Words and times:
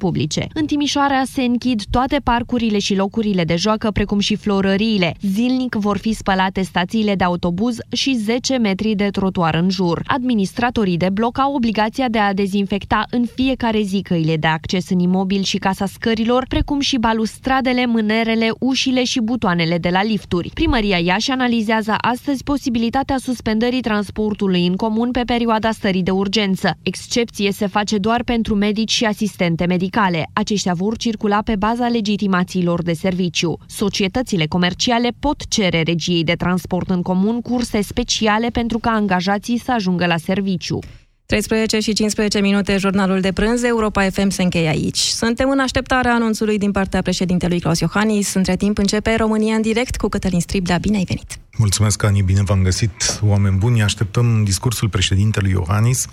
publice. 0.00 0.46
În 0.54 0.66
Timișoara 0.66 1.22
se 1.24 1.42
închid 1.42 1.82
toate 1.90 2.20
parcurile 2.24 2.78
și 2.78 2.94
locurile 2.94 3.44
de 3.44 3.56
joacă, 3.56 3.90
precum 3.90 4.18
și 4.18 4.36
florăriile. 4.36 5.14
Zilnic 5.20 5.74
vor 5.74 5.98
fi 5.98 6.12
spălate 6.12 6.62
stațiile 6.62 7.14
de 7.14 7.24
autobuz 7.24 7.76
și 7.92 8.14
10 8.14 8.56
metri 8.56 8.94
de 8.94 9.08
trotuar 9.08 9.54
în 9.54 9.70
jur. 9.70 10.02
Administratorii 10.06 10.96
de 10.96 11.08
bloc 11.12 11.38
au 11.38 11.54
obligația 11.54 12.08
de 12.08 12.18
a 12.18 12.34
dezinfecta 12.34 13.04
în 13.10 13.24
fiecare 13.34 13.80
zi 13.80 14.02
căile 14.02 14.36
de 14.36 14.46
acces 14.46 14.90
în 14.90 14.98
imobil 14.98 15.42
și 15.42 15.58
casa 15.58 15.86
scărilor, 15.86 16.44
precum 16.48 16.80
și 16.80 16.96
balustradele, 16.98 17.86
mânerele, 17.86 18.50
ușile 18.60 19.04
și 19.04 19.20
butoanele 19.20 19.78
de 19.78 19.88
la 19.88 20.02
lifturi. 20.02 20.50
Primăria 20.54 20.98
Iași 20.98 21.30
analizează 21.30 21.94
astăzi 22.00 22.42
posibilitatea 22.42 23.16
suspendării 23.18 23.80
transportului 23.80 24.66
în 24.66 24.76
comun 24.76 25.10
pe 25.10 25.22
perioada 25.26 25.70
stării 25.70 26.02
de 26.02 26.10
urgență. 26.10 26.76
Excepție 26.82 27.52
se 27.52 27.66
face 27.66 27.98
doar 27.98 28.22
pentru 28.22 28.54
medici 28.54 28.92
și 28.92 29.04
asistente 29.04 29.66
medicale 29.66 29.84
medicale. 29.86 30.30
Aceștia 30.32 30.72
vor 30.74 30.96
circula 30.96 31.42
pe 31.44 31.56
baza 31.56 31.88
legitimațiilor 31.88 32.82
de 32.82 32.92
serviciu. 32.92 33.58
Societățile 33.66 34.46
comerciale 34.46 35.10
pot 35.18 35.48
cere 35.48 35.82
regiei 35.82 36.24
de 36.24 36.32
transport 36.32 36.90
în 36.90 37.02
comun 37.02 37.40
curse 37.40 37.80
speciale 37.80 38.48
pentru 38.48 38.78
ca 38.78 38.90
angajații 38.90 39.58
să 39.58 39.72
ajungă 39.72 40.06
la 40.06 40.16
serviciu. 40.16 40.78
13 41.26 41.78
și 41.78 41.92
15 41.92 42.40
minute, 42.40 42.76
jurnalul 42.76 43.20
de 43.20 43.32
prânz, 43.32 43.62
Europa 43.62 44.02
FM 44.02 44.28
se 44.28 44.42
încheie 44.42 44.68
aici. 44.68 44.98
Suntem 44.98 45.50
în 45.50 45.58
așteptarea 45.58 46.14
anunțului 46.14 46.58
din 46.58 46.70
partea 46.70 47.02
președintelui 47.02 47.60
Claus 47.60 47.80
Iohannis. 47.80 48.34
Între 48.34 48.56
timp 48.56 48.78
începe 48.78 49.14
România 49.14 49.54
în 49.54 49.62
direct 49.62 49.96
cu 49.96 50.08
Cătălin 50.08 50.40
Striblea. 50.40 50.78
Bine 50.78 50.96
ai 50.96 51.04
venit! 51.04 51.45
Mulțumesc, 51.58 52.02
Ani, 52.02 52.22
bine 52.22 52.42
v-am 52.42 52.62
găsit, 52.62 53.20
oameni 53.22 53.56
buni. 53.56 53.82
Așteptăm 53.82 54.44
discursul 54.44 54.88
președintelui 54.88 55.50
Iohannis. 55.50 56.06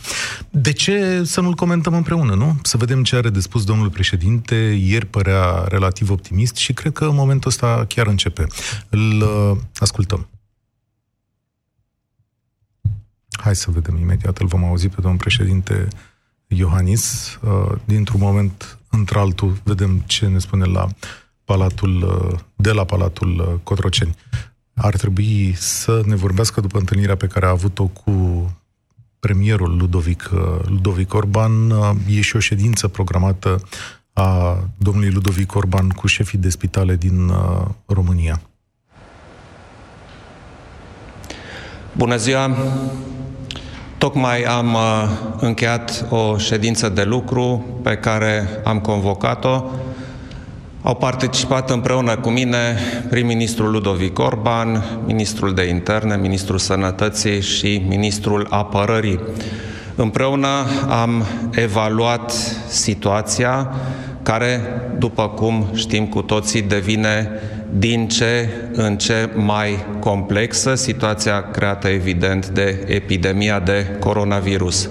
De 0.49 0.71
ce 0.71 1.23
să 1.23 1.41
nu-l 1.41 1.53
comentăm 1.53 1.93
împreună, 1.93 2.33
nu? 2.33 2.57
Să 2.61 2.77
vedem 2.77 3.03
ce 3.03 3.15
are 3.15 3.29
de 3.29 3.39
spus 3.39 3.63
domnul 3.63 3.89
președinte. 3.89 4.55
Ieri 4.55 5.05
părea 5.05 5.63
relativ 5.67 6.09
optimist 6.09 6.55
și 6.55 6.73
cred 6.73 6.91
că 6.91 7.05
în 7.05 7.15
momentul 7.15 7.49
ăsta 7.49 7.85
chiar 7.87 8.07
începe. 8.07 8.47
Îl 8.89 9.21
uh, 9.21 9.57
ascultăm. 9.75 10.27
Hai 13.31 13.55
să 13.55 13.71
vedem 13.71 13.97
imediat, 13.97 14.37
îl 14.37 14.47
vom 14.47 14.63
auzi 14.63 14.87
pe 14.87 15.01
domnul 15.01 15.19
președinte 15.19 15.87
Iohannis. 16.47 17.37
Uh, 17.41 17.71
dintr-un 17.85 18.19
moment 18.19 18.79
într-altul 18.89 19.57
vedem 19.63 20.03
ce 20.05 20.27
ne 20.27 20.39
spune 20.39 20.65
la 20.65 20.87
Palatul, 21.43 22.01
uh, 22.01 22.39
de 22.55 22.71
la 22.71 22.83
Palatul 22.83 23.39
uh, 23.39 23.59
Cotroceni. 23.63 24.15
Ar 24.73 24.95
trebui 24.95 25.53
să 25.57 26.01
ne 26.05 26.15
vorbească 26.15 26.61
după 26.61 26.77
întâlnirea 26.77 27.15
pe 27.15 27.27
care 27.27 27.45
a 27.45 27.49
avut-o 27.49 27.85
cu 27.85 28.11
premierul 29.19 29.77
Ludovic, 29.77 30.29
Ludovic 30.65 31.13
Orban. 31.13 31.71
E 32.07 32.21
și 32.21 32.35
o 32.35 32.39
ședință 32.39 32.87
programată 32.87 33.61
a 34.13 34.59
domnului 34.77 35.11
Ludovic 35.11 35.55
Orban 35.55 35.89
cu 35.89 36.07
șefii 36.07 36.37
de 36.37 36.49
spitale 36.49 36.95
din 36.95 37.31
România. 37.85 38.41
Bună 41.91 42.15
ziua! 42.15 42.57
Tocmai 44.03 44.43
am 44.43 44.73
uh, 44.73 45.09
încheiat 45.39 46.05
o 46.09 46.37
ședință 46.37 46.89
de 46.89 47.03
lucru 47.03 47.65
pe 47.83 47.95
care 47.95 48.47
am 48.63 48.79
convocat-o. 48.79 49.63
Au 50.85 50.95
participat 50.95 51.69
împreună 51.69 52.15
cu 52.15 52.29
mine 52.29 52.77
prim-ministrul 53.09 53.71
Ludovic 53.71 54.19
Orban, 54.19 54.83
ministrul 55.05 55.53
de 55.53 55.63
interne, 55.63 56.17
ministrul 56.17 56.57
sănătății 56.57 57.41
și 57.41 57.85
ministrul 57.87 58.47
apărării. 58.49 59.19
Împreună 59.95 60.47
am 60.89 61.25
evaluat 61.51 62.31
situația 62.67 63.71
care, 64.23 64.61
după 64.97 65.29
cum 65.29 65.65
știm 65.73 66.05
cu 66.05 66.21
toții, 66.21 66.61
devine 66.61 67.29
din 67.69 68.07
ce 68.07 68.49
în 68.73 68.97
ce 68.97 69.29
mai 69.35 69.85
complexă, 69.99 70.75
situația 70.75 71.49
creată 71.51 71.87
evident 71.87 72.47
de 72.47 72.85
epidemia 72.87 73.59
de 73.59 73.85
coronavirus. 73.99 74.89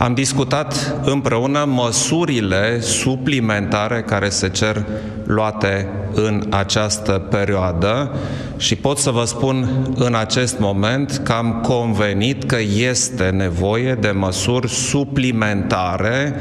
Am 0.00 0.14
discutat 0.14 0.94
împreună 1.04 1.64
măsurile 1.68 2.80
suplimentare 2.80 4.02
care 4.06 4.28
se 4.28 4.48
cer 4.48 4.84
luate 5.24 5.88
în 6.14 6.46
această 6.50 7.12
perioadă 7.12 8.16
și 8.56 8.76
pot 8.76 8.98
să 8.98 9.10
vă 9.10 9.24
spun 9.24 9.86
în 9.94 10.14
acest 10.14 10.58
moment 10.58 11.20
că 11.24 11.32
am 11.32 11.60
convenit 11.62 12.44
că 12.44 12.56
este 12.76 13.28
nevoie 13.28 13.94
de 13.94 14.10
măsuri 14.10 14.68
suplimentare 14.68 16.34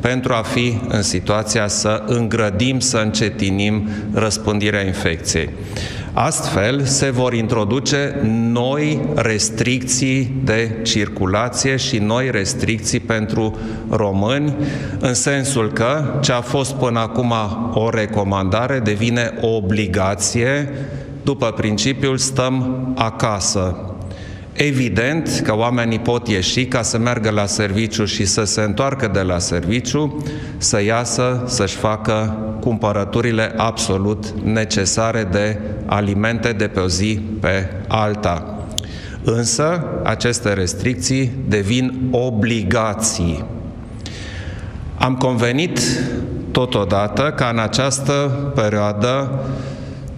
pentru 0.00 0.32
a 0.32 0.42
fi 0.42 0.78
în 0.88 1.02
situația 1.02 1.68
să 1.68 2.02
îngrădim, 2.06 2.78
să 2.78 2.96
încetinim 2.98 3.88
răspândirea 4.12 4.86
infecției. 4.86 5.50
Astfel, 6.16 6.84
se 6.84 7.10
vor 7.10 7.32
introduce 7.32 8.20
noi 8.52 9.00
restricții 9.14 10.40
de 10.44 10.80
circulație 10.82 11.76
și 11.76 11.98
noi 11.98 12.30
restricții 12.30 13.00
pentru 13.00 13.56
români, 13.90 14.56
în 14.98 15.14
sensul 15.14 15.72
că 15.72 16.18
ce 16.20 16.32
a 16.32 16.40
fost 16.40 16.74
până 16.74 16.98
acum 16.98 17.32
o 17.72 17.90
recomandare 17.90 18.78
devine 18.78 19.32
o 19.40 19.46
obligație 19.46 20.68
după 21.22 21.46
principiul 21.46 22.16
stăm 22.18 22.86
acasă. 22.96 23.93
Evident 24.54 25.40
că 25.44 25.56
oamenii 25.56 25.98
pot 25.98 26.28
ieși 26.28 26.66
ca 26.66 26.82
să 26.82 26.98
meargă 26.98 27.30
la 27.30 27.46
serviciu 27.46 28.04
și 28.04 28.24
să 28.24 28.44
se 28.44 28.60
întoarcă 28.60 29.10
de 29.12 29.20
la 29.20 29.38
serviciu, 29.38 30.24
să 30.56 30.82
iasă, 30.82 31.44
să-și 31.46 31.76
facă 31.76 32.36
cumpărăturile 32.60 33.52
absolut 33.56 34.30
necesare 34.42 35.28
de 35.30 35.58
alimente 35.86 36.52
de 36.52 36.66
pe 36.68 36.80
o 36.80 36.88
zi 36.88 37.20
pe 37.40 37.68
alta. 37.88 38.58
Însă, 39.24 39.84
aceste 40.02 40.52
restricții 40.52 41.32
devin 41.48 42.08
obligații. 42.10 43.44
Am 44.94 45.14
convenit 45.14 45.80
totodată 46.50 47.32
ca 47.36 47.48
în 47.52 47.58
această 47.58 48.12
perioadă 48.54 49.40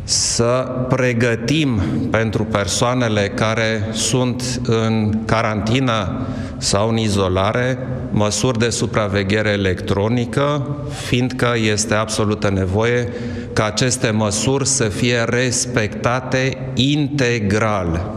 să 0.09 0.69
pregătim 0.89 1.81
pentru 2.11 2.45
persoanele 2.45 3.29
care 3.29 3.89
sunt 3.93 4.61
în 4.67 5.19
carantină 5.25 6.27
sau 6.59 6.89
în 6.89 6.97
izolare 6.97 7.79
măsuri 8.11 8.59
de 8.59 8.71
supraveghere 8.71 9.49
electronică, 9.49 10.77
fiindcă 11.07 11.55
este 11.73 11.95
absolută 11.95 12.51
nevoie 12.51 13.09
ca 13.53 13.65
aceste 13.65 14.11
măsuri 14.11 14.67
să 14.67 14.85
fie 14.85 15.25
respectate 15.29 16.59
integral. 16.75 18.11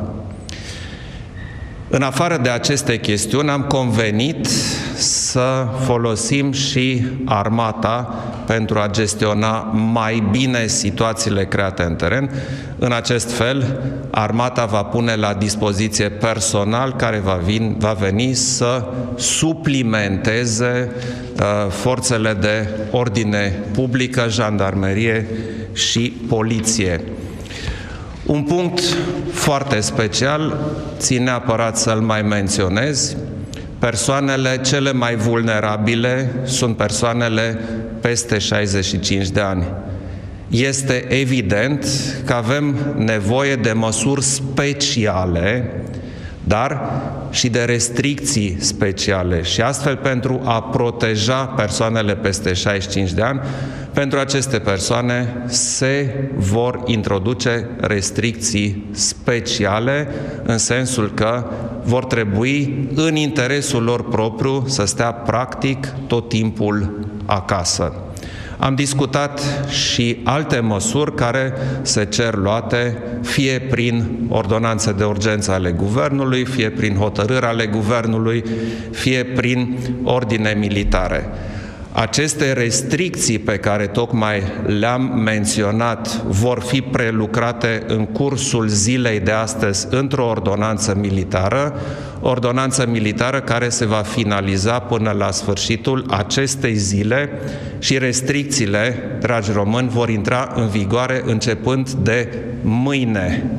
În 1.89 2.01
afară 2.01 2.37
de 2.37 2.49
aceste 2.49 2.99
chestiuni, 2.99 3.49
am 3.49 3.61
convenit 3.61 4.47
să 4.99 5.67
folosim 5.85 6.51
și 6.51 7.05
armata 7.25 8.23
pentru 8.45 8.79
a 8.79 8.87
gestiona 8.87 9.57
mai 9.93 10.27
bine 10.31 10.67
situațiile 10.67 11.45
create 11.45 11.83
în 11.83 11.95
teren. 11.95 12.31
În 12.77 12.91
acest 12.91 13.31
fel, 13.31 13.81
armata 14.11 14.65
va 14.65 14.83
pune 14.83 15.15
la 15.15 15.33
dispoziție 15.33 16.09
personal 16.09 16.95
care 16.95 17.17
va, 17.17 17.39
vin, 17.43 17.75
va 17.79 17.95
veni 17.99 18.33
să 18.33 18.85
suplimenteze 19.15 20.91
uh, 21.39 21.71
forțele 21.71 22.33
de 22.33 22.67
ordine 22.91 23.63
publică, 23.73 24.25
jandarmerie 24.29 25.27
și 25.73 26.13
poliție. 26.27 27.01
Un 28.25 28.43
punct 28.43 28.81
foarte 29.31 29.79
special, 29.79 30.57
țin 30.97 31.23
neapărat 31.23 31.77
să-l 31.77 31.99
mai 31.99 32.21
menționez, 32.21 33.15
persoanele 33.79 34.59
cele 34.61 34.91
mai 34.91 35.15
vulnerabile 35.15 36.31
sunt 36.43 36.77
persoanele 36.77 37.59
peste 38.01 38.37
65 38.37 39.29
de 39.29 39.39
ani. 39.39 39.63
Este 40.49 41.05
evident 41.09 41.85
că 42.25 42.33
avem 42.33 42.75
nevoie 42.97 43.55
de 43.55 43.71
măsuri 43.71 44.23
speciale, 44.23 45.73
dar 46.43 46.81
și 47.31 47.49
de 47.49 47.63
restricții 47.63 48.57
speciale 48.59 49.41
și 49.41 49.61
astfel 49.61 49.95
pentru 49.95 50.41
a 50.43 50.61
proteja 50.61 51.45
persoanele 51.45 52.15
peste 52.15 52.53
65 52.53 53.11
de 53.11 53.21
ani, 53.21 53.41
pentru 53.99 54.19
aceste 54.19 54.59
persoane 54.59 55.43
se 55.45 56.13
vor 56.35 56.81
introduce 56.85 57.69
restricții 57.79 58.85
speciale 58.91 60.07
în 60.43 60.57
sensul 60.57 61.11
că 61.13 61.45
vor 61.83 62.05
trebui 62.05 62.87
în 62.95 63.15
interesul 63.15 63.83
lor 63.83 64.09
propriu 64.09 64.63
să 64.67 64.85
stea 64.85 65.11
practic 65.11 65.93
tot 66.07 66.29
timpul 66.29 67.07
acasă. 67.25 67.93
Am 68.57 68.75
discutat 68.75 69.41
și 69.69 70.17
alte 70.23 70.59
măsuri 70.59 71.15
care 71.15 71.53
se 71.81 72.05
cer 72.05 72.35
luate 72.35 72.97
fie 73.21 73.59
prin 73.59 74.05
ordonanțe 74.29 74.91
de 74.91 75.03
urgență 75.03 75.51
ale 75.51 75.71
guvernului, 75.71 76.45
fie 76.45 76.69
prin 76.69 76.95
hotărâri 76.95 77.45
ale 77.45 77.65
guvernului, 77.65 78.43
fie 78.91 79.23
prin 79.23 79.77
ordine 80.03 80.55
militare. 80.59 81.29
Aceste 81.99 82.53
restricții 82.53 83.39
pe 83.39 83.57
care 83.57 83.87
tocmai 83.87 84.43
le-am 84.65 85.01
menționat 85.01 86.23
vor 86.23 86.61
fi 86.61 86.81
prelucrate 86.81 87.83
în 87.87 88.05
cursul 88.05 88.67
zilei 88.67 89.19
de 89.19 89.31
astăzi 89.31 89.87
într-o 89.89 90.27
ordonanță 90.27 90.95
militară, 90.95 91.81
ordonanță 92.21 92.85
militară 92.87 93.41
care 93.41 93.69
se 93.69 93.85
va 93.85 94.01
finaliza 94.01 94.79
până 94.79 95.11
la 95.11 95.31
sfârșitul 95.31 96.05
acestei 96.09 96.75
zile 96.75 97.29
și 97.79 97.97
restricțiile, 97.97 99.17
dragi 99.21 99.51
români, 99.51 99.89
vor 99.89 100.09
intra 100.09 100.51
în 100.55 100.67
vigoare 100.67 101.21
începând 101.25 101.89
de 101.89 102.37
mâine. 102.61 103.51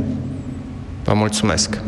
Vă 1.05 1.15
mulțumesc! 1.15 1.81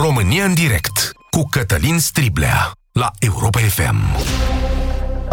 România 0.00 0.44
în 0.44 0.54
direct 0.54 1.12
cu 1.30 1.42
Cătălin 1.50 1.98
Striblea 1.98 2.72
la 2.92 3.10
Europa 3.18 3.58
FM. 3.58 4.63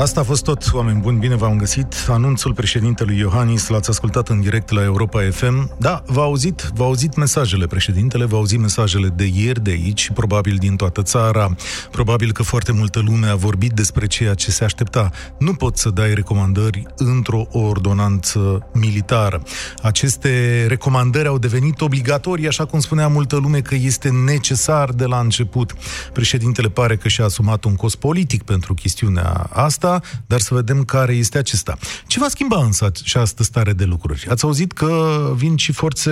Asta 0.01 0.19
a 0.19 0.24
fost 0.24 0.44
tot, 0.44 0.69
oameni 0.74 1.00
buni, 1.00 1.19
bine 1.19 1.36
v-am 1.36 1.57
găsit. 1.57 1.95
Anunțul 2.07 2.53
președintelui 2.53 3.18
Iohannis 3.18 3.68
l-ați 3.68 3.89
ascultat 3.89 4.30
în 4.30 4.42
direct 4.42 4.69
la 4.69 4.83
Europa 4.83 5.21
FM. 5.31 5.75
Da, 5.80 6.03
v-a 6.06 6.21
auzit, 6.21 6.71
v-a 6.74 6.86
auzit 6.86 7.15
mesajele 7.15 7.68
președintele, 7.68 8.25
v-a 8.25 8.38
auzit 8.38 8.59
mesajele 8.59 9.07
de 9.07 9.30
ieri, 9.33 9.63
de 9.63 9.69
aici, 9.69 10.12
probabil 10.13 10.56
din 10.56 10.75
toată 10.75 11.01
țara. 11.01 11.56
Probabil 11.92 12.31
că 12.31 12.44
foarte 12.44 12.71
multă 12.71 13.00
lume 13.00 13.27
a 13.27 13.36
vorbit 13.36 13.71
despre 13.71 14.07
ceea 14.07 14.33
ce 14.33 14.51
se 14.51 14.63
aștepta. 14.63 15.12
Nu 15.39 15.53
pot 15.53 15.77
să 15.77 15.89
dai 15.89 16.13
recomandări 16.13 16.86
într-o 16.95 17.48
ordonanță 17.51 18.69
militară. 18.74 19.44
Aceste 19.81 20.65
recomandări 20.68 21.27
au 21.27 21.38
devenit 21.38 21.81
obligatorii, 21.81 22.48
așa 22.48 22.65
cum 22.65 22.80
spunea 22.80 23.07
multă 23.07 23.36
lume 23.36 23.59
că 23.59 23.75
este 23.75 24.09
necesar 24.09 24.89
de 24.89 25.06
la 25.06 25.19
început. 25.19 25.75
Președintele 26.13 26.69
pare 26.69 26.95
că 26.95 27.07
și-a 27.07 27.25
asumat 27.25 27.63
un 27.63 27.75
cost 27.75 27.95
politic 27.95 28.44
pentru 28.44 28.74
chestiunea 28.74 29.50
asta 29.51 29.89
dar 30.25 30.39
să 30.39 30.53
vedem 30.53 30.83
care 30.83 31.13
este 31.13 31.38
acesta. 31.38 31.77
Ce 32.07 32.19
va 32.19 32.27
schimba 32.27 32.63
însă 32.63 32.85
această 32.85 33.43
stare 33.43 33.73
de 33.73 33.83
lucruri? 33.83 34.27
Ați 34.29 34.43
auzit 34.43 34.71
că 34.71 35.31
vin 35.35 35.55
și 35.55 35.71
forțe 35.71 36.11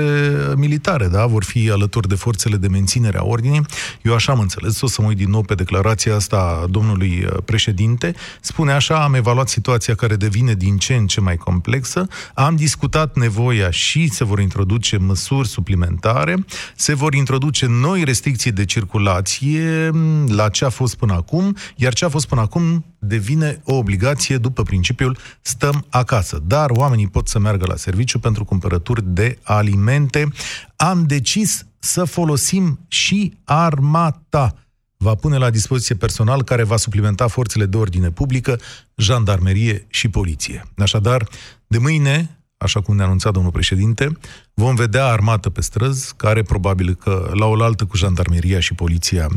militare, 0.55 1.07
da? 1.07 1.25
Vor 1.25 1.43
fi 1.43 1.69
alături 1.71 2.07
de 2.07 2.15
forțele 2.15 2.55
de 2.55 2.67
menținere 2.67 3.17
a 3.17 3.23
ordinii. 3.23 3.65
Eu 4.01 4.13
așa 4.13 4.31
am 4.31 4.39
înțeles, 4.39 4.81
o 4.81 4.87
să 4.87 5.01
mă 5.01 5.07
uit 5.07 5.17
din 5.17 5.29
nou 5.29 5.41
pe 5.41 5.55
declarația 5.55 6.15
asta 6.15 6.59
a 6.63 6.67
domnului 6.67 7.25
uh, 7.25 7.37
președinte. 7.45 8.15
Spune 8.41 8.71
așa, 8.71 9.03
am 9.03 9.13
evaluat 9.13 9.49
situația 9.49 9.95
care 9.95 10.15
devine 10.15 10.53
din 10.53 10.77
ce 10.77 10.93
în 10.93 11.07
ce 11.07 11.21
mai 11.21 11.37
complexă, 11.37 12.07
am 12.33 12.55
discutat 12.55 13.15
nevoia 13.15 13.69
și 13.69 14.07
se 14.07 14.23
vor 14.23 14.39
introduce 14.39 14.97
măsuri 14.97 15.47
suplimentare, 15.47 16.45
se 16.75 16.93
vor 16.93 17.13
introduce 17.13 17.65
noi 17.65 18.03
restricții 18.03 18.51
de 18.51 18.65
circulație 18.65 19.91
la 20.27 20.49
ce 20.49 20.65
a 20.65 20.69
fost 20.69 20.95
până 20.95 21.13
acum, 21.13 21.55
iar 21.75 21.93
ce 21.93 22.05
a 22.05 22.09
fost 22.09 22.27
până 22.27 22.41
acum 22.41 22.85
devine 22.99 23.61
o 23.63 23.75
obligație 23.75 24.37
după 24.37 24.63
principiul 24.63 25.17
stăm 25.41 25.85
acasă. 25.89 26.41
Dar 26.45 26.69
oamenii 26.69 27.07
pot 27.07 27.27
să 27.27 27.39
meargă 27.39 27.65
la 27.65 27.75
serviciu 27.75 28.19
pentru 28.19 28.45
cumpărături 28.45 29.03
de 29.05 29.37
alimente. 29.43 30.27
Am 30.75 31.05
decis 31.05 31.65
să 31.79 32.03
folosim 32.03 32.79
și 32.87 33.33
armata 33.43 34.55
va 34.97 35.15
pune 35.15 35.37
la 35.37 35.49
dispoziție 35.49 35.95
personal 35.95 36.43
care 36.43 36.63
va 36.63 36.77
suplimenta 36.77 37.27
forțele 37.27 37.65
de 37.65 37.77
ordine 37.77 38.11
publică, 38.11 38.59
jandarmerie 38.95 39.85
și 39.89 40.07
poliție. 40.07 40.63
Așadar, 40.77 41.27
de 41.67 41.77
mâine, 41.77 42.39
așa 42.57 42.81
cum 42.81 42.95
ne-a 42.95 43.05
anunțat 43.05 43.33
domnul 43.33 43.51
președinte, 43.51 44.17
vom 44.53 44.75
vedea 44.75 45.05
armată 45.05 45.49
pe 45.49 45.61
străzi, 45.61 46.13
care 46.15 46.41
probabil 46.41 46.95
că 46.95 47.31
la 47.33 47.45
oaltă 47.45 47.85
cu 47.85 47.97
jandarmeria 47.97 48.59
și 48.59 48.73
poliția 48.73 49.27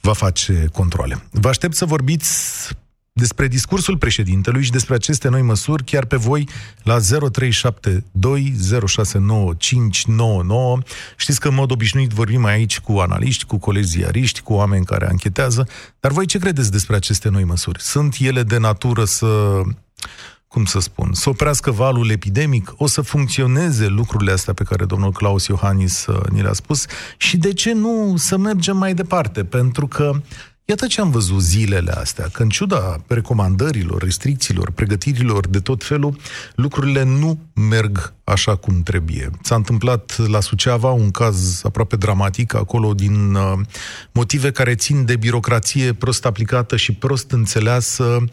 va 0.00 0.12
face 0.12 0.68
controle. 0.72 1.22
Vă 1.30 1.48
aștept 1.48 1.74
să 1.74 1.84
vorbiți 1.84 2.28
despre 3.12 3.48
discursul 3.48 3.96
președintelui 3.96 4.62
și 4.62 4.70
despre 4.70 4.94
aceste 4.94 5.28
noi 5.28 5.42
măsuri 5.42 5.84
chiar 5.84 6.04
pe 6.04 6.16
voi 6.16 6.48
la 6.82 6.98
0372069599. 6.98 7.02
Știți 11.16 11.40
că 11.40 11.48
în 11.48 11.54
mod 11.54 11.70
obișnuit 11.70 12.10
vorbim 12.10 12.44
aici 12.44 12.80
cu 12.80 12.98
analiști, 12.98 13.44
cu 13.44 13.58
colegi 13.58 13.88
ziariști, 13.88 14.40
cu 14.40 14.52
oameni 14.52 14.84
care 14.84 15.06
anchetează, 15.06 15.68
dar 16.00 16.12
voi 16.12 16.26
ce 16.26 16.38
credeți 16.38 16.70
despre 16.70 16.96
aceste 16.96 17.28
noi 17.28 17.44
măsuri? 17.44 17.80
Sunt 17.82 18.16
ele 18.18 18.42
de 18.42 18.58
natură 18.58 19.04
să 19.04 19.60
cum 20.48 20.64
să 20.64 20.78
spun, 20.78 21.12
să 21.12 21.28
oprească 21.28 21.70
valul 21.70 22.10
epidemic, 22.10 22.74
o 22.76 22.86
să 22.86 23.00
funcționeze 23.00 23.86
lucrurile 23.86 24.32
astea 24.32 24.52
pe 24.52 24.62
care 24.62 24.84
domnul 24.84 25.12
Claus 25.12 25.46
Iohannis 25.46 26.06
uh, 26.06 26.20
ni 26.28 26.42
le-a 26.42 26.52
spus 26.52 26.84
și 27.16 27.36
de 27.36 27.52
ce 27.52 27.72
nu 27.72 28.14
să 28.16 28.36
mergem 28.36 28.76
mai 28.76 28.94
departe? 28.94 29.44
Pentru 29.44 29.86
că 29.86 30.20
Iată 30.70 30.86
ce 30.86 31.00
am 31.00 31.10
văzut 31.10 31.40
zilele 31.40 31.90
astea, 31.90 32.28
că 32.32 32.42
în 32.42 32.48
ciuda 32.48 32.96
recomandărilor, 33.06 34.02
restricțiilor, 34.02 34.70
pregătirilor 34.70 35.46
de 35.48 35.58
tot 35.58 35.84
felul, 35.84 36.16
lucrurile 36.54 37.02
nu 37.02 37.38
merg 37.54 38.12
așa 38.24 38.56
cum 38.56 38.82
trebuie. 38.82 39.30
S-a 39.42 39.54
întâmplat 39.54 40.28
la 40.28 40.40
Suceava 40.40 40.90
un 40.90 41.10
caz 41.10 41.60
aproape 41.64 41.96
dramatic, 41.96 42.54
acolo 42.54 42.94
din 42.94 43.34
uh, 43.34 43.52
motive 44.12 44.50
care 44.50 44.74
țin 44.74 45.04
de 45.04 45.16
birocrație 45.16 45.92
prost 45.92 46.26
aplicată 46.26 46.76
și 46.76 46.92
prost 46.92 47.30
înțeleasă 47.30 48.24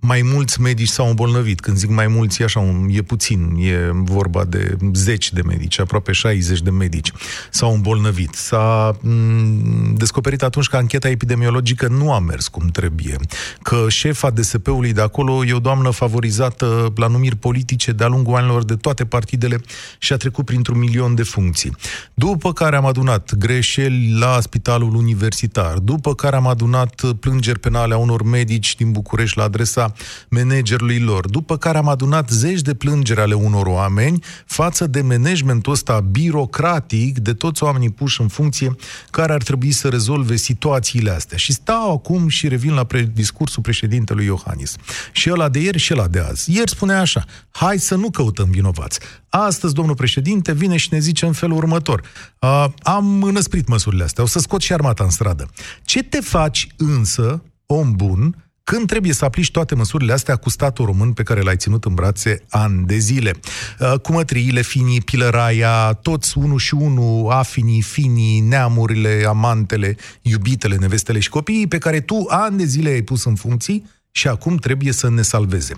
mai 0.00 0.22
mulți 0.22 0.60
medici 0.60 0.88
s-au 0.88 1.08
îmbolnăvit. 1.08 1.60
Când 1.60 1.76
zic 1.76 1.90
mai 1.90 2.06
mulți, 2.06 2.42
e 2.42 2.44
așa, 2.44 2.60
un, 2.60 2.88
e 2.90 3.02
puțin, 3.02 3.56
e 3.60 3.90
vorba 3.92 4.44
de 4.44 4.76
zeci 4.92 5.32
de 5.32 5.42
medici, 5.42 5.80
aproape 5.80 6.12
60 6.12 6.60
de 6.60 6.70
medici 6.70 7.12
s-au 7.50 7.74
îmbolnăvit. 7.74 8.34
S-a 8.34 8.96
m- 8.96 9.00
mm, 9.02 9.94
descoperit 9.94 10.42
atunci 10.42 10.66
că 10.66 10.76
ancheta 10.76 11.08
epidemiologică 11.08 11.88
nu 11.88 12.12
a 12.12 12.18
mers 12.18 12.48
cum 12.48 12.66
trebuie, 12.66 13.16
că 13.62 13.84
șefa 13.88 14.30
DSP-ului 14.30 14.92
de 14.92 15.00
acolo 15.00 15.44
e 15.44 15.52
o 15.52 15.58
doamnă 15.58 15.90
favorizată 15.90 16.92
la 16.96 17.06
numiri 17.06 17.36
politice 17.36 17.92
de-a 17.92 18.06
lungul 18.06 18.36
anilor 18.36 18.64
de 18.64 18.74
toate 18.74 19.04
partidele 19.04 19.60
și 19.98 20.12
a 20.12 20.16
trecut 20.16 20.44
printr-un 20.44 20.78
milion 20.78 21.14
de 21.14 21.22
funcții. 21.22 21.76
După 22.14 22.52
care 22.52 22.76
am 22.76 22.86
adunat 22.86 23.34
greșeli 23.34 24.16
la 24.18 24.40
spitalul 24.40 24.94
universitar, 24.94 25.78
după 25.78 26.14
care 26.14 26.36
am 26.36 26.46
adunat 26.46 27.02
plângeri 27.20 27.58
penale 27.58 27.94
a 27.94 27.96
unor 27.96 28.22
medici 28.22 28.76
din 28.76 28.92
București 28.92 29.38
la 29.38 29.44
adresa 29.44 29.85
managerului 30.28 30.98
lor, 30.98 31.28
după 31.28 31.56
care 31.56 31.78
am 31.78 31.88
adunat 31.88 32.30
zeci 32.30 32.60
de 32.60 32.74
plângeri 32.74 33.20
ale 33.20 33.34
unor 33.34 33.66
oameni 33.66 34.22
față 34.46 34.86
de 34.86 35.00
managementul 35.00 35.72
ăsta 35.72 36.00
birocratic 36.00 37.18
de 37.18 37.32
toți 37.32 37.62
oamenii 37.62 37.90
puși 37.90 38.20
în 38.20 38.28
funcție 38.28 38.76
care 39.10 39.32
ar 39.32 39.42
trebui 39.42 39.72
să 39.72 39.88
rezolve 39.88 40.36
situațiile 40.36 41.10
astea. 41.10 41.36
Și 41.36 41.52
stau 41.52 41.92
acum 41.92 42.28
și 42.28 42.48
revin 42.48 42.74
la 42.74 42.84
pre- 42.84 43.10
discursul 43.14 43.62
președintelui 43.62 44.24
Iohannis. 44.24 44.74
Și 45.12 45.30
ăla 45.30 45.48
de 45.48 45.58
ieri 45.58 45.78
și 45.78 45.92
ăla 45.92 46.06
de 46.06 46.18
azi. 46.18 46.52
Ieri 46.56 46.70
spunea 46.70 47.00
așa, 47.00 47.24
hai 47.50 47.78
să 47.78 47.94
nu 47.94 48.10
căutăm 48.10 48.50
vinovați. 48.50 48.98
Astăzi, 49.28 49.74
domnul 49.74 49.94
președinte 49.94 50.52
vine 50.52 50.76
și 50.76 50.88
ne 50.90 50.98
zice 50.98 51.26
în 51.26 51.32
felul 51.32 51.56
următor. 51.56 52.02
Uh, 52.40 52.64
am 52.82 53.22
înăsprit 53.22 53.68
măsurile 53.68 54.04
astea, 54.04 54.24
o 54.24 54.26
să 54.26 54.38
scot 54.38 54.60
și 54.60 54.72
armata 54.72 55.04
în 55.04 55.10
stradă. 55.10 55.48
Ce 55.84 56.02
te 56.02 56.20
faci 56.20 56.66
însă, 56.76 57.42
om 57.66 57.92
bun, 57.92 58.45
când 58.72 58.86
trebuie 58.86 59.12
să 59.12 59.24
aplici 59.24 59.50
toate 59.50 59.74
măsurile 59.74 60.12
astea 60.12 60.36
cu 60.36 60.50
statul 60.50 60.84
român 60.84 61.12
pe 61.12 61.22
care 61.22 61.40
l-ai 61.40 61.56
ținut 61.56 61.84
în 61.84 61.94
brațe 61.94 62.44
ani 62.50 62.86
de 62.86 62.96
zile. 62.96 63.30
Uh, 63.80 64.00
cu 64.00 64.12
mătriile, 64.12 64.62
finii, 64.62 65.00
pilăraia, 65.00 65.92
toți 65.92 66.38
unul 66.38 66.58
și 66.58 66.74
unul, 66.74 67.30
afinii, 67.30 67.82
finii, 67.82 68.40
neamurile, 68.40 69.24
amantele, 69.28 69.96
iubitele, 70.22 70.76
nevestele 70.76 71.18
și 71.18 71.28
copiii 71.28 71.66
pe 71.66 71.78
care 71.78 72.00
tu 72.00 72.26
ani 72.28 72.56
de 72.56 72.64
zile 72.64 72.88
ai 72.88 73.02
pus 73.02 73.24
în 73.24 73.34
funcții 73.34 73.90
și 74.10 74.28
acum 74.28 74.56
trebuie 74.56 74.92
să 74.92 75.10
ne 75.10 75.22
salveze. 75.22 75.74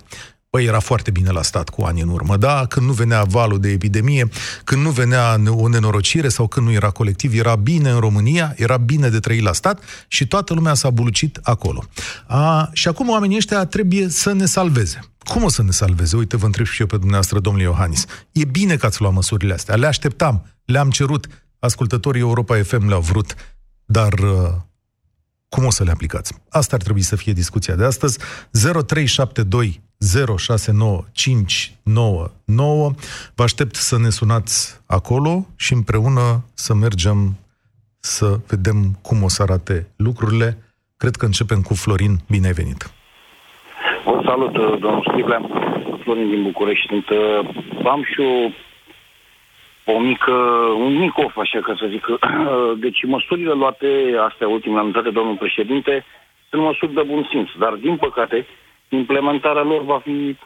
Păi 0.51 0.65
era 0.65 0.81
foarte 0.81 1.11
bine 1.11 1.31
la 1.31 1.43
stat 1.43 1.69
cu 1.69 1.83
ani 1.83 2.01
în 2.01 2.09
urmă, 2.09 2.37
da? 2.37 2.67
Când 2.67 2.87
nu 2.87 2.93
venea 2.93 3.23
valul 3.23 3.61
de 3.61 3.69
epidemie, 3.69 4.29
când 4.65 4.83
nu 4.83 4.91
venea 4.91 5.41
o 5.47 5.69
nenorocire 5.69 6.29
sau 6.29 6.49
când 6.49 6.67
nu 6.67 6.73
era 6.73 6.91
colectiv, 6.91 7.39
era 7.39 7.57
bine 7.57 7.91
în 7.91 7.99
România, 7.99 8.55
era 8.57 8.77
bine 8.77 9.09
de 9.09 9.19
trăit 9.19 9.43
la 9.43 9.53
stat 9.53 9.83
și 10.09 10.27
toată 10.27 10.55
lumea 10.55 10.75
s-a 10.75 10.91
bulucit 10.91 11.39
acolo. 11.43 11.85
A, 12.27 12.71
și 12.73 12.89
acum 12.89 13.09
oamenii 13.09 13.37
ăștia 13.37 13.65
trebuie 13.65 14.09
să 14.09 14.33
ne 14.33 14.47
salveze. 14.47 15.01
Cum 15.19 15.43
o 15.45 15.49
să 15.49 15.63
ne 15.63 15.71
salveze? 15.71 16.17
Uite, 16.17 16.37
vă 16.37 16.47
întreb 16.47 16.67
și 16.67 16.81
eu 16.81 16.87
pe 16.87 16.97
dumneavoastră, 16.97 17.41
domnule 17.41 17.65
Iohannis. 17.65 18.05
E 18.33 18.45
bine 18.45 18.77
că 18.77 18.87
ați 18.87 19.01
luat 19.01 19.13
măsurile 19.13 19.53
astea. 19.53 19.75
Le 19.75 19.87
așteptam, 19.87 20.47
le-am 20.65 20.91
cerut. 20.91 21.27
Ascultătorii 21.59 22.21
Europa 22.21 22.63
FM 22.63 22.89
le-au 22.89 23.01
vrut. 23.01 23.35
Dar 23.85 24.13
uh, 24.13 24.49
cum 25.49 25.65
o 25.65 25.71
să 25.71 25.85
le 25.85 25.91
aplicați? 25.91 26.33
Asta 26.49 26.77
ar 26.77 26.83
trebui 26.83 27.03
să 27.03 27.17
fie 27.17 27.33
discuția 27.33 27.75
de 27.75 27.85
astăzi. 27.85 28.19
0372 28.51 29.87
069599. 29.99 32.95
Vă 33.35 33.43
aștept 33.43 33.75
să 33.75 33.99
ne 33.99 34.09
sunați 34.09 34.83
acolo 34.87 35.47
și 35.57 35.73
împreună 35.73 36.45
să 36.55 36.75
mergem 36.75 37.37
să 38.01 38.37
vedem 38.49 38.77
cum 39.03 39.23
o 39.23 39.29
să 39.29 39.43
arate 39.43 39.87
lucrurile. 39.97 40.57
Cred 40.97 41.17
că 41.17 41.25
începem 41.25 41.63
cu 41.63 41.75
Florin. 41.75 42.17
Bine 42.31 42.47
ai 42.47 42.53
venit! 42.53 42.91
Vă 44.05 44.23
salut, 44.25 44.53
domnul 44.81 45.05
Striblea. 45.09 45.41
Florin 46.03 46.31
din 46.31 46.43
București. 46.43 46.87
Sunt, 46.87 47.07
am 47.85 48.03
și 48.13 48.21
o, 48.21 48.51
o 49.93 49.99
mică, 49.99 50.33
un 50.87 50.99
mic 50.99 51.19
of, 51.19 51.37
așa 51.37 51.61
ca 51.61 51.75
să 51.79 51.87
zic. 51.91 52.07
Deci 52.85 53.05
măsurile 53.05 53.53
luate, 53.53 53.87
astea 54.29 54.49
ultimele 54.49 54.81
anunțate, 54.81 55.11
domnul 55.11 55.37
președinte, 55.37 56.05
sunt 56.51 56.63
măsuri 56.63 56.95
de 56.95 57.03
bun 57.03 57.27
simț. 57.31 57.49
Dar, 57.59 57.73
din 57.73 57.97
păcate, 57.97 58.47
implementarea 58.89 59.63
lor 59.63 59.83
va 59.83 59.99
fi 59.99 60.37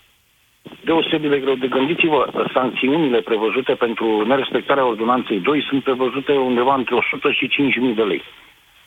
deosebit 0.84 1.30
de 1.30 1.38
greu 1.40 1.54
de 1.54 1.66
gândiți-vă, 1.66 2.48
sancțiunile 2.52 3.20
prevăzute 3.20 3.74
pentru 3.74 4.26
nerespectarea 4.26 4.86
ordonanței 4.86 5.40
2 5.40 5.62
sunt 5.68 5.82
prevăzute 5.82 6.32
undeva 6.32 6.74
între 6.74 6.94
100 6.94 7.32
și 7.32 7.48
5.000 7.90 7.94
de 7.94 8.02
lei. 8.02 8.22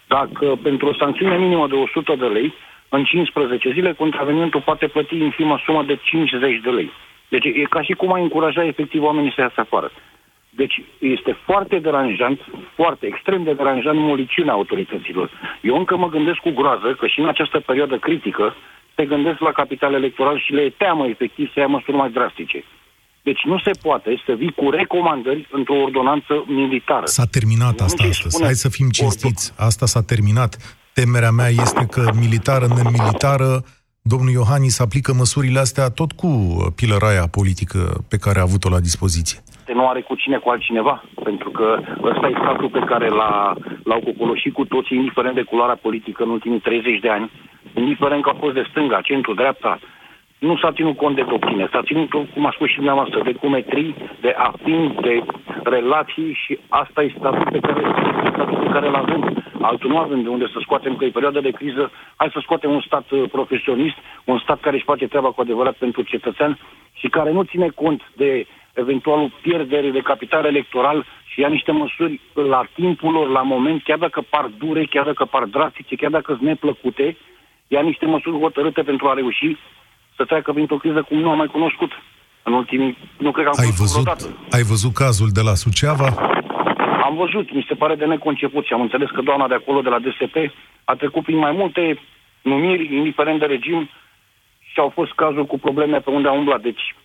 Dacă 0.07 0.59
pentru 0.63 0.87
o 0.87 0.93
sancțiune 0.93 1.37
minimă 1.37 1.67
de 1.67 1.75
100 1.75 2.15
de 2.15 2.25
lei, 2.25 2.53
în 2.89 3.03
15 3.03 3.71
zile, 3.71 3.93
contravenientul 3.93 4.61
poate 4.61 4.87
plăti 4.87 5.17
infimă 5.17 5.59
sumă 5.65 5.83
de 5.83 5.99
50 6.03 6.61
de 6.61 6.69
lei. 6.69 6.91
Deci 7.29 7.45
e 7.45 7.63
ca 7.69 7.81
și 7.81 7.93
cum 7.93 8.13
ai 8.13 8.21
încuraja 8.21 8.65
efectiv 8.65 9.03
oamenii 9.03 9.33
să 9.35 9.41
iasă 9.41 9.59
afară. 9.59 9.91
Deci 10.49 10.81
este 10.99 11.31
foarte 11.31 11.79
deranjant, 11.79 12.39
foarte 12.75 13.05
extrem 13.05 13.43
de 13.43 13.53
deranjant 13.53 13.99
moliciunea 13.99 14.53
autorităților. 14.53 15.29
Eu 15.61 15.77
încă 15.77 15.97
mă 15.97 16.09
gândesc 16.09 16.37
cu 16.37 16.49
groază 16.49 16.93
că 16.99 17.07
și 17.07 17.19
în 17.19 17.27
această 17.27 17.59
perioadă 17.59 17.97
critică 17.97 18.55
se 18.95 19.05
gândesc 19.05 19.39
la 19.39 19.51
capital 19.51 19.93
electoral 19.93 20.39
și 20.39 20.51
le 20.51 20.61
e 20.61 20.69
teamă 20.69 21.05
efectiv 21.07 21.45
să 21.53 21.59
ia 21.59 21.67
măsuri 21.67 21.97
mai 21.97 22.11
drastice. 22.11 22.63
Deci 23.27 23.41
nu 23.45 23.57
se 23.59 23.71
poate 23.81 24.21
să 24.25 24.31
vii 24.33 24.51
cu 24.51 24.69
recomandări 24.69 25.47
într-o 25.51 25.81
ordonanță 25.81 26.33
militară. 26.47 27.05
S-a 27.05 27.25
terminat 27.25 27.79
asta 27.79 28.03
astăzi. 28.03 28.43
Hai 28.43 28.53
să 28.53 28.69
fim 28.69 28.89
cinstiți. 28.89 29.53
Asta 29.57 29.85
s-a 29.85 30.03
terminat. 30.03 30.77
Temerea 30.93 31.31
mea 31.31 31.47
este 31.47 31.85
că 31.85 32.11
militară, 32.19 32.67
nemilitară, 32.67 33.63
domnul 34.01 34.31
Iohannis 34.31 34.79
aplică 34.79 35.13
măsurile 35.13 35.59
astea 35.59 35.89
tot 35.89 36.11
cu 36.11 36.29
pilăraia 36.75 37.27
politică 37.27 38.05
pe 38.09 38.17
care 38.17 38.39
a 38.39 38.41
avut-o 38.41 38.69
la 38.69 38.79
dispoziție. 38.79 39.39
Nu 39.73 39.87
are 39.87 40.01
cu 40.01 40.15
cine, 40.15 40.37
cu 40.37 40.49
altcineva, 40.49 41.03
pentru 41.23 41.49
că 41.49 41.79
ăsta 42.03 42.27
e 42.27 42.41
statul 42.41 42.69
pe 42.69 42.79
care 42.79 43.07
l-a, 43.07 43.53
l-au 43.83 43.99
cocoloșit 43.99 44.53
cu 44.53 44.65
toții, 44.65 44.97
indiferent 44.97 45.35
de 45.35 45.43
culoarea 45.43 45.75
politică 45.81 46.23
în 46.23 46.29
ultimii 46.29 46.59
30 46.59 46.99
de 46.99 47.09
ani, 47.09 47.31
indiferent 47.73 48.23
că 48.23 48.29
a 48.29 48.39
fost 48.39 48.53
de 48.53 48.67
stânga, 48.69 49.01
centru, 49.01 49.33
dreapta, 49.33 49.79
nu 50.39 50.57
s-a 50.57 50.71
ținut 50.71 50.97
cont 50.97 51.15
de 51.15 51.25
doctrine, 51.29 51.67
s-a 51.71 51.81
ținut, 51.81 52.09
cum 52.09 52.45
a 52.45 52.51
spus 52.55 52.69
și 52.69 52.75
dumneavoastră, 52.75 53.21
de 53.23 53.33
cumetrii, 53.33 53.95
de 54.21 54.35
afin, 54.37 54.97
de 55.01 55.23
relații 55.63 56.37
și 56.43 56.59
asta 56.69 57.03
e 57.03 57.13
statul 57.17 57.47
pe 57.51 57.59
care, 57.59 57.81
statul 58.33 58.57
pe 58.57 58.69
care 58.71 58.87
îl 58.87 58.95
avem. 58.95 59.43
Altul 59.61 59.89
nu 59.89 59.97
avem 59.97 60.21
de 60.21 60.29
unde 60.29 60.47
să 60.53 60.59
scoatem 60.61 60.95
că 60.95 61.05
e 61.05 61.09
perioada 61.09 61.39
de 61.39 61.51
criză, 61.51 61.91
hai 62.15 62.29
să 62.33 62.39
scoatem 62.41 62.71
un 62.71 62.81
stat 62.81 63.11
uh, 63.11 63.23
profesionist, 63.31 63.95
un 64.23 64.39
stat 64.39 64.59
care 64.59 64.75
își 64.75 64.85
face 64.85 65.07
treaba 65.07 65.31
cu 65.31 65.41
adevărat 65.41 65.73
pentru 65.73 66.01
cetățean 66.01 66.57
și 66.93 67.07
care 67.07 67.31
nu 67.31 67.43
ține 67.43 67.67
cont 67.75 68.01
de 68.15 68.45
eventualul 68.75 69.33
pierdere 69.41 69.89
de 69.89 69.99
capital 69.99 70.45
electoral 70.45 71.05
și 71.25 71.39
ia 71.39 71.47
niște 71.47 71.71
măsuri 71.71 72.21
la 72.33 72.61
timpul 72.73 73.11
lor, 73.11 73.27
la 73.29 73.41
moment, 73.41 73.83
chiar 73.83 73.97
dacă 73.97 74.21
par 74.29 74.45
dure, 74.57 74.85
chiar 74.85 75.05
dacă 75.05 75.25
par 75.25 75.43
drastice, 75.43 75.95
chiar 75.95 76.11
dacă 76.11 76.33
sunt 76.33 76.47
neplăcute, 76.47 77.17
ia 77.67 77.81
niște 77.81 78.05
măsuri 78.05 78.39
hotărâte 78.39 78.81
pentru 78.81 79.07
a 79.07 79.13
reuși 79.13 79.57
să 80.15 80.25
treacă 80.25 80.51
printr-o 80.53 80.77
criză 80.77 81.01
cum 81.01 81.17
nu 81.17 81.29
am 81.29 81.37
mai 81.37 81.47
cunoscut 81.47 81.91
în 82.43 82.53
ultimii... 82.53 82.97
Nu 83.17 83.31
cred 83.31 83.45
că 83.45 83.51
am 83.51 83.65
ai 83.65 83.71
văzut, 83.77 84.07
ai 84.51 84.63
văzut 84.63 84.93
cazul 84.93 85.29
de 85.31 85.41
la 85.41 85.53
Suceava? 85.53 86.09
Am 87.03 87.15
văzut, 87.15 87.53
mi 87.53 87.65
se 87.67 87.75
pare 87.75 87.95
de 87.95 88.05
neconceput 88.05 88.65
și 88.65 88.73
am 88.73 88.81
înțeles 88.81 89.09
că 89.09 89.21
doamna 89.21 89.47
de 89.47 89.53
acolo, 89.53 89.81
de 89.81 89.89
la 89.89 89.99
DSP, 89.99 90.35
a 90.83 90.93
trecut 90.95 91.23
prin 91.23 91.37
mai 91.37 91.51
multe 91.51 91.99
numiri, 92.41 92.95
indiferent 92.95 93.39
de 93.39 93.45
regim, 93.45 93.89
și 94.71 94.79
au 94.79 94.89
fost 94.89 95.11
cazuri 95.11 95.47
cu 95.47 95.59
probleme 95.59 95.97
pe 95.99 96.09
unde 96.09 96.27
a 96.27 96.31
umblat. 96.31 96.61
Deci 96.61 96.95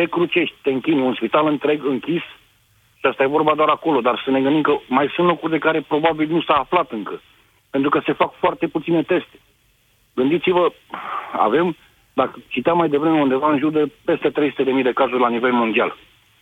te 0.00 0.06
crucești, 0.06 0.56
te 0.62 0.70
închini, 0.70 1.00
un 1.00 1.14
spital 1.14 1.46
întreg 1.46 1.84
închis 1.84 2.24
și 2.98 3.06
asta 3.10 3.22
e 3.22 3.36
vorba 3.36 3.54
doar 3.54 3.68
acolo, 3.68 4.00
dar 4.00 4.22
să 4.24 4.30
ne 4.30 4.40
gândim 4.40 4.62
că 4.62 4.72
mai 4.88 5.12
sunt 5.14 5.26
locuri 5.26 5.52
de 5.52 5.58
care 5.58 5.80
probabil 5.80 6.28
nu 6.28 6.42
s-a 6.42 6.54
aflat 6.54 6.90
încă, 6.90 7.20
pentru 7.70 7.90
că 7.90 8.00
se 8.04 8.12
fac 8.12 8.32
foarte 8.38 8.66
puține 8.66 9.02
teste. 9.02 9.36
Gândiți-vă, 10.14 10.72
avem 11.32 11.76
dacă 12.12 12.34
citeam 12.48 12.76
mai 12.76 12.88
devreme 12.88 13.20
undeva 13.20 13.50
în 13.50 13.58
jur 13.58 13.72
de 13.72 13.92
peste 14.04 14.30
300.000 14.30 14.82
de 14.82 14.92
cazuri 14.92 15.20
la 15.20 15.28
nivel 15.28 15.52
mondial. 15.52 15.96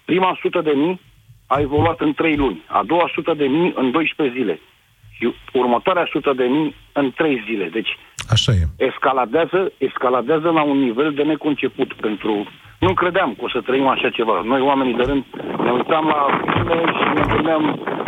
Prima 0.05 0.31
100 0.31 0.61
de 0.61 0.73
mii 0.73 1.01
a 1.47 1.61
evoluat 1.61 2.01
în 2.01 2.13
3 2.13 2.37
luni, 2.37 2.63
a 2.67 2.83
doua 2.87 3.05
100 3.05 3.35
de 3.35 3.47
mii 3.47 3.73
în 3.77 3.91
12 3.91 4.39
zile 4.39 4.61
și 5.17 5.35
următoarea 5.53 6.03
100 6.03 6.33
de 6.33 6.45
mii 6.45 6.75
în 6.93 7.11
3 7.11 7.43
zile. 7.47 7.69
Deci 7.69 7.97
Așa 8.31 8.53
e. 8.53 8.85
Escaladează, 8.87 9.73
escaladează 9.79 10.49
la 10.51 10.63
un 10.63 10.79
nivel 10.79 11.13
de 11.13 11.23
neconceput 11.23 11.93
pentru 11.93 12.47
nu 12.79 12.95
credeam 12.95 13.35
că 13.37 13.43
o 13.45 13.49
să 13.49 13.61
trăim 13.67 13.87
așa 13.87 14.11
ceva. 14.11 14.43
Noi, 14.45 14.61
oamenii 14.61 14.95
de 14.95 15.03
rând, 15.03 15.25
ne 15.65 15.71
uitam 15.79 16.05
la 16.15 16.21
filme 16.53 16.79
și 16.97 17.05
ne 17.19 17.25
gândeam, 17.35 17.63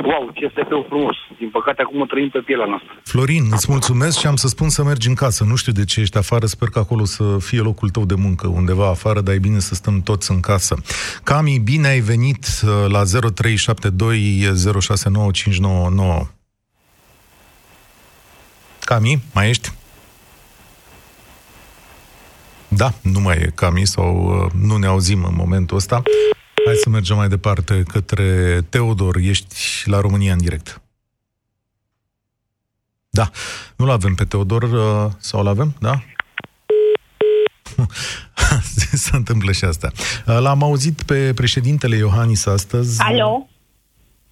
wow, 0.05 0.31
ce 0.35 0.45
este 0.45 0.63
pe 0.69 0.85
frumos. 0.89 1.17
Din 1.39 1.51
păcate, 1.51 1.83
acum 1.83 2.07
trăim 2.07 2.29
pe 2.29 2.39
pielea 2.39 2.67
noastră. 2.67 2.91
Florin, 3.03 3.45
îți 3.51 3.67
mulțumesc 3.71 4.19
și 4.19 4.27
am 4.27 4.37
să 4.37 4.49
spun 4.49 4.69
să 4.69 4.83
mergi 4.85 5.09
în 5.09 5.15
casă. 5.15 5.45
Nu 5.45 5.57
știu 5.57 5.73
de 5.73 5.85
ce 5.85 6.01
ești 6.01 6.19
afară, 6.19 6.47
sper 6.47 6.69
că 6.69 6.79
acolo 6.79 7.05
să 7.05 7.25
fie 7.39 7.61
locul 7.61 7.89
tău 7.89 8.05
de 8.05 8.15
muncă, 8.15 8.47
undeva 8.49 8.89
afară, 8.89 9.21
dar 9.21 9.35
e 9.35 9.39
bine 9.49 9.59
să 9.59 9.75
stăm 9.75 10.01
toți 10.03 10.31
în 10.31 10.41
casă. 10.41 10.75
Cami, 11.25 11.61
bine 11.65 11.89
ai 11.89 12.01
venit 12.01 12.45
uh, 12.63 12.71
la 12.89 13.03
0372 13.35 14.49
Cami, 18.85 19.19
mai 19.35 19.49
ești? 19.49 19.71
Da, 22.81 22.93
nu 23.03 23.21
mai 23.21 23.37
e 23.37 23.53
Cami 23.55 23.87
sau 23.87 24.43
uh, 24.45 24.53
nu 24.53 24.77
ne 24.77 24.87
auzim 24.87 25.25
în 25.25 25.35
momentul 25.35 25.77
ăsta. 25.77 26.03
Hai 26.65 26.75
să 26.75 26.89
mergem 26.89 27.17
mai 27.17 27.29
departe 27.29 27.83
către 27.83 28.61
Teodor. 28.69 29.17
Ești 29.17 29.57
la 29.85 30.01
România 30.01 30.33
în 30.33 30.39
direct. 30.39 30.81
Da. 33.11 33.31
Nu-l 33.77 33.91
avem 33.91 34.15
pe 34.15 34.25
Teodor 34.25 34.63
uh, 34.63 35.13
sau 35.19 35.43
l-avem? 35.43 35.75
Da? 35.81 36.03
Se 38.93 39.17
întâmplă 39.17 39.53
și 39.53 39.65
asta. 39.65 39.91
Uh, 40.27 40.39
l-am 40.39 40.63
auzit 40.63 41.03
pe 41.03 41.35
președintele 41.35 41.97
Iohannis 41.97 42.47
astăzi. 42.47 43.01
Alo? 43.03 43.49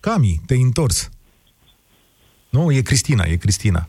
Cami, 0.00 0.40
te-ai 0.46 0.60
întors. 0.60 1.10
Nu, 2.48 2.72
e 2.72 2.80
Cristina, 2.80 3.24
e 3.24 3.36
Cristina. 3.36 3.88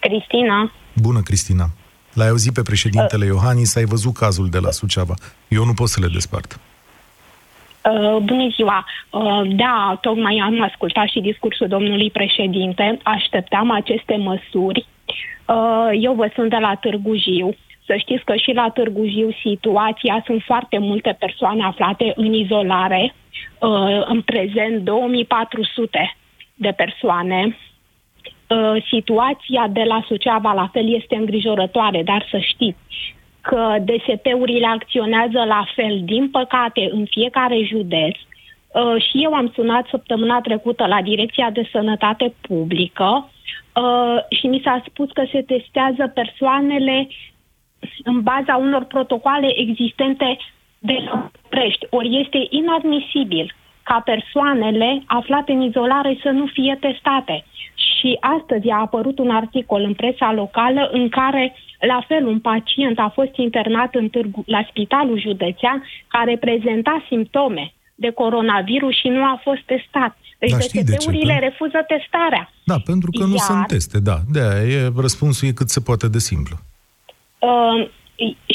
Cristina? 0.00 0.72
Bună, 0.94 1.22
Cristina. 1.22 1.70
L-ai 2.14 2.28
auzit 2.28 2.54
pe 2.54 2.62
președintele 2.62 3.24
uh. 3.24 3.30
Iohannis, 3.30 3.76
ai 3.76 3.84
văzut 3.84 4.14
cazul 4.14 4.48
de 4.48 4.58
la 4.58 4.70
Suceava. 4.70 5.14
Eu 5.48 5.64
nu 5.64 5.72
pot 5.72 5.88
să 5.88 6.00
le 6.00 6.08
despart. 6.12 6.60
Uh, 7.90 8.16
bună 8.22 8.48
ziua! 8.54 8.86
Uh, 9.10 9.42
da, 9.56 9.98
tocmai 10.00 10.40
am 10.44 10.62
ascultat 10.62 11.08
și 11.08 11.20
discursul 11.20 11.68
domnului 11.68 12.10
președinte. 12.10 12.98
Așteptam 13.02 13.70
aceste 13.70 14.16
măsuri. 14.16 14.86
Uh, 15.46 15.90
eu 16.00 16.14
vă 16.14 16.30
sunt 16.34 16.50
de 16.50 16.56
la 16.56 16.74
Târgu 16.74 17.14
Jiu. 17.16 17.56
Să 17.86 17.94
știți 17.98 18.24
că 18.24 18.34
și 18.36 18.52
la 18.52 18.70
Târgu 18.74 19.06
Jiu 19.06 19.30
situația 19.42 20.22
sunt 20.26 20.42
foarte 20.42 20.78
multe 20.78 21.16
persoane 21.18 21.64
aflate 21.64 22.12
în 22.16 22.32
izolare. 22.32 23.14
Uh, 23.58 24.06
în 24.06 24.22
prezent 24.22 24.84
2400 24.84 26.16
de 26.54 26.72
persoane 26.76 27.40
Uh, 27.46 27.73
situația 28.90 29.66
de 29.70 29.82
la 29.82 30.04
Suceava 30.06 30.52
la 30.52 30.68
fel 30.72 30.94
este 30.94 31.16
îngrijorătoare, 31.16 32.02
dar 32.02 32.26
să 32.30 32.38
știți 32.38 33.14
că 33.40 33.76
DSP-urile 33.84 34.66
acționează 34.66 35.44
la 35.46 35.64
fel, 35.74 36.00
din 36.04 36.30
păcate, 36.30 36.88
în 36.92 37.04
fiecare 37.04 37.64
județ. 37.64 38.16
Uh, 38.16 39.02
și 39.02 39.22
eu 39.22 39.32
am 39.34 39.52
sunat 39.54 39.86
săptămâna 39.86 40.40
trecută 40.40 40.86
la 40.86 41.02
Direcția 41.02 41.50
de 41.50 41.68
Sănătate 41.72 42.34
Publică 42.40 43.30
uh, 43.74 44.38
și 44.38 44.46
mi 44.46 44.60
s-a 44.64 44.82
spus 44.88 45.10
că 45.10 45.24
se 45.32 45.42
testează 45.42 46.12
persoanele 46.14 47.08
în 48.04 48.20
baza 48.20 48.56
unor 48.56 48.84
protocoale 48.84 49.58
existente 49.60 50.38
de 50.78 50.98
la 51.04 51.30
Prești. 51.48 51.86
Ori 51.90 52.20
este 52.20 52.46
inadmisibil 52.50 53.54
ca 53.82 54.02
persoanele 54.04 55.02
aflate 55.06 55.52
în 55.52 55.60
izolare 55.60 56.18
să 56.22 56.30
nu 56.30 56.46
fie 56.46 56.76
testate. 56.80 57.44
Și 58.04 58.16
astăzi 58.20 58.68
a 58.68 58.80
apărut 58.80 59.18
un 59.18 59.30
articol 59.30 59.82
în 59.82 59.94
presa 59.94 60.32
locală 60.32 60.88
în 60.92 61.08
care, 61.08 61.54
la 61.80 62.04
fel, 62.08 62.26
un 62.26 62.40
pacient 62.40 62.98
a 62.98 63.10
fost 63.14 63.34
internat 63.36 63.94
în 63.94 64.08
târgu, 64.08 64.42
la 64.46 64.66
spitalul 64.68 65.20
județean 65.20 65.82
care 66.08 66.36
prezenta 66.36 67.04
simptome 67.08 67.72
de 67.94 68.10
coronavirus 68.10 68.94
și 69.00 69.08
nu 69.08 69.22
a 69.22 69.40
fost 69.42 69.62
testat. 69.66 70.16
Deci 70.38 70.50
da, 70.50 70.56
DSP-urile 70.56 71.36
de 71.40 71.46
refuză 71.46 71.78
testarea. 71.86 72.52
Da, 72.64 72.76
pentru 72.84 73.10
că 73.10 73.20
Iar, 73.20 73.28
nu 73.28 73.36
sunt 73.36 73.66
teste, 73.66 73.98
da. 74.00 74.16
de 74.32 74.40
e, 74.40 74.92
răspunsul 75.00 75.48
e 75.48 75.58
cât 75.60 75.68
se 75.68 75.80
poate 75.80 76.08
de 76.08 76.18
simplu. 76.18 76.56
Uh, 77.38 77.88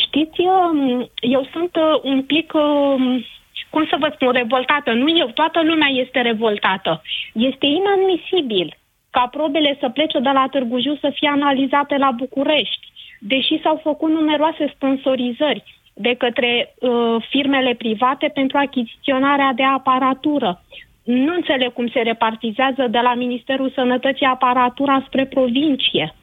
știți, 0.05 0.39
uh, 0.39 1.07
eu 1.19 1.47
sunt 1.53 1.75
uh, 1.75 2.01
un 2.03 2.23
pic... 2.23 2.53
Uh, 2.53 3.25
cum 3.69 3.85
să 3.89 3.95
vă 3.99 4.11
spun, 4.15 4.31
revoltată. 4.31 4.91
Nu 4.91 5.17
eu, 5.17 5.29
toată 5.39 5.59
lumea 5.63 5.87
este 6.03 6.19
revoltată. 6.21 7.01
Este 7.33 7.65
inadmisibil 7.65 8.78
ca 9.09 9.27
probele 9.31 9.77
să 9.79 9.89
plece 9.89 10.19
de 10.19 10.29
la 10.39 10.47
Târgu 10.51 10.79
Jiu 10.79 10.95
să 10.95 11.09
fie 11.13 11.29
analizate 11.29 11.95
la 11.97 12.11
București, 12.11 12.85
deși 13.19 13.59
s-au 13.63 13.79
făcut 13.83 14.09
numeroase 14.09 14.71
sponsorizări 14.75 15.63
de 15.93 16.15
către 16.17 16.51
uh, 16.79 16.89
firmele 17.29 17.73
private 17.77 18.31
pentru 18.33 18.57
achiziționarea 18.57 19.51
de 19.55 19.63
aparatură. 19.63 20.63
Nu 21.03 21.33
înțeleg 21.33 21.73
cum 21.73 21.87
se 21.89 21.99
repartizează 21.99 22.87
de 22.89 22.99
la 23.07 23.13
Ministerul 23.13 23.71
Sănătății 23.75 24.25
aparatura 24.25 25.03
spre 25.07 25.25
provincie. 25.25 26.15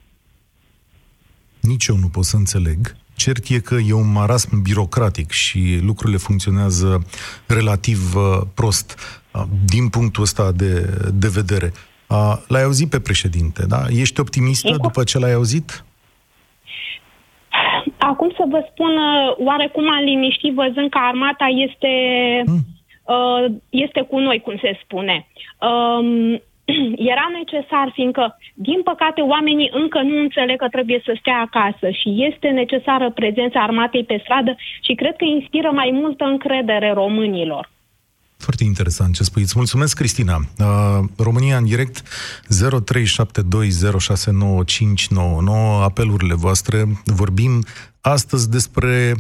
Nici 1.61 1.87
eu 1.87 1.97
nu 1.97 2.09
pot 2.09 2.25
să 2.25 2.37
înțeleg. 2.37 2.97
Cert 3.17 3.49
e 3.49 3.59
că 3.59 3.75
e 3.87 3.93
un 3.93 4.13
marasm 4.13 4.63
birocratic 4.63 5.31
și 5.31 5.79
lucrurile 5.83 6.19
funcționează 6.19 7.07
relativ 7.47 8.15
uh, 8.15 8.47
prost 8.55 8.99
uh, 9.33 9.43
din 9.65 9.89
punctul 9.89 10.23
ăsta 10.23 10.53
de, 10.53 10.81
de 11.15 11.29
vedere. 11.29 11.73
Uh, 12.09 12.35
l-ai 12.49 12.63
auzit 12.63 12.91
pe 12.91 13.01
președinte, 13.01 13.67
da? 13.67 13.81
Ești 14.01 14.21
optimistă 14.21 14.67
Sigur. 14.67 14.83
după 14.83 15.05
ce 15.05 15.19
l-ai 15.19 15.33
auzit? 15.33 15.85
Acum 17.99 18.31
să 18.37 18.45
vă 18.49 18.67
spun, 18.71 18.97
uh, 18.97 19.47
oarecum 19.47 19.91
am 19.91 20.05
liniștit 20.05 20.55
văzând 20.55 20.91
că 20.91 20.99
armata 20.99 21.47
este, 21.67 21.93
Hmm. 22.45 22.63
uh, 23.15 23.45
este 23.71 24.01
cu 24.01 24.19
noi, 24.19 24.41
cum 24.41 24.57
se 24.61 24.79
spune. 24.83 25.27
Um, 25.61 26.41
era 27.13 27.27
necesar, 27.39 27.91
fiindcă, 27.93 28.39
din 28.55 28.83
păcate, 28.83 29.21
oamenii 29.21 29.71
încă 29.73 30.01
nu 30.03 30.19
înțeleg 30.21 30.57
că 30.59 30.69
trebuie 30.69 31.01
să 31.05 31.17
stea 31.21 31.39
acasă 31.41 31.91
și 31.91 32.27
este 32.31 32.49
necesară 32.49 33.11
prezența 33.11 33.61
armatei 33.61 34.05
pe 34.05 34.21
stradă 34.23 34.57
și 34.81 34.95
cred 34.95 35.17
că 35.17 35.25
inspiră 35.25 35.71
mai 35.71 35.91
multă 35.93 36.25
încredere 36.25 36.93
românilor. 36.93 37.71
Foarte 38.37 38.65
interesant 38.65 39.15
ce 39.15 39.23
spui. 39.23 39.43
Îți 39.43 39.53
mulțumesc, 39.57 39.97
Cristina. 39.97 40.47
Uh, 40.59 41.01
România 41.17 41.57
în 41.57 41.65
direct 41.65 42.03
0372069599 42.03 42.07
apelurile 45.83 46.35
voastre. 46.35 47.03
Vorbim 47.05 47.65
astăzi 48.01 48.51
despre 48.51 49.15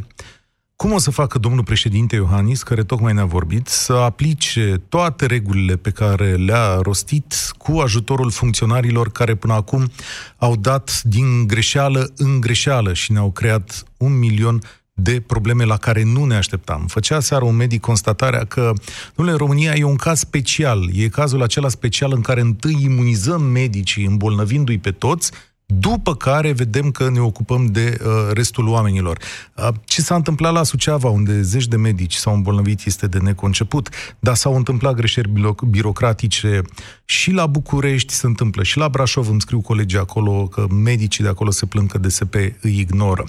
cum 0.76 0.92
o 0.92 0.99
să 0.99 1.11
facă 1.11 1.38
domnul 1.38 1.64
președinte 1.64 2.16
Iohannis, 2.16 2.62
care 2.62 2.82
tocmai 2.82 3.12
ne-a 3.12 3.25
vorbit, 3.25 3.68
să 3.68 3.92
aplice 3.92 4.82
toate 4.88 5.26
regulile 5.26 5.76
pe 5.76 5.90
care 5.90 6.35
le-a 6.35 6.78
rostit 6.82 7.35
cu 7.58 7.78
ajutorul 7.78 8.30
funcționarilor 8.30 9.12
care 9.12 9.35
până 9.35 9.52
acum 9.52 9.90
au 10.37 10.56
dat 10.56 11.00
din 11.02 11.46
greșeală 11.46 12.12
în 12.16 12.40
greșeală 12.40 12.92
și 12.92 13.12
ne-au 13.12 13.30
creat 13.30 13.85
un 13.96 14.18
milion 14.18 14.62
de 14.98 15.20
probleme 15.20 15.64
la 15.64 15.76
care 15.76 16.02
nu 16.02 16.24
ne 16.24 16.36
așteptam. 16.36 16.86
Făcea 16.86 17.20
seară 17.20 17.44
un 17.44 17.56
medic 17.56 17.80
constatarea 17.80 18.44
că, 18.44 18.72
domnule, 19.14 19.36
România 19.36 19.72
e 19.74 19.84
un 19.84 19.96
caz 19.96 20.18
special. 20.18 20.90
E 20.94 21.08
cazul 21.08 21.42
acela 21.42 21.68
special 21.68 22.12
în 22.12 22.20
care 22.20 22.40
întâi 22.40 22.82
imunizăm 22.82 23.42
medicii 23.42 24.04
îmbolnăvindu-i 24.04 24.78
pe 24.78 24.90
toți, 24.90 25.32
după 25.66 26.14
care 26.14 26.52
vedem 26.52 26.90
că 26.90 27.11
ne 27.11 27.20
ocupăm 27.20 27.66
de 27.66 27.99
uh, 28.00 28.32
restul 28.32 28.68
oamenilor. 28.68 29.16
Uh, 29.54 29.68
ce 29.85 30.00
s-a 30.00 30.14
întâmplat 30.14 30.52
la 30.52 30.62
Suceava, 30.62 31.08
unde 31.08 31.40
zeci 31.40 31.66
de 31.66 31.76
medici 31.76 32.14
s-au 32.14 32.35
îmbolnăvit, 32.35 32.85
este 32.85 33.06
de 33.06 33.18
neconceput, 33.18 33.88
dar 34.18 34.35
s-au 34.35 34.56
întâmplat 34.56 34.94
greșeli 34.94 35.32
biro- 35.32 35.70
birocratice 35.70 36.61
și 37.04 37.32
la 37.32 37.46
București 37.46 38.12
se 38.12 38.26
întâmplă, 38.26 38.62
și 38.62 38.78
la 38.78 38.88
Brașov 38.88 39.28
îmi 39.28 39.40
scriu 39.40 39.61
colegii 39.61 39.99
acolo 39.99 40.46
că 40.46 40.66
medicii 40.85 41.25
de 41.25 41.30
acolo 41.30 41.50
se 41.50 41.66
plâng 41.66 41.90
că 41.90 41.99
DSP 41.99 42.35
îi 42.35 42.78
ignoră. 42.78 43.25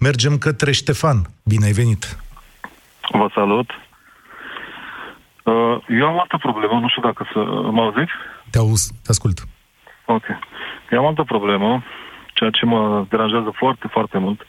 Mergem 0.00 0.38
către 0.38 0.72
Ștefan. 0.72 1.26
Bine 1.44 1.64
ai 1.64 1.72
venit! 1.72 2.18
Vă 3.10 3.30
salut. 3.34 3.70
Uh, 5.44 5.54
Eu 5.88 6.06
am 6.06 6.18
altă 6.20 6.36
problemă, 6.40 6.78
nu 6.80 6.88
știu 6.88 7.02
dacă 7.02 7.26
să 7.32 7.38
mă 7.70 7.82
auziți. 7.82 8.12
Te 8.50 8.58
auz, 8.58 8.90
te 9.02 9.10
ascult. 9.10 9.46
Ok. 10.06 10.24
Eu 10.92 10.98
am 10.98 11.06
altă 11.06 11.22
problemă, 11.22 11.82
ceea 12.34 12.50
ce 12.50 12.64
mă 12.64 13.06
deranjează 13.08 13.50
foarte, 13.50 13.86
foarte 13.88 14.18
mult 14.18 14.46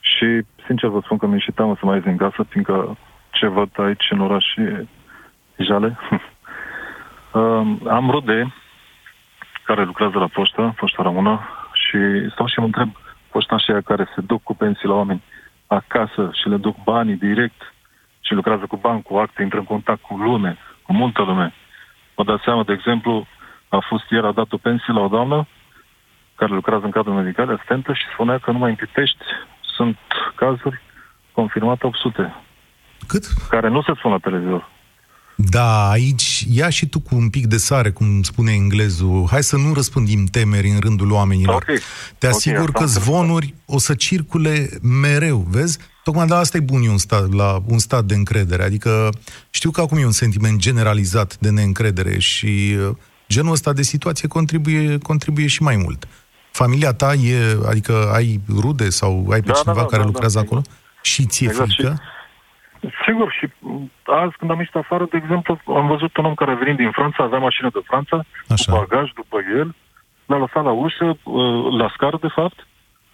și, 0.00 0.42
sincer, 0.66 0.88
vă 0.88 1.00
spun 1.04 1.18
că 1.18 1.26
mi-e 1.26 1.38
și 1.38 1.50
teamă 1.50 1.76
să 1.78 1.86
mai 1.86 1.94
ies 1.94 2.04
din 2.04 2.16
casă, 2.16 2.42
fiindcă 2.48 2.96
ce 3.30 3.46
văd 3.46 3.68
aici 3.76 4.06
în 4.10 4.20
oraș 4.20 4.56
e 4.56 4.86
jale. 5.56 5.98
uh, 6.10 7.66
am 7.98 8.10
rude 8.10 8.54
care 9.64 9.84
lucrează 9.84 10.18
la 10.18 10.26
poștă, 10.26 10.74
poșta 10.76 11.02
română, 11.02 11.40
și 11.72 11.98
stau 12.32 12.46
și 12.46 12.58
mă 12.58 12.64
întreb 12.64 12.90
poștașii 13.30 13.82
care 13.82 14.08
se 14.14 14.20
duc 14.20 14.42
cu 14.42 14.54
pensii 14.54 14.88
la 14.88 14.94
oameni 14.94 15.22
acasă 15.66 16.30
și 16.32 16.48
le 16.48 16.56
duc 16.56 16.76
banii 16.82 17.16
direct 17.16 17.74
și 18.20 18.34
lucrează 18.34 18.66
cu 18.66 18.76
bani, 18.76 19.02
cu 19.02 19.16
acte, 19.16 19.42
intră 19.42 19.58
în 19.58 19.64
contact 19.64 20.02
cu 20.02 20.16
lume, 20.16 20.56
cu 20.82 20.92
multă 20.92 21.22
lume. 21.22 21.54
Vă 22.14 22.24
dați 22.24 22.42
seama, 22.42 22.62
de 22.62 22.72
exemplu, 22.72 23.26
a 23.68 23.78
fost 23.88 24.10
ieri, 24.10 24.26
a 24.26 24.32
dat 24.32 24.52
o 24.52 24.56
pensie 24.56 24.92
la 24.92 25.00
o 25.00 25.08
doamnă 25.08 25.46
care 26.40 26.52
lucrează 26.60 26.84
în 26.84 26.90
cadrul 26.90 27.14
medical, 27.22 27.48
asistentă, 27.54 27.92
și 27.92 28.04
spunea 28.12 28.38
că 28.38 28.50
numai 28.50 28.70
în 28.70 28.76
Pitești 28.76 29.24
sunt 29.76 29.98
cazuri 30.36 30.80
confirmate 31.32 31.86
800, 31.86 32.34
Cât? 33.06 33.24
care 33.48 33.68
nu 33.68 33.82
se 33.82 33.92
spun 33.98 34.10
la 34.10 34.18
televizor. 34.18 34.68
Da, 35.36 35.90
aici 35.90 36.44
ia 36.52 36.68
și 36.68 36.86
tu 36.88 37.00
cu 37.00 37.14
un 37.16 37.30
pic 37.30 37.46
de 37.46 37.56
sare, 37.56 37.90
cum 37.90 38.22
spune 38.22 38.52
englezul. 38.52 39.26
Hai 39.30 39.42
să 39.42 39.56
nu 39.56 39.72
răspândim 39.74 40.24
temeri 40.24 40.68
în 40.68 40.80
rândul 40.80 41.10
oamenilor. 41.12 41.54
Ok. 41.68 41.78
Te 42.18 42.26
Ok, 42.26 42.32
asigur 42.34 42.58
asta 42.58 42.72
că 42.72 42.78
am 42.78 42.84
înțeles. 42.84 43.04
zvonuri 43.04 43.54
o 43.66 43.78
să 43.78 43.94
circule 43.94 44.68
mereu, 45.02 45.46
vezi? 45.48 45.78
Tocmai 46.04 46.26
de 46.26 46.34
asta 46.34 46.56
e 46.56 46.60
bun 46.60 46.82
e 46.82 46.88
un 46.88 46.98
stat, 46.98 47.32
la 47.32 47.58
un 47.66 47.78
stat 47.78 48.04
de 48.04 48.14
încredere. 48.14 48.62
Adică 48.62 49.08
știu 49.50 49.70
că 49.70 49.80
acum 49.80 49.98
e 49.98 50.04
un 50.04 50.12
sentiment 50.12 50.58
generalizat 50.58 51.36
de 51.38 51.50
neîncredere 51.50 52.18
și 52.18 52.76
uh, 52.88 52.96
genul 53.28 53.52
ăsta 53.52 53.72
de 53.72 53.82
situație 53.82 54.28
contribuie, 54.28 54.98
contribuie 54.98 55.46
și 55.46 55.62
mai 55.62 55.76
mult. 55.76 56.08
Familia 56.50 56.92
ta 56.92 57.12
e, 57.12 57.36
adică 57.68 58.10
ai 58.14 58.40
rude 58.62 58.88
sau 58.88 59.26
ai 59.30 59.40
pe 59.40 59.46
Da, 59.46 59.52
da, 59.52 59.58
cineva 59.58 59.80
da, 59.80 59.86
care 59.86 60.02
da, 60.02 60.08
lucrează 60.08 60.38
da, 60.38 60.44
acolo? 60.44 60.60
Și 61.02 61.26
ție 61.26 61.46
Exact, 61.46 61.70
frică? 61.72 62.02
Sigur, 63.06 63.32
și 63.38 63.46
m, 63.58 63.90
azi 64.04 64.36
când 64.38 64.50
am 64.50 64.58
ieșit 64.58 64.74
afară, 64.74 65.06
de 65.10 65.16
exemplu, 65.16 65.60
am 65.66 65.86
văzut 65.86 66.16
un 66.16 66.24
om 66.24 66.34
care 66.34 66.54
venit 66.54 66.76
din 66.76 66.90
Franța, 66.90 67.24
avea 67.24 67.38
mașină 67.38 67.70
de 67.72 67.80
Franța, 67.84 68.24
Așa. 68.48 68.72
cu 68.72 68.78
bagaj 68.78 69.10
după 69.14 69.38
el, 69.58 69.74
l-a 70.26 70.38
lăsat 70.38 70.64
la 70.64 70.70
ușă, 70.70 71.18
uh, 71.22 71.78
la 71.78 71.92
scară, 71.94 72.18
de 72.20 72.32
fapt, 72.38 72.66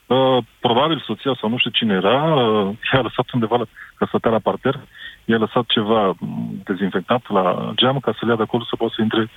Uh, 0.07 0.45
probabil 0.61 1.03
soția 1.07 1.37
sau 1.41 1.49
nu 1.49 1.59
știu 1.59 1.71
cine 1.71 1.95
era, 1.95 2.35
uh, 2.35 2.77
i-a 2.93 3.01
lăsat 3.01 3.31
undeva 3.31 3.57
la, 3.57 3.65
că 3.97 4.05
stătea 4.09 4.31
la 4.31 4.39
parter, 4.39 4.81
i-a 5.25 5.37
lăsat 5.37 5.65
ceva 5.67 6.09
m, 6.09 6.61
dezinfectant 6.65 7.29
la 7.29 7.73
geam 7.75 7.99
ca 7.99 8.13
să 8.13 8.19
le 8.21 8.31
ia 8.31 8.37
de 8.37 8.43
acolo 8.43 8.65
să 8.65 8.77
poată 8.77 8.93
să 8.97 9.03
intre 9.03 9.31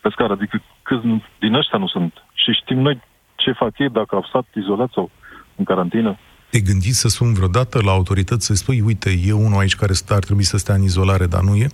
pe 0.00 0.08
scară. 0.10 0.32
Adică 0.32 0.62
câți 0.82 1.06
din 1.38 1.54
ăștia 1.54 1.78
nu 1.78 1.86
sunt. 1.86 2.12
Și 2.32 2.52
știm 2.52 2.78
noi 2.78 3.00
ce 3.40 3.52
fac 3.52 3.78
ei 3.78 3.88
dacă 3.88 4.14
au 4.14 4.24
stat 4.28 4.46
izolați 4.54 4.92
sau 4.92 5.10
în 5.56 5.64
carantină. 5.64 6.18
Te 6.50 6.60
gândi 6.60 6.90
să 6.90 7.08
sun 7.08 7.32
vreodată 7.34 7.80
la 7.82 7.90
autorități 7.90 8.46
să 8.46 8.54
spui, 8.54 8.80
uite, 8.80 9.10
e 9.26 9.32
unul 9.32 9.58
aici 9.60 9.74
care 9.74 9.92
stă, 9.92 10.14
ar 10.14 10.24
trebui 10.24 10.42
să 10.42 10.56
stea 10.56 10.74
în 10.74 10.82
izolare, 10.82 11.26
dar 11.26 11.40
nu 11.42 11.54
e? 11.56 11.66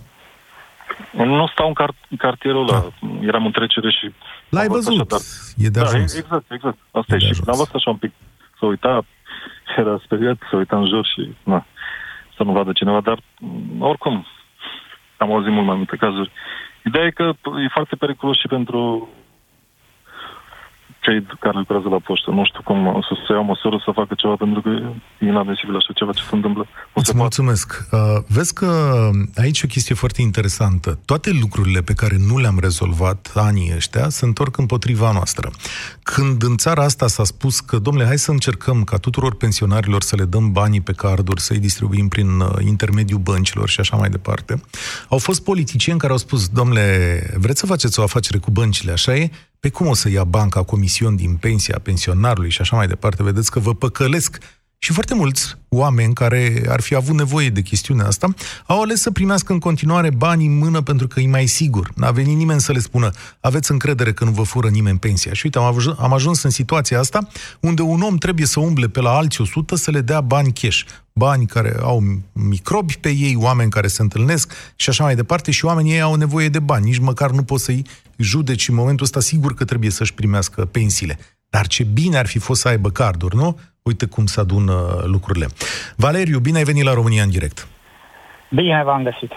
Nu 1.12 1.46
stau 1.52 1.66
în, 1.68 1.74
car- 1.82 2.08
în 2.10 2.16
cartierul 2.16 2.68
ăla. 2.68 2.84
Eram 3.20 3.44
în 3.46 3.52
trecere 3.52 3.90
și... 3.90 4.12
L-ai 4.48 4.64
am 4.64 4.72
văzut 4.72 4.92
văzut, 4.96 5.12
Așa, 5.12 5.24
dar... 5.56 5.66
e 5.66 5.68
de 5.68 5.80
da, 5.80 5.86
ajuns. 5.86 6.14
exact, 6.14 6.50
exact. 6.50 6.78
Asta 6.90 7.12
E 7.12 7.14
e, 7.14 7.18
de 7.18 7.24
și 7.24 7.30
ajuns. 7.30 7.46
l-am 7.46 7.56
văzut 7.56 7.74
așa 7.74 7.90
un 7.90 7.96
pic. 7.96 8.12
Să 8.58 8.66
uita, 8.66 9.04
era 9.76 10.00
speriat, 10.04 10.36
să 10.50 10.56
uita 10.56 10.76
în 10.76 10.86
jur 10.86 11.06
și... 11.06 11.34
Na, 11.42 11.66
să 12.36 12.42
nu 12.42 12.52
vadă 12.52 12.72
cineva, 12.72 13.00
dar 13.00 13.18
m, 13.40 13.80
oricum 13.82 14.26
am 15.16 15.32
auzit 15.32 15.52
mult 15.52 15.66
mai 15.66 15.76
multe 15.76 15.96
cazuri. 15.96 16.30
Ideea 16.84 17.04
e 17.04 17.10
că 17.10 17.32
e 17.64 17.68
foarte 17.72 17.96
periculos 17.96 18.38
și 18.38 18.46
pentru 18.46 19.08
cei 21.06 21.18
care 21.44 21.56
lucrează 21.62 21.88
la 21.88 22.00
poștă. 22.08 22.28
Nu 22.30 22.44
știu 22.50 22.62
cum 22.68 22.78
o 22.98 23.02
să 23.08 23.14
se 23.26 23.32
ia 23.32 23.40
măsură 23.52 23.76
să 23.84 23.90
facă 24.00 24.12
ceva, 24.22 24.34
pentru 24.44 24.60
că 24.64 24.68
e 24.68 25.26
inadmisibil 25.26 25.76
așa 25.76 25.92
ceva 26.00 26.12
ce 26.18 26.22
se 26.30 26.34
întâmplă. 26.34 26.62
Nu 26.66 26.68
se 26.68 26.90
Îți 27.00 27.04
poate. 27.04 27.18
mulțumesc. 27.24 27.68
Uh, 27.90 27.98
vezi 28.36 28.52
că 28.60 28.68
aici 29.44 29.60
e 29.60 29.68
o 29.68 29.74
chestie 29.76 29.94
foarte 30.02 30.20
interesantă. 30.28 30.88
Toate 31.04 31.30
lucrurile 31.42 31.80
pe 31.90 31.92
care 32.00 32.16
nu 32.28 32.36
le-am 32.38 32.58
rezolvat 32.60 33.20
anii 33.34 33.72
ăștia 33.76 34.08
se 34.08 34.24
întorc 34.24 34.56
împotriva 34.56 35.12
noastră. 35.12 35.50
Când 36.02 36.42
în 36.42 36.56
țara 36.56 36.82
asta 36.82 37.06
s-a 37.06 37.24
spus 37.24 37.60
că, 37.60 37.78
domnule, 37.78 38.06
hai 38.06 38.18
să 38.18 38.30
încercăm 38.30 38.78
ca 38.84 38.96
tuturor 38.96 39.34
pensionarilor 39.36 40.02
să 40.02 40.16
le 40.16 40.24
dăm 40.24 40.52
banii 40.52 40.80
pe 40.80 40.92
carduri, 40.92 41.40
să-i 41.40 41.58
distribuim 41.58 42.08
prin 42.08 42.28
uh, 42.40 42.48
intermediul 42.66 43.18
băncilor 43.18 43.68
și 43.68 43.80
așa 43.80 43.96
mai 43.96 44.08
departe, 44.08 44.60
au 45.08 45.18
fost 45.18 45.44
politicieni 45.44 45.98
care 45.98 46.12
au 46.12 46.18
spus, 46.18 46.48
domnule, 46.48 46.84
vreți 47.36 47.60
să 47.60 47.66
faceți 47.66 48.00
o 48.00 48.02
afacere 48.02 48.38
cu 48.38 48.50
băncile, 48.50 48.92
așa 48.92 49.14
e? 49.14 49.30
Pe 49.60 49.68
cum 49.68 49.86
o 49.86 49.94
să 49.94 50.08
ia 50.08 50.24
banca 50.24 50.62
comision 50.62 51.16
din 51.16 51.36
pensia 51.36 51.78
pensionarului 51.78 52.50
și 52.50 52.60
așa 52.60 52.76
mai 52.76 52.86
departe? 52.86 53.22
Vedeți 53.22 53.50
că 53.50 53.58
vă 53.58 53.74
păcălesc 53.74 54.38
și 54.86 54.92
foarte 54.92 55.14
mulți 55.14 55.56
oameni 55.68 56.14
care 56.14 56.62
ar 56.68 56.80
fi 56.80 56.94
avut 56.94 57.14
nevoie 57.14 57.50
de 57.50 57.60
chestiunea 57.60 58.06
asta 58.06 58.34
au 58.66 58.82
ales 58.82 59.00
să 59.00 59.10
primească 59.10 59.52
în 59.52 59.58
continuare 59.58 60.10
bani 60.10 60.46
în 60.46 60.58
mână 60.58 60.80
pentru 60.80 61.06
că 61.06 61.20
e 61.20 61.26
mai 61.26 61.46
sigur. 61.46 61.90
N-a 61.94 62.10
venit 62.10 62.36
nimeni 62.36 62.60
să 62.60 62.72
le 62.72 62.78
spună 62.78 63.10
aveți 63.40 63.70
încredere 63.70 64.12
că 64.12 64.24
nu 64.24 64.30
vă 64.30 64.42
fură 64.42 64.68
nimeni 64.68 64.98
pensia. 64.98 65.32
Și 65.32 65.40
uite, 65.44 65.58
am 65.58 65.64
ajuns, 65.64 65.96
am 65.98 66.12
ajuns 66.12 66.42
în 66.42 66.50
situația 66.50 66.98
asta 66.98 67.28
unde 67.60 67.82
un 67.82 68.00
om 68.00 68.16
trebuie 68.16 68.46
să 68.46 68.60
umble 68.60 68.88
pe 68.88 69.00
la 69.00 69.10
alți 69.10 69.40
100 69.40 69.76
să 69.76 69.90
le 69.90 70.00
dea 70.00 70.20
bani 70.20 70.52
cash. 70.52 70.80
Bani 71.12 71.46
care 71.46 71.76
au 71.80 72.02
microbi 72.32 72.98
pe 73.00 73.08
ei, 73.08 73.36
oameni 73.36 73.70
care 73.70 73.86
se 73.86 74.02
întâlnesc 74.02 74.52
și 74.76 74.90
așa 74.90 75.04
mai 75.04 75.14
departe 75.14 75.50
și 75.50 75.64
oamenii 75.64 75.92
ei 75.92 76.00
au 76.00 76.14
nevoie 76.14 76.48
de 76.48 76.58
bani. 76.58 76.84
Nici 76.84 76.98
măcar 76.98 77.30
nu 77.30 77.42
poți 77.42 77.64
să-i 77.64 77.86
judeci 78.16 78.68
în 78.68 78.74
momentul 78.74 79.04
ăsta, 79.04 79.20
sigur 79.20 79.54
că 79.54 79.64
trebuie 79.64 79.90
să-și 79.90 80.14
primească 80.14 80.64
pensiile. 80.64 81.18
Dar 81.50 81.66
ce 81.66 81.84
bine 81.84 82.18
ar 82.18 82.26
fi 82.26 82.38
fost 82.38 82.60
să 82.60 82.68
aibă 82.68 82.90
carduri, 82.90 83.36
nu? 83.36 83.58
Uite 83.88 84.06
cum 84.06 84.26
se 84.26 84.40
adună 84.40 84.74
lucrurile. 85.14 85.46
Valeriu, 85.96 86.38
bine 86.38 86.58
ai 86.58 86.64
venit 86.72 86.84
la 86.84 86.94
România 86.94 87.22
în 87.22 87.30
direct. 87.30 87.68
Bine 88.50 88.82
v-am 88.84 89.02
găsit. 89.02 89.32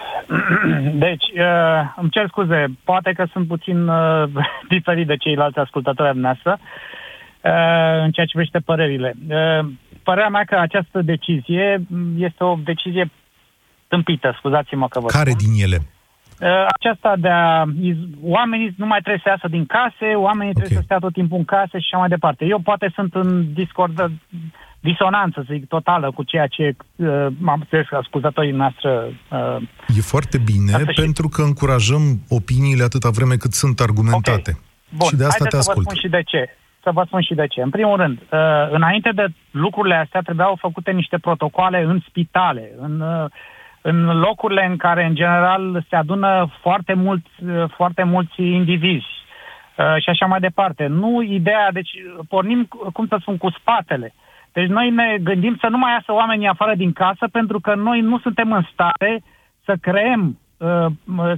Deci, 1.06 1.24
uh, 1.34 1.80
îmi 1.96 2.10
cer 2.10 2.26
scuze, 2.28 2.64
poate 2.84 3.12
că 3.12 3.24
sunt 3.32 3.46
puțin 3.46 3.88
uh, 3.88 4.24
diferit 4.74 5.06
de 5.06 5.16
ceilalți 5.16 5.58
ascultători 5.58 6.08
ai 6.08 6.12
dumneavoastră 6.12 6.58
uh, 6.60 8.04
în 8.04 8.10
ceea 8.10 8.26
ce 8.26 8.32
privește 8.36 8.58
părerile. 8.58 9.14
Uh, 9.28 9.66
părerea 10.02 10.28
mea 10.28 10.44
că 10.44 10.56
această 10.58 11.02
decizie 11.02 11.86
este 12.16 12.44
o 12.44 12.54
decizie 12.64 13.10
tâmpită, 13.88 14.34
scuzați-mă 14.38 14.88
că 14.88 15.00
vă 15.00 15.06
Care 15.06 15.30
spun. 15.30 15.42
din 15.44 15.62
ele? 15.62 15.78
Uh, 16.40 16.66
aceasta 16.78 17.14
de 17.18 17.28
a... 17.28 17.64
Oamenii 18.22 18.74
nu 18.76 18.86
mai 18.86 19.00
trebuie 19.00 19.20
să 19.22 19.28
iasă 19.28 19.48
din 19.48 19.66
case, 19.66 20.06
oamenii 20.14 20.52
okay. 20.52 20.62
trebuie 20.62 20.78
să 20.78 20.84
stea 20.84 20.98
tot 20.98 21.12
timpul 21.12 21.38
în 21.38 21.44
case 21.44 21.78
și 21.78 21.88
așa 21.88 21.98
mai 21.98 22.08
departe. 22.08 22.44
Eu 22.44 22.58
poate 22.58 22.92
sunt 22.94 23.14
în 23.14 23.52
discord, 23.52 24.10
disonanță, 24.80 25.42
să 25.46 25.52
zic, 25.52 25.66
totală 25.66 26.10
cu 26.10 26.22
ceea 26.22 26.46
ce 26.46 26.76
uh, 26.96 27.26
m-am 27.38 27.60
înțeles 27.60 27.86
ascultătorii 27.90 28.50
noastre. 28.50 28.90
Uh, 29.30 29.56
e 29.96 30.00
foarte 30.00 30.38
bine, 30.38 30.72
pentru 30.94 31.26
și... 31.26 31.34
că 31.34 31.42
încurajăm 31.42 32.02
opiniile 32.28 32.82
atâta 32.82 33.10
vreme 33.10 33.34
cât 33.34 33.52
sunt 33.52 33.80
argumentate. 33.80 34.50
Okay. 34.50 34.68
Bun, 34.96 35.08
și 35.08 35.16
de 35.16 35.24
asta 35.24 35.44
te 35.44 35.50
să 35.50 35.56
ascult. 35.56 35.76
vă 35.76 35.82
spun 35.82 36.00
și 36.02 36.08
de 36.08 36.22
ce. 36.22 36.56
Să 36.82 36.90
vă 36.92 37.02
spun 37.06 37.20
și 37.20 37.34
de 37.34 37.46
ce. 37.46 37.60
În 37.62 37.70
primul 37.70 37.96
rând, 37.96 38.18
uh, 38.18 38.38
înainte 38.70 39.10
de 39.14 39.26
lucrurile 39.50 39.94
astea 39.94 40.20
trebuiau 40.20 40.56
făcute 40.60 40.90
niște 40.90 41.18
protocoale 41.18 41.82
în 41.82 42.00
spitale, 42.08 42.72
în, 42.78 43.00
uh, 43.00 43.30
în 43.80 44.18
locurile 44.18 44.64
în 44.64 44.76
care, 44.76 45.04
în 45.04 45.14
general, 45.14 45.84
se 45.88 45.96
adună 45.96 46.48
foarte 46.60 46.94
mulți, 46.94 47.30
uh, 47.44 47.64
foarte 47.76 48.02
mulți 48.02 48.42
indivizi 48.42 49.06
uh, 49.76 50.02
și 50.02 50.08
așa 50.08 50.26
mai 50.26 50.40
departe. 50.40 50.86
Nu 50.86 51.22
ideea, 51.22 51.70
deci 51.72 51.90
pornim, 52.28 52.68
cum 52.92 53.06
să 53.06 53.16
spun, 53.20 53.36
cu 53.36 53.50
spatele. 53.50 54.14
Deci 54.52 54.68
noi 54.68 54.90
ne 54.90 55.16
gândim 55.20 55.56
să 55.60 55.66
nu 55.68 55.78
mai 55.78 55.92
iasă 55.92 56.12
oamenii 56.12 56.46
afară 56.46 56.74
din 56.74 56.92
casă 56.92 57.28
pentru 57.32 57.60
că 57.60 57.74
noi 57.74 58.00
nu 58.00 58.18
suntem 58.18 58.52
în 58.52 58.62
stare 58.72 59.22
să 59.64 59.74
creăm, 59.80 60.38
uh, 60.56 60.86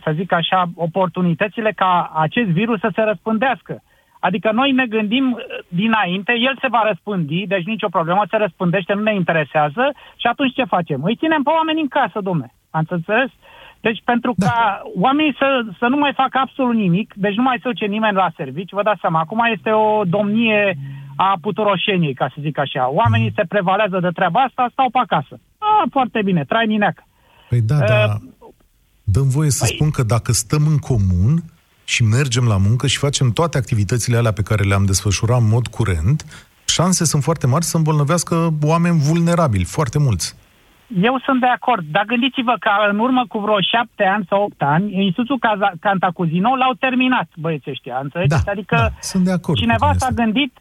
să 0.04 0.12
zic 0.14 0.32
așa, 0.32 0.64
oportunitățile 0.74 1.72
ca 1.72 2.12
acest 2.14 2.48
virus 2.48 2.80
să 2.80 2.90
se 2.94 3.02
răspândească. 3.02 3.82
Adică 4.26 4.48
noi 4.52 4.70
ne 4.72 4.86
gândim 4.86 5.26
uh, 5.32 5.40
dinainte, 5.68 6.32
el 6.48 6.54
se 6.60 6.72
va 6.74 6.82
răspândi, 6.90 7.46
deci 7.46 7.66
nicio 7.72 7.94
problemă, 7.96 8.22
se 8.30 8.36
răspândește, 8.36 8.92
nu 8.92 9.02
ne 9.02 9.14
interesează 9.14 9.84
și 10.20 10.26
atunci 10.26 10.54
ce 10.58 10.72
facem? 10.74 11.00
Îi 11.02 11.20
ținem 11.20 11.42
pe 11.42 11.50
oameni 11.58 11.80
în 11.80 11.88
casă, 11.98 12.18
domne. 12.20 12.48
Ați 12.70 12.92
înțeles? 12.92 13.30
Deci 13.86 14.00
pentru 14.04 14.30
da. 14.36 14.46
ca 14.46 14.82
oamenii 15.06 15.34
să, 15.38 15.48
să 15.78 15.86
nu 15.86 15.96
mai 15.96 16.12
facă 16.22 16.38
absolut 16.38 16.74
nimic, 16.74 17.14
deci 17.16 17.34
nu 17.34 17.42
mai 17.42 17.58
se 17.62 17.68
duce 17.68 17.86
nimeni 17.86 18.20
la 18.24 18.30
servici, 18.36 18.76
vă 18.78 18.82
dați 18.82 19.00
seama, 19.00 19.20
acum 19.20 19.40
este 19.56 19.70
o 19.70 20.04
domnie 20.04 20.78
a 21.16 21.38
puturoșeniei, 21.40 22.14
ca 22.14 22.26
să 22.34 22.38
zic 22.40 22.58
așa. 22.58 22.90
Oamenii 22.90 23.28
mm. 23.28 23.34
se 23.36 23.44
prevalează 23.48 23.98
de 24.00 24.08
treaba 24.08 24.40
asta, 24.40 24.68
stau 24.72 24.90
pe 24.90 24.98
acasă. 24.98 25.34
Ah, 25.58 25.82
foarte 25.90 26.20
bine, 26.24 26.44
trai 26.44 26.66
nineacă. 26.66 27.02
Păi 27.48 27.60
da, 27.60 27.74
uh, 27.74 27.86
da. 27.86 28.16
Dăm 29.04 29.28
voie 29.28 29.50
să 29.50 29.64
păi... 29.64 29.74
spun 29.74 29.90
că 29.90 30.02
dacă 30.02 30.32
stăm 30.32 30.66
în 30.66 30.78
comun 30.78 31.32
și 31.92 32.02
mergem 32.18 32.46
la 32.46 32.58
muncă 32.66 32.86
și 32.86 32.98
facem 33.06 33.30
toate 33.38 33.56
activitățile 33.58 34.16
alea 34.16 34.32
pe 34.32 34.42
care 34.48 34.62
le-am 34.70 34.84
desfășurat 34.84 35.40
în 35.40 35.48
mod 35.48 35.66
curent, 35.66 36.18
șanse 36.74 37.04
sunt 37.04 37.22
foarte 37.22 37.46
mari 37.46 37.64
să 37.64 37.76
îmbolnăvească 37.76 38.34
oameni 38.62 38.98
vulnerabili, 39.08 39.64
foarte 39.64 39.98
mulți. 39.98 40.26
Eu 41.08 41.14
sunt 41.26 41.40
de 41.40 41.46
acord, 41.46 41.84
dar 41.90 42.04
gândiți-vă 42.04 42.54
că 42.60 42.70
în 42.90 42.98
urmă 42.98 43.22
cu 43.28 43.38
vreo 43.38 43.60
șapte 43.72 44.04
ani 44.14 44.26
sau 44.28 44.42
opt 44.42 44.62
ani, 44.62 45.04
Institutul 45.04 45.38
Cantacuzino 45.80 46.56
l-au 46.56 46.74
terminat 46.84 47.28
băieții 47.36 47.70
ăștia, 47.70 47.98
înțelegeți? 48.02 48.44
Da, 48.44 48.50
adică 48.50 48.76
da, 48.76 48.90
sunt 49.00 49.24
de 49.24 49.32
acord 49.32 49.58
cineva 49.58 49.92
s-a 49.96 50.10
gândit 50.14 50.52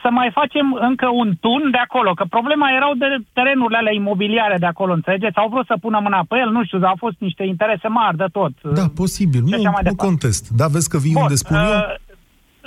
să 0.00 0.08
mai 0.10 0.30
facem 0.32 0.78
încă 0.80 1.08
un 1.08 1.32
tun 1.40 1.70
de 1.70 1.76
acolo, 1.76 2.12
că 2.12 2.24
problema 2.24 2.68
erau 2.78 2.94
de 2.94 3.06
terenurile 3.32 3.78
alea 3.78 3.92
imobiliare 3.92 4.56
de 4.58 4.66
acolo, 4.66 4.92
înțelegeți? 4.92 5.36
Au 5.36 5.48
vrut 5.48 5.66
să 5.66 5.76
pună 5.80 5.98
mâna 6.02 6.24
pe 6.28 6.36
el, 6.38 6.50
nu 6.50 6.64
știu, 6.64 6.78
au 6.82 6.96
fost 6.98 7.16
niște 7.18 7.44
interese 7.44 7.88
mari 7.88 8.16
de 8.16 8.26
tot. 8.32 8.52
Da, 8.62 8.84
posibil, 8.94 9.42
nu, 9.46 9.56
nu 9.84 9.94
contest. 9.96 10.48
Da, 10.48 10.66
vezi 10.66 10.88
că 10.88 10.98
vii 10.98 11.12
Bun, 11.12 11.22
unde 11.22 11.34
spun 11.34 11.56
uh, 11.56 11.62
eu? 11.62 11.80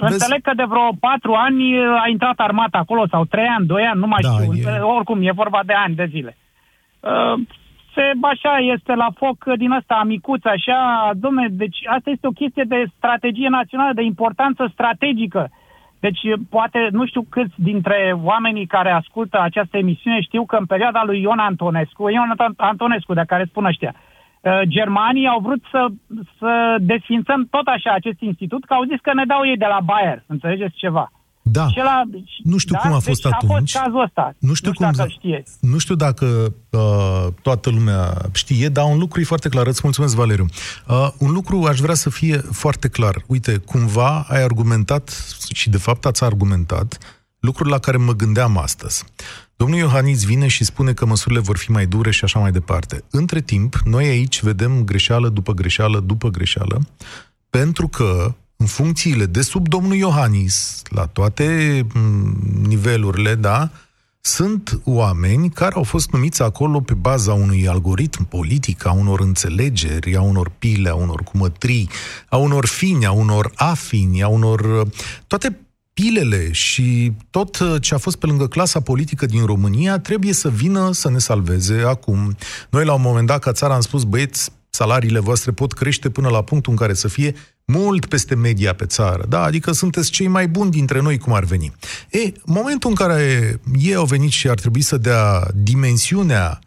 Înțeleg 0.10 0.42
că 0.42 0.52
de 0.56 0.64
vreo 0.64 0.90
patru 1.00 1.34
ani 1.34 1.64
a 2.04 2.08
intrat 2.08 2.38
armata 2.38 2.78
acolo, 2.78 3.08
sau 3.08 3.26
trei 3.26 3.48
ani, 3.58 3.66
doi 3.66 3.84
ani, 3.84 4.00
nu 4.00 4.08
mai 4.08 4.22
da, 4.22 4.30
știu. 4.30 4.54
E... 4.54 4.80
Oricum, 4.80 5.20
e 5.22 5.32
vorba 5.32 5.60
de 5.66 5.74
ani 5.74 5.96
de 5.96 6.08
zile. 6.10 6.38
Uh, 7.00 7.40
se, 7.94 8.12
așa, 8.22 8.58
este 8.74 8.94
la 8.96 9.10
foc 9.16 9.38
din 9.58 9.72
asta 9.72 10.04
micuț, 10.06 10.46
așa, 10.46 11.12
domne, 11.16 11.48
deci 11.52 11.78
asta 11.96 12.10
este 12.10 12.28
o 12.28 12.38
chestie 12.42 12.64
de 12.68 12.86
strategie 12.98 13.50
națională, 13.50 13.94
de 13.94 14.04
importanță 14.04 14.70
strategică. 14.74 15.52
Deci, 16.06 16.22
poate, 16.50 16.88
nu 16.91 17.06
știu 17.06 17.24
câți 17.30 17.54
dintre 17.56 18.18
oamenii 18.24 18.65
care 18.65 18.91
ascultă 18.91 19.39
această 19.41 19.78
emisiune 19.78 20.22
știu 20.22 20.46
că 20.46 20.56
în 20.56 20.65
perioada 20.65 21.04
lui 21.04 21.22
Ion 21.22 21.39
Antonescu, 21.39 22.10
Ion 22.10 22.36
Antonescu, 22.58 23.13
de 23.13 23.24
care 23.28 23.46
spun 23.46 23.65
ăștia, 23.65 23.94
uh, 23.96 24.62
germanii 24.68 25.28
au 25.28 25.39
vrut 25.39 25.63
să, 25.72 25.86
să 26.39 26.76
desfințăm 26.80 27.48
tot 27.50 27.68
așa 27.68 27.91
acest 27.94 28.20
institut, 28.22 28.65
că 28.65 28.74
au 28.74 28.84
zis 28.84 29.00
că 29.02 29.13
ne 29.13 29.26
dau 29.26 29.46
ei 29.46 29.58
de 29.58 29.65
la 29.65 29.80
Bayer, 29.84 30.24
înțelegeți 30.28 30.76
ceva. 30.76 31.12
Da. 31.51 31.67
Și 31.69 31.77
la, 31.77 32.01
nu 32.43 32.58
știu 32.58 32.75
da? 32.75 32.81
cum 32.81 32.91
a 32.91 32.99
fost 32.99 33.21
deci 33.21 33.34
atunci. 33.34 33.75
A 33.75 33.79
fost 33.79 33.86
cazul 33.86 34.01
ăsta. 34.03 34.36
Nu 34.39 34.53
știu, 34.53 34.67
nu 34.67 34.73
știu 34.73 34.86
cum, 34.86 34.95
dacă 34.95 35.10
știe. 35.10 35.43
Nu 35.60 35.77
știu 35.77 35.95
dacă 35.95 36.53
uh, 36.69 37.27
toată 37.41 37.69
lumea 37.69 38.29
știe, 38.31 38.69
dar 38.69 38.86
un 38.86 38.97
lucru 38.97 39.19
e 39.19 39.23
foarte 39.23 39.49
clar. 39.49 39.67
Îți 39.67 39.81
mulțumesc, 39.84 40.15
Valeriu. 40.15 40.45
Uh, 40.88 41.08
un 41.17 41.31
lucru 41.31 41.63
aș 41.63 41.79
vrea 41.79 41.93
să 41.93 42.10
fie 42.10 42.38
foarte 42.38 42.88
clar. 42.88 43.23
Uite, 43.27 43.58
cumva 43.58 44.25
ai 44.29 44.43
argumentat 44.43 45.36
și 45.53 45.69
de 45.69 45.77
fapt 45.77 46.05
ați 46.05 46.23
argumentat 46.23 46.97
lucruri 47.39 47.69
la 47.69 47.79
care 47.79 47.97
mă 47.97 48.13
gândeam 48.13 48.58
astăzi. 48.58 49.03
Domnul 49.55 49.77
Iohannis 49.77 50.23
vine 50.23 50.47
și 50.47 50.63
spune 50.63 50.93
că 50.93 51.05
măsurile 51.05 51.39
vor 51.39 51.58
fi 51.58 51.71
mai 51.71 51.86
dure 51.86 52.12
și 52.12 52.23
așa 52.23 52.39
mai 52.39 52.51
departe. 52.51 53.03
Între 53.10 53.41
timp, 53.41 53.75
noi 53.75 54.05
aici 54.05 54.41
vedem 54.41 54.84
greșeală 54.84 55.29
după 55.29 55.53
greșeală 55.53 55.99
după 55.99 56.29
greșeală, 56.29 56.88
pentru 57.49 57.88
că 57.88 58.36
în 58.65 58.71
funcțiile 58.71 59.25
de 59.25 59.41
sub 59.41 59.67
domnul 59.67 59.95
Iohannis, 59.95 60.82
la 60.89 61.06
toate 61.06 61.82
mm, 61.93 62.38
nivelurile, 62.67 63.36
da, 63.36 63.69
sunt 64.21 64.80
oameni 64.84 65.49
care 65.49 65.75
au 65.75 65.84
fost 65.84 66.12
numiți 66.12 66.41
acolo 66.41 66.80
pe 66.80 66.93
baza 66.93 67.34
unui 67.34 67.67
algoritm 67.67 68.28
politic, 68.28 68.86
a 68.86 68.91
unor 68.91 69.19
înțelegeri, 69.19 70.15
a 70.15 70.21
unor 70.21 70.51
pile, 70.60 70.89
a 70.89 70.93
unor 70.93 71.23
cumătrii, 71.23 71.89
a 72.30 72.38
unor 72.38 72.65
fini, 72.65 73.06
a 73.06 73.12
unor 73.12 73.51
afini, 73.56 74.23
a 74.23 74.28
unor... 74.28 74.88
toate 75.28 75.60
pilele 75.93 76.51
și 76.51 77.12
tot 77.30 77.80
ce 77.80 77.93
a 77.93 77.97
fost 77.97 78.15
pe 78.15 78.25
lângă 78.25 78.47
clasa 78.47 78.80
politică 78.80 79.25
din 79.25 79.45
România 79.45 79.99
trebuie 79.99 80.34
să 80.34 80.49
vină 80.49 80.91
să 80.91 81.10
ne 81.10 81.17
salveze 81.17 81.82
acum. 81.88 82.36
Noi 82.69 82.86
la 82.86 82.93
un 82.93 83.01
moment 83.01 83.28
dat 83.28 83.39
ca 83.39 83.51
țara 83.51 83.73
am 83.73 83.82
spus, 83.82 84.04
băieți, 84.04 84.51
salariile 84.69 85.19
voastre 85.19 85.51
pot 85.51 85.73
crește 85.73 86.10
până 86.10 86.30
la 86.30 86.41
punctul 86.41 86.71
în 86.71 86.78
care 86.78 86.93
să 86.93 87.08
fie 87.08 87.36
mult 87.65 88.06
peste 88.06 88.36
media 88.36 88.73
pe 88.73 88.86
țară, 88.86 89.25
da? 89.30 89.41
Adică 89.41 89.71
sunteți 89.71 90.12
cei 90.12 90.28
mai 90.28 90.47
buni 90.47 90.71
dintre 90.71 91.01
noi, 91.01 91.17
cum 91.17 91.34
ar 91.34 91.43
veni. 91.43 91.73
E, 92.10 92.32
momentul 92.45 92.89
în 92.89 92.95
care 92.95 93.60
ei 93.80 93.95
au 93.95 94.06
venit 94.06 94.32
și 94.32 94.49
ar 94.49 94.60
trebui 94.60 94.82
să 94.82 94.97
dea 94.97 95.47
dimensiunea 95.54 96.60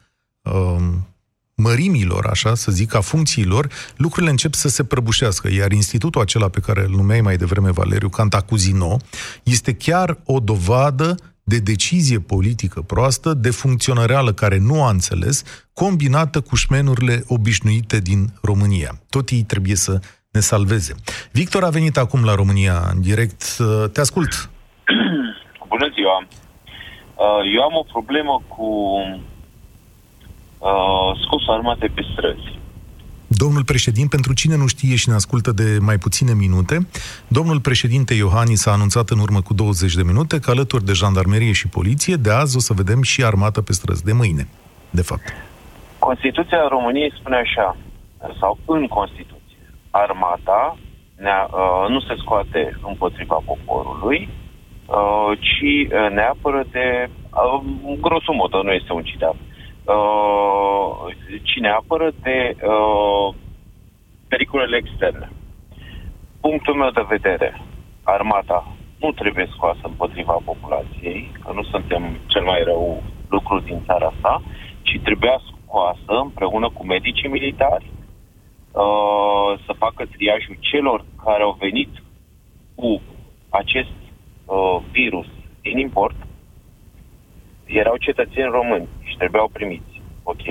um, 0.43 1.07
mărimilor, 1.55 2.27
așa 2.27 2.55
să 2.55 2.73
zic, 2.73 2.95
a 2.95 3.01
funcțiilor, 3.01 3.69
lucrurile 3.97 4.31
încep 4.31 4.55
să 4.55 4.69
se 4.69 4.85
prăbușească. 4.85 5.53
Iar 5.53 5.73
institutul 5.73 6.21
acela 6.21 6.49
pe 6.49 6.61
care 6.61 6.85
îl 6.85 6.91
numeai 6.91 7.21
mai 7.21 7.37
devreme 7.37 7.71
Valeriu, 7.71 8.09
Cantacuzino, 8.09 8.97
este 9.43 9.73
chiar 9.73 10.19
o 10.25 10.41
dovadă 10.41 11.15
de 11.43 11.59
decizie 11.59 12.21
politică 12.21 12.83
proastă, 12.83 13.35
de 13.35 13.51
funcționăreală 13.51 14.33
care 14.33 14.59
nu 14.59 14.85
a 14.85 14.91
înțeles, 14.91 15.43
combinată 15.73 16.41
cu 16.41 16.57
șmenurile 16.57 17.25
obișnuite 17.27 17.99
din 17.99 18.33
România. 18.43 19.01
Tot 19.09 19.31
ei 19.31 19.43
trebuie 19.43 19.77
să 19.77 20.01
ne 20.39 20.45
salveze. 20.45 20.95
Victor 21.33 21.63
a 21.65 21.77
venit 21.79 21.97
acum 21.97 22.25
la 22.25 22.35
România 22.35 22.77
în 22.95 23.01
direct. 23.01 23.43
Te 23.93 24.01
ascult. 24.01 24.33
Bună 25.73 25.89
ziua! 25.97 26.17
Uh, 27.25 27.41
eu 27.55 27.63
am 27.63 27.75
o 27.83 27.85
problemă 27.95 28.43
cu 28.49 28.67
uh, 30.69 31.11
scosul 31.23 31.53
armate 31.53 31.87
pe 31.95 32.03
străzi. 32.13 32.57
Domnul 33.27 33.65
președinte, 33.65 34.15
pentru 34.17 34.33
cine 34.33 34.57
nu 34.57 34.67
știe 34.67 34.97
și 34.97 35.09
ne 35.09 35.15
ascultă 35.15 35.51
de 35.53 35.79
mai 35.81 35.99
puține 35.99 36.35
minute, 36.35 36.89
domnul 37.29 37.61
președinte 37.61 38.15
Iohannis 38.15 38.67
a 38.67 38.71
anunțat 38.71 39.09
în 39.09 39.19
urmă 39.19 39.41
cu 39.41 39.55
20 39.55 39.95
de 39.95 40.03
minute 40.03 40.41
că 40.41 40.51
alături 40.51 40.85
de 40.85 40.93
jandarmerie 40.93 41.53
și 41.53 41.69
poliție, 41.69 42.15
de 42.15 42.31
azi 42.31 42.57
o 42.57 42.61
să 42.61 42.73
vedem 42.73 43.03
și 43.03 43.25
armată 43.25 43.61
pe 43.63 43.73
străzi, 43.73 44.05
de 44.05 44.13
mâine, 44.13 44.49
de 44.91 45.03
fapt. 45.03 45.27
Constituția 45.99 46.69
României 46.69 47.13
spune 47.19 47.37
așa, 47.37 47.77
sau 48.41 48.59
în 48.67 48.87
Constituție, 48.87 49.38
armata 49.99 50.77
ne, 51.17 51.31
uh, 51.51 51.89
nu 51.89 52.01
se 52.01 52.15
scoate 52.17 52.79
împotriva 52.83 53.39
poporului, 53.45 54.29
uh, 54.87 55.39
ci 55.41 55.63
uh, 55.63 56.11
ne 56.11 56.23
apără 56.23 56.65
de, 56.71 57.09
uh, 57.09 57.99
grosomodă, 58.01 58.61
nu 58.63 58.73
este 58.73 58.93
un 58.93 59.03
citat, 59.03 59.35
uh, 59.85 61.15
ci 61.43 61.57
ne 61.61 61.69
apără 61.71 62.11
de 62.23 62.57
uh, 62.63 63.35
pericolele 64.29 64.77
externe. 64.77 65.29
Punctul 66.41 66.75
meu 66.75 66.91
de 66.91 67.05
vedere, 67.09 67.61
armata 68.03 68.67
nu 69.01 69.13
trebuie 69.13 69.49
scoasă 69.55 69.81
împotriva 69.83 70.37
populației, 70.45 71.31
că 71.45 71.53
nu 71.55 71.63
suntem 71.63 72.03
cel 72.27 72.45
mai 72.45 72.63
rău 72.65 73.03
lucru 73.29 73.61
din 73.61 73.83
țara 73.87 74.07
asta, 74.07 74.43
ci 74.83 75.01
trebuia 75.03 75.41
scoasă 75.51 76.13
împreună 76.23 76.71
cu 76.71 76.87
medicii 76.87 77.29
militari, 77.29 77.91
uh, 78.85 79.51
să 79.67 79.73
facă 79.79 80.07
triajul 80.07 80.57
celor 80.61 81.05
care 81.25 81.43
au 81.43 81.57
venit 81.59 81.93
cu 82.75 83.03
acest 83.49 83.97
uh, 84.45 84.79
virus 84.91 85.27
din 85.61 85.79
import, 85.79 86.17
erau 87.67 87.97
cetățeni 87.97 88.51
români 88.59 88.89
și 89.03 89.17
trebuiau 89.17 89.49
primiți. 89.53 90.03
Ok, 90.23 90.47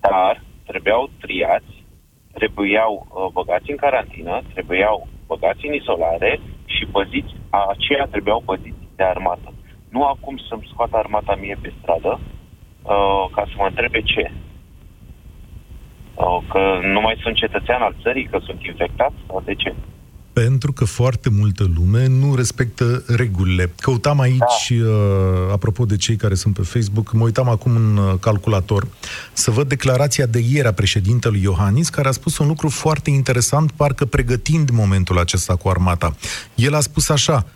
dar 0.00 0.42
trebuiau 0.66 1.10
triați, 1.20 1.84
trebuiau 2.32 3.06
uh, 3.08 3.26
băgați 3.32 3.70
în 3.70 3.76
carantină, 3.76 4.42
trebuiau 4.52 5.08
băgați 5.26 5.66
în 5.66 5.74
izolare 5.74 6.40
și 6.64 6.86
păziți, 6.86 7.34
aceia 7.50 8.06
trebuiau 8.10 8.42
păziți 8.44 8.88
de 8.96 9.04
armată. 9.04 9.52
Nu 9.90 10.04
acum 10.04 10.36
să-mi 10.48 10.68
scoată 10.72 10.96
armata 10.96 11.34
mie 11.34 11.58
pe 11.62 11.72
stradă 11.80 12.20
uh, 12.20 13.24
ca 13.34 13.42
să 13.46 13.54
mă 13.56 13.66
întrebe 13.66 14.00
ce. 14.02 14.32
Uh, 16.18 16.38
că 16.52 16.60
nu 16.94 17.00
mai 17.00 17.16
sunt 17.22 17.34
cetățean 17.36 17.82
al 17.82 17.94
țării, 18.02 18.28
că 18.30 18.38
sunt 18.46 18.60
infectat 18.62 19.12
sau 19.26 19.42
de 19.44 19.54
ce? 19.54 19.74
pentru 20.40 20.72
că 20.72 20.84
foarte 20.84 21.28
multă 21.30 21.70
lume 21.76 22.06
nu 22.06 22.34
respectă 22.34 23.04
regulile. 23.06 23.72
Căutam 23.80 24.20
aici, 24.20 24.70
da. 24.70 24.86
uh, 24.86 25.52
apropo 25.52 25.84
de 25.84 25.96
cei 25.96 26.16
care 26.16 26.34
sunt 26.34 26.54
pe 26.54 26.62
Facebook, 26.62 27.12
mă 27.12 27.24
uitam 27.24 27.48
acum 27.48 27.76
în 27.76 27.96
uh, 27.96 28.14
calculator 28.20 28.86
să 29.32 29.50
văd 29.50 29.68
declarația 29.68 30.26
de 30.26 30.38
ieri 30.50 30.66
a 30.66 30.72
președintelui 30.72 31.42
Iohannis, 31.42 31.88
care 31.88 32.08
a 32.08 32.10
spus 32.10 32.38
un 32.38 32.46
lucru 32.46 32.68
foarte 32.68 33.10
interesant, 33.10 33.70
parcă 33.70 34.04
pregătind 34.04 34.70
momentul 34.70 35.18
acesta 35.18 35.56
cu 35.56 35.68
armata. 35.68 36.14
El 36.54 36.74
a 36.74 36.80
spus 36.80 37.08
așa, 37.08 37.46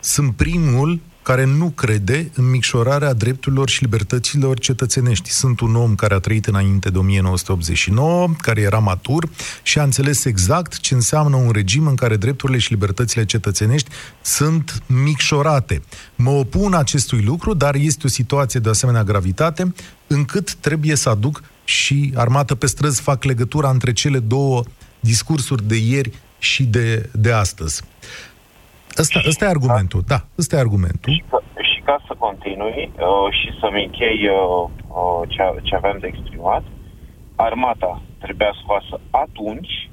sunt 0.00 0.34
primul 0.36 1.00
care 1.24 1.44
nu 1.44 1.70
crede 1.70 2.30
în 2.34 2.50
micșorarea 2.50 3.12
drepturilor 3.12 3.68
și 3.68 3.82
libertăților 3.82 4.58
cetățenești. 4.58 5.30
Sunt 5.30 5.60
un 5.60 5.76
om 5.76 5.94
care 5.94 6.14
a 6.14 6.18
trăit 6.18 6.46
înainte 6.46 6.90
de 6.90 6.98
1989, 6.98 8.28
care 8.38 8.60
era 8.60 8.78
matur 8.78 9.28
și 9.62 9.78
a 9.78 9.82
înțeles 9.82 10.24
exact 10.24 10.78
ce 10.78 10.94
înseamnă 10.94 11.36
un 11.36 11.50
regim 11.50 11.86
în 11.86 11.94
care 11.94 12.16
drepturile 12.16 12.58
și 12.58 12.72
libertățile 12.72 13.24
cetățenești 13.24 13.90
sunt 14.22 14.82
micșorate. 14.86 15.82
Mă 16.14 16.30
opun 16.30 16.74
acestui 16.74 17.22
lucru, 17.22 17.54
dar 17.54 17.74
este 17.74 18.06
o 18.06 18.08
situație 18.08 18.60
de 18.60 18.68
asemenea 18.68 19.04
gravitate 19.04 19.74
încât 20.06 20.54
trebuie 20.54 20.94
să 20.94 21.08
aduc 21.08 21.42
și 21.64 22.12
armată 22.14 22.54
pe 22.54 22.66
străzi, 22.66 23.00
fac 23.00 23.24
legătura 23.24 23.70
între 23.70 23.92
cele 23.92 24.18
două 24.18 24.62
discursuri 25.00 25.66
de 25.66 25.76
ieri 25.76 26.10
și 26.38 26.62
de, 26.62 27.08
de 27.12 27.32
astăzi. 27.32 27.82
Ăsta, 28.98 29.20
ăsta 29.28 29.44
e 29.44 29.48
argumentul, 29.48 30.02
da, 30.06 30.18
ăsta 30.38 30.56
e 30.56 30.58
argumentul. 30.58 31.12
Și, 31.12 31.24
și 31.70 31.80
ca 31.80 31.96
să 32.06 32.14
continui 32.18 32.90
uh, 32.96 33.28
și 33.38 33.48
să-mi 33.60 33.84
închei 33.84 34.28
uh, 34.28 34.70
uh, 34.88 35.28
ce, 35.28 35.42
ce 35.62 35.74
aveam 35.74 35.98
de 36.00 36.06
exprimat, 36.06 36.62
armata 37.36 38.02
trebuia 38.18 38.52
scoasă 38.62 39.00
atunci 39.10 39.90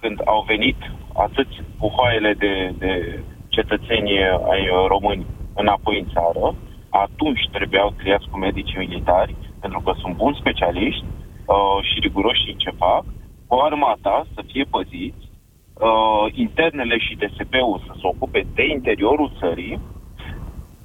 când 0.00 0.20
au 0.24 0.44
venit 0.46 0.76
atâți 1.14 1.56
puhoaiele 1.78 2.32
de, 2.34 2.74
de 2.78 3.22
cetățeni 3.48 4.10
ai 4.52 4.62
români 4.88 5.26
înapoi 5.54 5.98
în 5.98 6.08
țară, 6.14 6.54
atunci 6.90 7.48
trebuiau 7.52 7.90
triați 7.90 8.28
cu 8.30 8.38
medici 8.38 8.76
militari, 8.76 9.36
pentru 9.60 9.80
că 9.80 9.92
sunt 10.00 10.16
buni 10.16 10.40
specialiști 10.40 11.04
uh, 11.04 11.78
și 11.88 12.00
riguroși 12.00 12.50
în 12.50 12.58
ce 12.58 12.70
fac, 12.70 13.04
cu 13.46 13.54
armata 13.56 14.26
să 14.34 14.40
fie 14.46 14.64
păziți 14.64 15.29
uh, 15.80 16.32
internele 16.32 16.98
și 16.98 17.16
DSP-ul 17.16 17.82
să 17.86 17.92
se 17.94 18.06
ocupe 18.12 18.46
de 18.54 18.64
interiorul 18.66 19.32
țării 19.38 19.80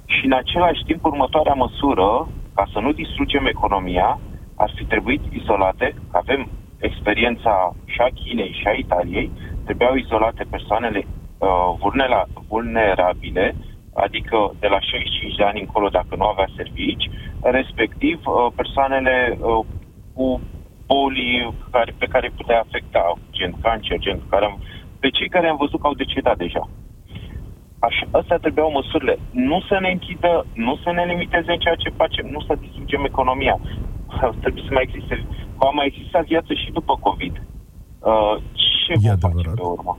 și 0.06 0.24
în 0.24 0.32
același 0.32 0.82
timp 0.86 1.04
următoarea 1.04 1.52
măsură, 1.52 2.28
ca 2.54 2.64
să 2.72 2.78
nu 2.78 2.92
distrugem 2.92 3.46
economia, 3.46 4.20
ar 4.56 4.72
fi 4.76 4.84
trebuit 4.84 5.22
izolate, 5.30 5.94
că 6.10 6.16
avem 6.16 6.50
experiența 6.80 7.72
și 7.84 8.00
a 8.00 8.08
Chinei 8.14 8.56
și 8.60 8.66
a 8.66 8.72
Italiei, 8.72 9.32
trebuiau 9.64 9.94
izolate 9.94 10.44
persoanele 10.50 11.06
uh, 11.38 12.28
vulnerabile, 12.48 13.56
adică 13.94 14.50
de 14.58 14.66
la 14.66 14.80
65 14.80 15.34
de 15.34 15.44
ani 15.44 15.60
încolo 15.60 15.88
dacă 15.88 16.16
nu 16.16 16.26
avea 16.26 16.48
servici, 16.56 17.10
respectiv 17.40 18.20
uh, 18.24 18.52
persoanele 18.54 19.38
uh, 19.40 19.64
cu 20.14 20.40
boli 20.86 21.54
care, 21.70 21.94
pe 21.98 22.06
care 22.06 22.32
putea 22.36 22.60
afecta, 22.60 23.12
gen 23.30 23.52
cancer, 23.62 23.98
gen 23.98 24.20
care 24.30 24.44
am 24.44 24.58
pe 25.06 25.16
cei 25.18 25.34
care 25.34 25.46
am 25.48 25.62
văzut 25.64 25.80
că 25.80 25.86
au 25.86 26.00
decedat 26.02 26.36
deja. 26.44 26.62
Așa, 27.88 28.04
astea 28.18 28.38
trebuiau 28.44 28.70
măsurile. 28.78 29.14
Nu 29.48 29.58
să 29.68 29.76
ne 29.80 29.90
închidă, 29.90 30.32
nu 30.66 30.72
să 30.82 30.90
ne 30.92 31.04
limiteze 31.10 31.50
în 31.52 31.62
ceea 31.64 31.78
ce 31.82 31.98
facem, 32.00 32.26
nu 32.34 32.40
să 32.46 32.62
distrugem 32.62 33.04
economia. 33.04 33.56
Trebuie 34.42 34.64
să 34.66 34.72
mai 34.72 34.86
existe, 34.88 35.14
că 35.58 35.64
a 35.66 35.70
mai 35.78 35.86
existat 35.90 36.24
viață 36.32 36.52
și 36.62 36.76
după 36.78 36.92
COVID. 37.06 37.34
Uh, 38.10 38.34
ce 38.86 38.92
e 38.92 38.96
vom 38.96 39.06
adevărat. 39.06 39.20
face 39.20 39.48
pe 39.54 39.66
urmă? 39.76 39.98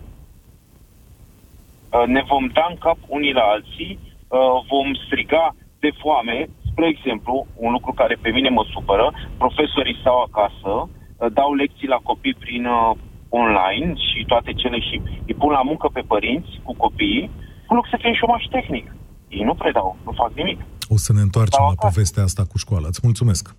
Uh, 1.96 2.06
ne 2.16 2.22
vom 2.32 2.46
da 2.58 2.66
în 2.70 2.78
cap 2.86 3.00
unii 3.18 3.38
la 3.40 3.46
alții, 3.56 4.00
uh, 4.00 4.58
vom 4.72 4.88
striga 5.06 5.56
de 5.80 5.92
foame, 6.02 6.38
spre 6.70 6.88
exemplu, 6.88 7.48
un 7.66 7.72
lucru 7.72 7.92
care 7.92 8.16
pe 8.22 8.30
mine 8.30 8.50
mă 8.50 8.64
supără, 8.74 9.14
profesorii 9.38 10.00
stau 10.02 10.18
acasă, 10.28 10.72
uh, 10.82 11.32
dau 11.34 11.54
lecții 11.54 11.94
la 11.96 12.00
copii 12.10 12.42
prin 12.44 12.66
uh, 12.66 12.92
online 13.30 13.94
și 13.96 14.26
toate 14.28 14.54
cele 14.54 14.80
și 14.80 15.02
îi 15.28 15.34
pun 15.34 15.52
la 15.52 15.62
muncă 15.62 15.88
pe 15.94 16.04
părinți 16.08 16.60
cu 16.64 16.74
copiii, 16.76 17.32
în 17.70 17.76
loc 17.76 17.88
să 17.90 17.98
fie 18.02 18.14
șomaș 18.14 18.44
tehnic. 18.52 18.96
Ei 19.28 19.44
nu 19.44 19.54
predau, 19.54 19.98
nu 20.06 20.12
fac 20.12 20.32
nimic. 20.34 20.60
O 20.90 20.98
să 20.98 21.14
ne 21.14 21.22
întoarcem 21.22 21.64
la 21.68 21.88
povestea 21.88 22.24
asta 22.24 22.44
cu 22.52 22.58
școala. 22.58 22.88
Îți 22.88 23.00
mulțumesc! 23.04 23.56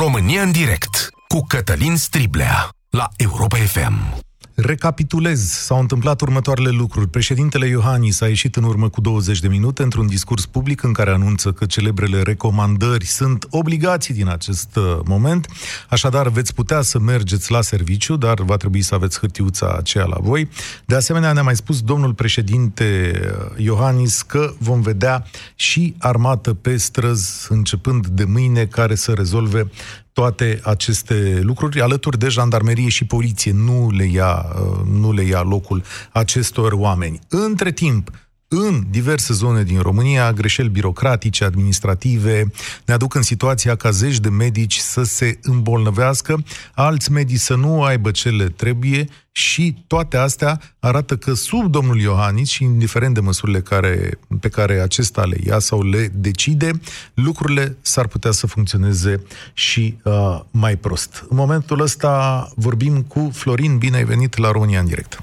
România 0.00 0.42
în 0.42 0.52
direct 0.52 1.08
cu 1.28 1.44
Cătălin 1.48 1.96
Striblea 1.96 2.68
la 2.90 3.06
Europa 3.16 3.56
FM. 3.56 4.26
Recapitulez, 4.60 5.50
s-au 5.50 5.80
întâmplat 5.80 6.20
următoarele 6.20 6.68
lucruri. 6.68 7.08
Președintele 7.08 7.66
Iohannis 7.66 8.20
a 8.20 8.26
ieșit 8.26 8.56
în 8.56 8.62
urmă 8.62 8.88
cu 8.88 9.00
20 9.00 9.40
de 9.40 9.48
minute 9.48 9.82
într-un 9.82 10.06
discurs 10.06 10.46
public 10.46 10.82
în 10.82 10.92
care 10.92 11.10
anunță 11.10 11.52
că 11.52 11.66
celebrele 11.66 12.22
recomandări 12.22 13.06
sunt 13.06 13.46
obligații 13.50 14.14
din 14.14 14.28
acest 14.28 14.76
uh, 14.76 14.98
moment, 15.04 15.46
așadar 15.88 16.28
veți 16.28 16.54
putea 16.54 16.80
să 16.80 16.98
mergeți 16.98 17.50
la 17.50 17.60
serviciu, 17.60 18.16
dar 18.16 18.42
va 18.42 18.56
trebui 18.56 18.82
să 18.82 18.94
aveți 18.94 19.18
hârtiuța 19.18 19.74
aceea 19.78 20.04
la 20.04 20.18
voi. 20.20 20.48
De 20.84 20.94
asemenea, 20.94 21.32
ne-a 21.32 21.42
mai 21.42 21.56
spus 21.56 21.80
domnul 21.80 22.14
președinte 22.14 23.20
uh, 23.24 23.64
Iohannis 23.64 24.22
că 24.22 24.54
vom 24.58 24.80
vedea 24.80 25.24
și 25.54 25.94
armată 25.98 26.54
pe 26.54 26.76
străzi 26.76 27.46
începând 27.48 28.06
de 28.06 28.24
mâine 28.24 28.66
care 28.66 28.94
să 28.94 29.12
rezolve 29.12 29.70
toate 30.18 30.60
aceste 30.62 31.40
lucruri, 31.42 31.80
alături 31.80 32.18
de 32.18 32.28
jandarmerie 32.28 32.88
și 32.88 33.04
poliție. 33.04 33.52
Nu 33.52 33.90
le 33.90 34.04
ia, 34.04 34.46
uh, 34.54 34.80
nu 34.84 35.12
le 35.12 35.22
ia 35.22 35.42
locul 35.42 35.82
acestor 36.12 36.72
oameni. 36.72 37.18
Între 37.28 37.72
timp, 37.72 38.10
în 38.48 38.80
diverse 38.90 39.32
zone 39.32 39.62
din 39.62 39.80
România, 39.80 40.32
greșeli 40.32 40.68
birocratice, 40.68 41.44
administrative, 41.44 42.44
ne 42.86 42.94
aduc 42.94 43.14
în 43.14 43.22
situația 43.22 43.74
ca 43.74 43.90
zeci 43.90 44.18
de 44.18 44.28
medici 44.28 44.76
să 44.76 45.02
se 45.02 45.38
îmbolnăvească, 45.42 46.42
alți 46.74 47.12
medici 47.12 47.38
să 47.38 47.56
nu 47.56 47.82
aibă 47.82 48.10
ce 48.10 48.28
le 48.28 48.44
trebuie 48.44 49.04
și 49.32 49.74
toate 49.86 50.16
astea 50.16 50.58
arată 50.80 51.16
că 51.16 51.32
sub 51.32 51.66
domnul 51.70 52.00
Iohannis 52.00 52.50
și 52.50 52.62
indiferent 52.62 53.14
de 53.14 53.20
măsurile 53.20 53.60
care, 53.60 54.18
pe 54.40 54.48
care 54.48 54.80
acesta 54.80 55.24
le 55.24 55.36
ia 55.46 55.58
sau 55.58 55.82
le 55.82 56.08
decide, 56.14 56.70
lucrurile 57.14 57.76
s-ar 57.80 58.06
putea 58.06 58.30
să 58.30 58.46
funcționeze 58.46 59.22
și 59.52 59.94
uh, 60.04 60.12
mai 60.50 60.76
prost. 60.76 61.26
În 61.28 61.36
momentul 61.36 61.80
ăsta 61.80 62.46
vorbim 62.56 63.02
cu 63.02 63.30
Florin, 63.32 63.78
bine 63.78 63.96
ai 63.96 64.04
venit 64.04 64.36
la 64.36 64.50
România 64.50 64.80
în 64.80 64.86
direct. 64.86 65.22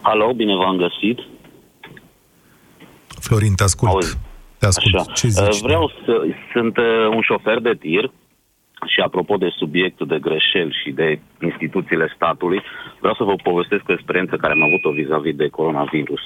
Alo, 0.00 0.32
bine 0.32 0.54
v-am 0.56 0.76
găsit. 0.76 1.18
Florin, 3.26 3.54
te 3.54 3.62
ascult. 3.62 3.92
Auzi. 3.92 4.18
Te 4.58 4.66
ascult. 4.66 4.94
Așa. 4.94 5.12
Ce 5.12 5.28
zici? 5.28 5.60
Vreau 5.60 5.92
să... 6.04 6.12
Sunt 6.52 6.76
uh, 6.76 7.06
un 7.16 7.20
șofer 7.20 7.58
de 7.60 7.74
tir 7.74 8.10
și 8.86 9.00
apropo 9.00 9.36
de 9.36 9.50
subiectul 9.56 10.06
de 10.06 10.18
greșeli 10.18 10.78
și 10.82 10.90
de 10.90 11.18
instituțiile 11.40 12.12
statului, 12.14 12.62
vreau 12.98 13.14
să 13.14 13.24
vă 13.24 13.34
povestesc 13.42 13.88
o 13.88 13.92
experiență 13.92 14.36
care 14.36 14.52
am 14.52 14.62
avut-o 14.62 14.90
vis-a-vis 14.90 15.34
de 15.34 15.48
coronavirus. 15.48 16.20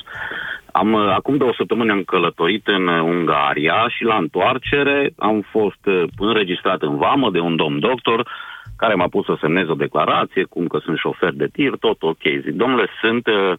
Am, 0.73 0.93
uh, 0.93 1.13
acum 1.19 1.37
două 1.37 1.53
săptămâni 1.57 1.91
am 1.91 2.03
călătorit 2.03 2.67
în 2.67 2.87
uh, 2.87 3.01
Ungaria 3.03 3.89
și 3.89 4.03
la 4.05 4.17
întoarcere 4.17 5.13
am 5.19 5.47
fost 5.51 5.83
înregistrat 6.19 6.83
în 6.83 6.97
vamă 6.97 7.31
de 7.31 7.39
un 7.39 7.57
domn 7.57 7.79
doctor 7.81 8.29
care 8.77 8.95
m-a 8.95 9.09
pus 9.09 9.25
să 9.25 9.37
semnez 9.41 9.69
o 9.69 9.83
declarație, 9.85 10.45
cum 10.45 10.67
că 10.67 10.79
sunt 10.85 10.99
șofer 10.99 11.33
de 11.33 11.49
tir, 11.53 11.73
tot 11.81 12.03
ok. 12.03 12.23
Zic, 12.45 12.55
domnule, 12.63 12.87
sunt 13.01 13.27
uh, 13.27 13.53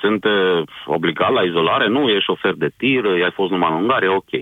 sunt 0.00 0.24
uh, 0.24 0.62
obligat 0.84 1.32
la 1.32 1.42
izolare, 1.42 1.88
nu, 1.88 2.08
e 2.08 2.18
șofer 2.20 2.54
de 2.54 2.70
tir, 2.76 3.04
ai 3.04 3.30
fost 3.34 3.50
numai 3.50 3.70
în 3.70 3.76
Ungaria, 3.76 4.14
ok. 4.14 4.32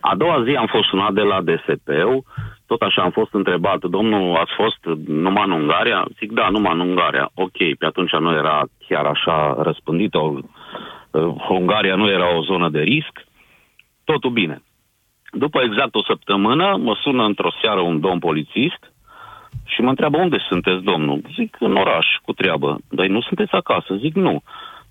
A 0.00 0.14
doua 0.16 0.42
zi 0.44 0.54
am 0.54 0.66
fost 0.66 0.88
sunat 0.88 1.12
de 1.12 1.20
la 1.20 1.42
DSP-ul, 1.42 2.24
tot 2.66 2.80
așa 2.82 3.02
am 3.02 3.10
fost 3.10 3.34
întrebat, 3.34 3.78
domnul, 3.78 4.36
ați 4.36 4.52
fost 4.54 4.98
numai 5.06 5.44
în 5.44 5.50
Ungaria? 5.50 6.04
Zic, 6.18 6.32
da, 6.32 6.48
numai 6.48 6.72
în 6.72 6.80
Ungaria. 6.80 7.30
Ok, 7.34 7.56
pe 7.78 7.86
atunci 7.86 8.12
nu 8.12 8.32
era 8.32 8.62
chiar 8.88 9.04
așa 9.04 9.56
răspândită, 9.62 10.18
uh, 10.18 10.42
Ungaria 11.48 11.94
nu 11.94 12.10
era 12.10 12.36
o 12.36 12.42
zonă 12.42 12.68
de 12.68 12.80
risc, 12.80 13.26
totul 14.04 14.30
bine. 14.30 14.62
După 15.30 15.60
exact 15.62 15.94
o 15.94 16.02
săptămână, 16.02 16.76
mă 16.76 16.96
sună 17.02 17.24
într-o 17.24 17.52
seară 17.60 17.80
un 17.80 18.00
domn 18.00 18.18
polițist 18.18 18.92
și 19.64 19.80
mă 19.80 19.88
întreabă 19.88 20.16
unde 20.16 20.36
sunteți, 20.48 20.82
domnul. 20.82 21.20
Zic, 21.34 21.56
în 21.58 21.76
oraș, 21.76 22.06
cu 22.22 22.32
treabă. 22.32 22.78
Dar 22.90 23.06
nu 23.06 23.20
sunteți 23.20 23.52
acasă? 23.52 23.94
Zic, 23.94 24.14
nu. 24.14 24.42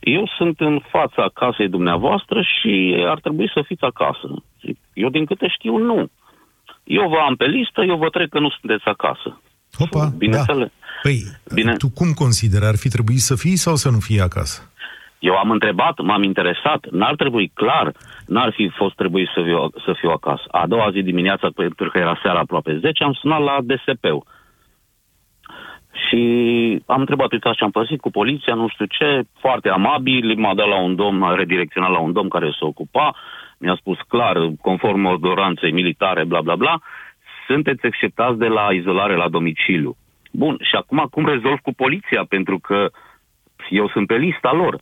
Eu 0.02 0.32
sunt 0.38 0.60
în 0.60 0.82
fața 0.90 1.30
casei 1.34 1.70
dumneavoastră 1.70 2.42
și 2.42 2.96
ar 3.08 3.20
trebui 3.20 3.52
să 3.54 3.64
fiți 3.66 3.84
acasă. 3.84 4.28
Zic, 4.62 4.78
eu 4.94 5.10
din 5.10 5.26
câte 5.26 5.48
știu, 5.48 5.78
nu. 5.78 6.10
Eu 6.84 7.10
vă 7.10 7.18
am 7.28 7.36
pe 7.36 7.46
listă, 7.46 7.84
eu 7.84 7.98
vă 7.98 8.10
trec 8.10 8.30
că 8.30 8.40
nu 8.40 8.50
sunteți 8.50 8.86
acasă. 8.86 9.42
Hopa, 9.78 10.12
Bineînțeles. 10.18 10.68
da. 10.68 10.74
Păi, 11.02 11.24
Bine. 11.54 11.74
tu 11.74 11.90
cum 11.90 12.12
consideri? 12.14 12.66
Ar 12.66 12.76
fi 12.76 12.90
trebuit 12.90 13.20
să 13.20 13.36
fii 13.36 13.56
sau 13.56 13.76
să 13.76 13.90
nu 13.90 14.00
fii 14.00 14.22
acasă? 14.22 14.72
Eu 15.20 15.36
am 15.36 15.50
întrebat, 15.52 16.02
m-am 16.02 16.24
interesat, 16.24 16.88
n-ar 16.92 17.16
trebui 17.16 17.52
clar, 17.54 17.92
n-ar 18.26 18.54
fi 18.56 18.72
fost 18.76 18.96
trebuit 18.96 19.28
să 19.36 19.42
fiu, 19.44 19.70
să 19.86 19.94
fiu 20.00 20.10
acasă. 20.10 20.44
A 20.52 20.68
doua 20.68 20.92
zi 20.92 21.02
dimineața, 21.02 21.50
pentru 21.56 21.90
că 21.90 21.98
era 21.98 22.20
seara 22.24 22.40
aproape 22.40 22.78
10, 22.80 23.04
am 23.04 23.14
sunat 23.14 23.42
la 23.42 23.58
DSP-ul. 23.64 24.24
Și 25.92 26.22
am 26.86 27.00
întrebat, 27.00 27.32
uitați 27.32 27.58
ce 27.58 27.64
am 27.64 27.72
păsit 27.72 28.00
cu 28.02 28.12
poliția, 28.12 28.54
nu 28.54 28.68
știu 28.68 28.86
ce, 28.86 29.24
foarte 29.40 29.70
amabil, 29.70 30.36
m-a 30.38 30.54
dat 30.54 30.68
la 30.68 30.82
un 30.82 30.96
domn, 30.96 31.18
m-a 31.18 31.36
redirecționat 31.36 31.92
la 31.92 32.00
un 32.00 32.12
domn 32.12 32.30
care 32.30 32.50
se 32.60 32.66
ocupa, 32.66 33.16
mi-a 33.58 33.76
spus 33.80 33.98
clar, 34.08 34.38
conform 34.62 35.06
ordonanței 35.06 35.72
militare, 35.72 36.24
bla 36.26 36.42
bla 36.42 36.56
bla, 36.56 36.80
sunteți 37.48 37.86
acceptați 37.86 38.38
de 38.38 38.48
la 38.48 38.68
izolare 38.72 39.16
la 39.16 39.30
domiciliu. 39.30 39.98
Bun, 40.32 40.58
și 40.62 40.76
acum 40.76 41.08
cum 41.12 41.26
rezolv 41.26 41.60
cu 41.60 41.74
poliția? 41.74 42.26
Pentru 42.30 42.60
că 42.60 42.90
eu 43.70 43.90
sunt 43.90 44.08
pe 44.08 44.16
lista 44.16 44.52
lor. 44.54 44.80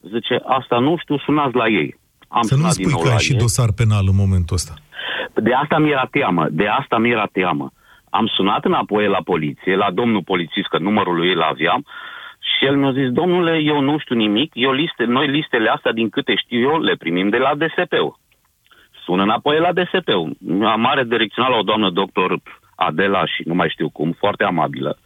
Zice, 0.00 0.42
asta 0.44 0.78
nu 0.78 0.96
știu, 0.96 1.18
sunați 1.18 1.54
la 1.56 1.66
ei. 1.68 1.98
Am 2.28 2.42
Să 2.42 2.54
nu 2.54 2.60
sunat 2.60 2.74
din 2.74 2.84
spui 2.84 2.92
nou 2.92 3.02
că 3.02 3.08
ai 3.08 3.14
la 3.14 3.20
și 3.20 3.32
ei. 3.32 3.38
dosar 3.38 3.68
penal 3.76 4.04
în 4.08 4.16
momentul 4.16 4.56
ăsta. 4.56 4.74
De 5.34 5.52
asta 5.52 5.78
mi-era 5.78 6.08
teamă, 6.10 6.46
de 6.50 6.66
asta 6.66 6.98
mi-era 6.98 7.26
teamă. 7.32 7.72
Am 8.18 8.26
sunat 8.26 8.64
înapoi 8.64 9.06
la 9.06 9.20
poliție, 9.24 9.76
la 9.76 9.90
domnul 9.90 10.22
polițist, 10.22 10.68
că 10.68 10.78
numărul 10.78 11.16
lui 11.16 11.32
îl 11.32 11.42
aveam, 11.42 11.84
și 12.50 12.64
el 12.64 12.76
mi-a 12.76 12.92
zis, 12.92 13.10
domnule, 13.10 13.58
eu 13.58 13.80
nu 13.80 13.98
știu 13.98 14.14
nimic, 14.14 14.50
eu 14.54 14.72
liste, 14.72 15.04
noi 15.04 15.26
listele 15.26 15.68
astea, 15.68 15.92
din 15.92 16.08
câte 16.08 16.34
știu 16.34 16.60
eu, 16.60 16.80
le 16.80 16.94
primim 16.94 17.28
de 17.28 17.36
la 17.36 17.52
DSP-ul. 17.54 18.18
Sun 19.04 19.20
înapoi 19.20 19.58
la 19.58 19.72
DSP-ul. 19.72 20.36
Am 20.64 20.80
mare 20.80 21.04
direcțional 21.04 21.50
la 21.50 21.56
o 21.58 21.62
doamnă 21.62 21.90
doctor 21.90 22.40
Adela 22.74 23.26
și 23.26 23.42
nu 23.44 23.54
mai 23.54 23.68
știu 23.68 23.88
cum, 23.88 24.12
foarte 24.12 24.44
amabilă. 24.44 24.98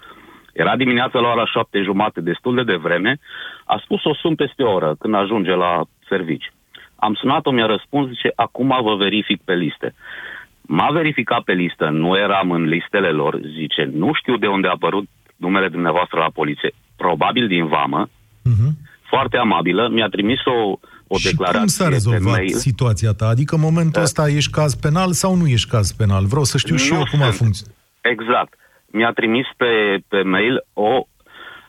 Era 0.53 0.77
dimineața 0.77 1.19
la 1.19 1.31
ora 1.31 1.47
șapte 1.47 1.83
jumate, 1.83 2.21
destul 2.21 2.55
de 2.55 2.63
devreme. 2.63 3.19
A 3.65 3.81
spus 3.85 4.05
o 4.05 4.15
sun 4.15 4.35
peste 4.35 4.63
o 4.63 4.73
oră, 4.73 4.95
când 4.99 5.15
ajunge 5.15 5.55
la 5.55 5.83
servici. 6.09 6.53
Am 6.97 7.15
sunat-o, 7.15 7.51
mi-a 7.51 7.67
răspuns, 7.67 8.09
zice, 8.09 8.33
acum 8.35 8.79
vă 8.83 8.95
verific 8.95 9.43
pe 9.45 9.55
liste. 9.55 9.95
M-a 10.77 10.91
verificat 10.91 11.43
pe 11.43 11.53
listă, 11.53 11.89
nu 11.89 12.17
eram 12.17 12.51
în 12.51 12.65
listele 12.65 13.11
lor, 13.11 13.41
zice, 13.59 13.91
nu 13.93 14.11
știu 14.15 14.37
de 14.37 14.47
unde 14.47 14.67
a 14.67 14.71
apărut 14.71 15.07
numele 15.37 15.69
dumneavoastră 15.69 16.19
la 16.19 16.31
poliție, 16.35 16.71
probabil 16.97 17.47
din 17.47 17.67
vamă, 17.67 18.09
foarte 19.09 19.37
amabilă, 19.37 19.89
mi-a 19.89 20.07
trimis 20.09 20.41
o, 20.45 20.79
o 21.07 21.17
și 21.17 21.25
declarație 21.25 21.59
cum 21.59 21.67
s-a 21.67 21.85
pe 21.85 21.91
rezolvat 21.91 22.37
mail. 22.37 22.55
situația 22.55 23.13
ta? 23.13 23.27
Adică 23.27 23.55
în 23.55 23.61
momentul 23.61 24.03
ăsta 24.03 24.29
ești 24.29 24.51
caz 24.51 24.75
penal 24.75 25.11
sau 25.13 25.35
nu 25.37 25.47
ești 25.47 25.71
caz 25.71 25.93
penal? 25.93 26.25
Vreau 26.25 26.45
să 26.45 26.59
știu 26.59 26.77
și 26.77 26.93
Nu 26.93 26.99
eu 26.99 27.05
cum 27.11 27.21
a 27.21 27.25
sunt. 27.25 27.37
funcționat. 27.37 27.75
Exact. 28.01 28.53
Mi-a 28.87 29.13
trimis 29.13 29.47
pe, 29.57 29.73
pe 30.09 30.23
mail 30.23 30.65
o, 30.73 30.93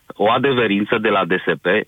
o 0.06 0.30
adeverință 0.30 0.98
de 0.98 1.08
la 1.08 1.24
DSP, 1.24 1.66
eh, 1.66 1.84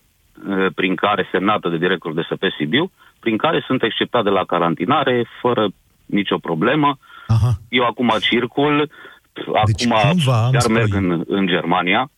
prin 0.75 0.95
care, 0.95 1.27
semnată 1.31 1.69
de 1.69 1.77
directorul 1.77 2.15
DSP 2.21 2.43
Sibiu, 2.57 2.91
prin 3.19 3.37
care 3.37 3.63
sunt 3.67 3.83
exceptat 3.83 4.23
de 4.23 4.29
la 4.29 4.43
carantinare, 4.45 5.25
fără 5.41 5.67
nicio 6.05 6.37
problemă. 6.37 6.97
Aha. 7.27 7.51
Eu 7.69 7.83
acum 7.85 8.13
circul, 8.19 8.89
Deci, 9.33 9.45
acum 9.47 9.73
cumva, 10.07 10.43
îmi 10.43 10.51
chiar 10.51 10.61
spui- 10.61 10.73
merg 10.73 10.93
în, 10.93 11.23
în 11.27 11.47
Germania. 11.47 12.09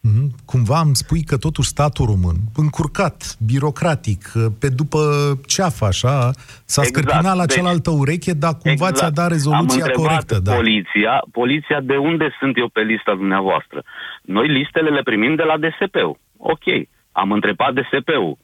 Mhm. 0.00 0.30
Cumva 0.44 0.80
îmi 0.80 0.96
spui 0.96 1.22
că 1.22 1.36
totuși 1.36 1.68
statul 1.68 2.06
român, 2.06 2.36
încurcat, 2.56 3.36
birocratic, 3.46 4.32
pe 4.60 4.68
după 4.68 4.98
ceafă, 5.46 5.84
așa, 5.84 6.30
s-a 6.64 6.82
Exact. 6.82 6.86
scărpinat 6.88 7.36
la 7.36 7.46
Deci- 7.46 7.56
cealaltă 7.56 7.90
ureche, 7.90 8.32
dar 8.32 8.52
cumva 8.62 8.92
ți-a 8.92 9.10
dat 9.10 9.28
rezoluția 9.28 9.82
Am 9.84 9.90
întrebat 9.90 10.06
corectă. 10.06 10.38
Da. 10.42 10.54
poliția, 10.54 11.24
poliția 11.32 11.80
de 11.80 11.96
unde 11.96 12.26
sunt 12.38 12.56
eu 12.58 12.68
pe 12.68 12.80
lista 12.80 13.14
dumneavoastră. 13.14 13.82
Noi 14.22 14.48
listele 14.48 14.90
le 14.90 15.02
primim 15.02 15.34
de 15.34 15.42
la 15.42 15.56
DSP-ul. 15.58 16.18
Ok, 16.36 16.64
am 17.12 17.32
întrebat 17.32 17.72
DSP-ul. 17.74 18.36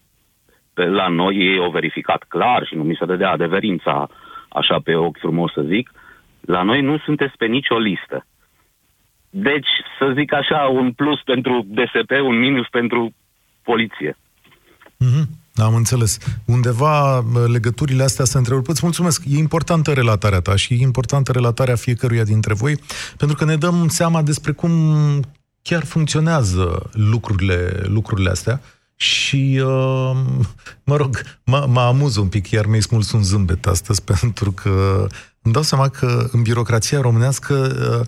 Pe, 0.74 0.84
la 0.84 1.08
noi 1.08 1.34
ei 1.36 1.58
au 1.58 1.70
verificat 1.70 2.22
clar 2.28 2.66
și 2.66 2.74
nu 2.74 2.82
mi 2.82 2.96
se 2.98 3.04
dădea 3.04 3.30
adeverința 3.30 4.08
așa 4.50 4.80
pe 4.84 4.94
ochi 4.94 5.18
frumos 5.18 5.52
să 5.52 5.62
zic. 5.66 5.90
La 6.40 6.62
noi 6.62 6.80
nu 6.80 6.98
sunteți 6.98 7.36
pe 7.36 7.46
nicio 7.46 7.78
listă. 7.78 8.26
Deci, 9.30 9.68
să 9.98 10.12
zic 10.16 10.32
așa, 10.32 10.58
un 10.58 10.92
plus 10.92 11.22
pentru 11.22 11.66
DSP, 11.68 12.10
un 12.22 12.38
minus 12.38 12.68
pentru 12.68 13.14
poliție. 13.62 14.16
Mhm. 14.96 15.28
Am 15.54 15.74
înțeles. 15.74 16.18
Undeva 16.46 17.20
mă, 17.20 17.46
legăturile 17.46 18.02
astea 18.02 18.24
se 18.24 18.38
întrerup. 18.38 18.68
Îți 18.68 18.80
mulțumesc. 18.82 19.22
E 19.26 19.38
importantă 19.38 19.92
relatarea 19.92 20.40
ta 20.40 20.56
și 20.56 20.72
e 20.72 20.82
importantă 20.82 21.32
relatarea 21.32 21.74
fiecăruia 21.74 22.24
dintre 22.24 22.54
voi, 22.54 22.74
pentru 23.16 23.36
că 23.36 23.44
ne 23.44 23.56
dăm 23.56 23.88
seama 23.88 24.22
despre 24.22 24.52
cum 24.52 24.72
chiar 25.62 25.84
funcționează 25.84 26.90
lucrurile, 26.92 27.80
lucrurile 27.82 28.30
astea. 28.30 28.60
Și, 29.00 29.62
uh, 29.64 30.16
mă 30.84 30.96
rog, 30.96 31.22
mă, 31.44 31.66
mă 31.68 31.80
amuz 31.80 32.16
un 32.16 32.28
pic, 32.28 32.50
iar 32.50 32.66
mi-ai 32.66 32.82
smuls 32.82 33.12
un 33.12 33.22
zâmbet 33.22 33.66
astăzi, 33.66 34.02
pentru 34.20 34.52
că 34.52 35.06
îmi 35.42 35.52
dau 35.52 35.62
seama 35.62 35.88
că 35.88 36.28
în 36.32 36.42
birocrația 36.42 37.00
românească 37.00 37.54
uh, 38.00 38.06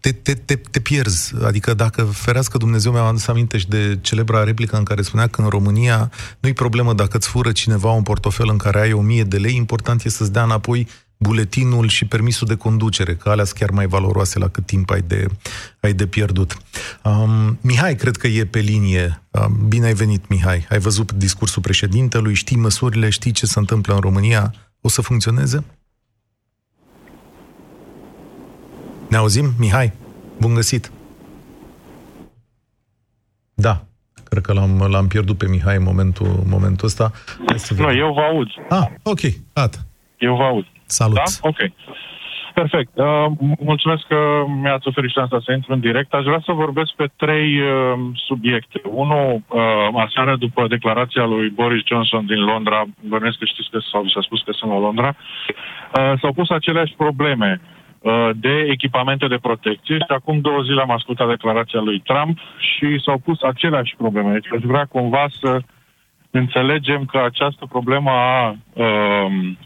te, 0.00 0.12
te, 0.12 0.34
te, 0.34 0.56
te 0.56 0.80
pierzi. 0.80 1.34
Adică 1.44 1.74
dacă 1.74 2.02
ferească 2.02 2.58
Dumnezeu, 2.58 2.92
mi-am 2.92 3.06
adus 3.06 3.26
aminte 3.26 3.58
și 3.58 3.68
de 3.68 3.98
celebra 4.00 4.44
replică 4.44 4.76
în 4.76 4.84
care 4.84 5.02
spunea 5.02 5.26
că 5.26 5.42
în 5.42 5.48
România 5.48 6.10
nu-i 6.40 6.52
problemă 6.52 6.94
dacă 6.94 7.16
îți 7.16 7.28
fură 7.28 7.52
cineva 7.52 7.90
un 7.90 8.02
portofel 8.02 8.48
în 8.48 8.56
care 8.56 8.80
ai 8.80 8.92
o 8.92 9.00
mie 9.00 9.24
de 9.24 9.36
lei, 9.36 9.56
important 9.56 10.04
e 10.04 10.08
să-ți 10.08 10.32
dea 10.32 10.42
înapoi 10.42 10.88
buletinul 11.22 11.88
și 11.88 12.04
permisul 12.04 12.46
de 12.46 12.56
conducere, 12.56 13.14
că 13.14 13.28
alea 13.30 13.44
sunt 13.44 13.58
chiar 13.58 13.70
mai 13.70 13.86
valoroase 13.86 14.38
la 14.38 14.48
cât 14.48 14.66
timp 14.66 14.90
ai 14.90 15.00
de, 15.00 15.26
ai 15.80 15.92
de 15.92 16.06
pierdut. 16.06 16.56
Um, 17.04 17.58
Mihai, 17.60 17.94
cred 17.94 18.16
că 18.16 18.26
e 18.26 18.44
pe 18.46 18.58
linie. 18.58 19.22
Um, 19.30 19.68
bine 19.68 19.86
ai 19.86 19.94
venit, 19.94 20.28
Mihai. 20.28 20.66
Ai 20.70 20.78
văzut 20.78 21.12
discursul 21.12 21.62
președintelui, 21.62 22.34
știi 22.34 22.56
măsurile, 22.56 23.08
știi 23.10 23.30
ce 23.32 23.46
se 23.46 23.58
întâmplă 23.58 23.94
în 23.94 24.00
România? 24.00 24.54
O 24.80 24.88
să 24.88 25.02
funcționeze? 25.02 25.64
Ne 29.08 29.16
auzim? 29.16 29.52
Mihai, 29.58 29.92
bun 30.40 30.54
găsit! 30.54 30.90
Da, 33.54 33.84
cred 34.24 34.42
că 34.42 34.52
l-am, 34.52 34.78
l-am 34.88 35.06
pierdut 35.06 35.38
pe 35.38 35.48
Mihai 35.48 35.76
în 35.76 35.82
momentul, 35.82 36.42
momentul 36.46 36.86
ăsta. 36.86 37.12
Hai 37.46 37.58
să 37.58 37.74
Nu, 37.74 37.84
vedem. 37.86 38.00
eu 38.00 38.12
vă 38.12 38.20
aud. 38.20 38.48
Ah, 38.68 38.88
ok, 39.02 39.20
gata. 39.54 39.78
Eu 40.18 40.36
vă 40.36 40.42
aud. 40.42 40.64
Salut. 40.92 41.14
Da? 41.14 41.48
Ok. 41.48 41.60
Perfect. 42.54 42.92
Uh, 42.94 43.26
mulțumesc 43.58 44.02
că 44.06 44.44
mi-ați 44.62 44.88
oferit 44.88 45.10
șansa 45.10 45.40
să 45.44 45.52
intru 45.52 45.72
în 45.72 45.80
direct. 45.80 46.14
Aș 46.14 46.24
vrea 46.24 46.42
să 46.44 46.52
vorbesc 46.52 46.92
pe 46.92 47.06
trei 47.16 47.60
uh, 47.60 47.68
subiecte. 48.14 48.80
Unul, 48.84 49.42
uh, 49.48 49.62
aseară 50.06 50.36
după 50.36 50.66
declarația 50.68 51.24
lui 51.24 51.48
Boris 51.48 51.82
Johnson 51.86 52.26
din 52.26 52.40
Londra, 52.44 52.84
bănuiesc 53.08 53.38
că 53.38 53.44
știți 53.44 53.70
că 53.70 53.78
sau 53.90 54.08
s-a 54.08 54.20
spus 54.20 54.42
că 54.42 54.52
sunt 54.52 54.70
la 54.70 54.78
Londra, 54.78 55.16
uh, 55.16 56.12
s-au 56.20 56.32
pus 56.32 56.50
aceleași 56.50 56.94
probleme 56.96 57.60
uh, 58.00 58.30
de 58.34 58.66
echipamente 58.70 59.26
de 59.26 59.38
protecție 59.42 59.94
și 59.94 60.12
acum 60.18 60.40
două 60.40 60.60
zile 60.62 60.80
am 60.80 60.90
ascultat 60.90 61.28
declarația 61.28 61.80
lui 61.80 61.98
Trump 62.00 62.38
și 62.58 63.00
s-au 63.04 63.18
pus 63.18 63.42
aceleași 63.42 63.94
probleme. 63.96 64.32
Deci 64.32 64.52
aș 64.52 64.62
vrea 64.62 64.84
cumva 64.84 65.26
să 65.40 65.60
înțelegem 66.30 67.04
că 67.04 67.18
această 67.18 67.66
problemă 67.66 68.10
a 68.10 68.56
um, 68.72 68.86
um, 69.24 69.58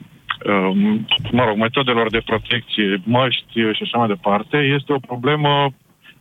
mă 1.30 1.44
rog, 1.44 1.56
metodelor 1.56 2.10
de 2.10 2.22
protecție, 2.24 3.00
măști 3.04 3.60
și 3.72 3.82
așa 3.82 3.98
mai 3.98 4.08
departe, 4.08 4.56
este 4.56 4.92
o 4.92 4.98
problemă 4.98 5.72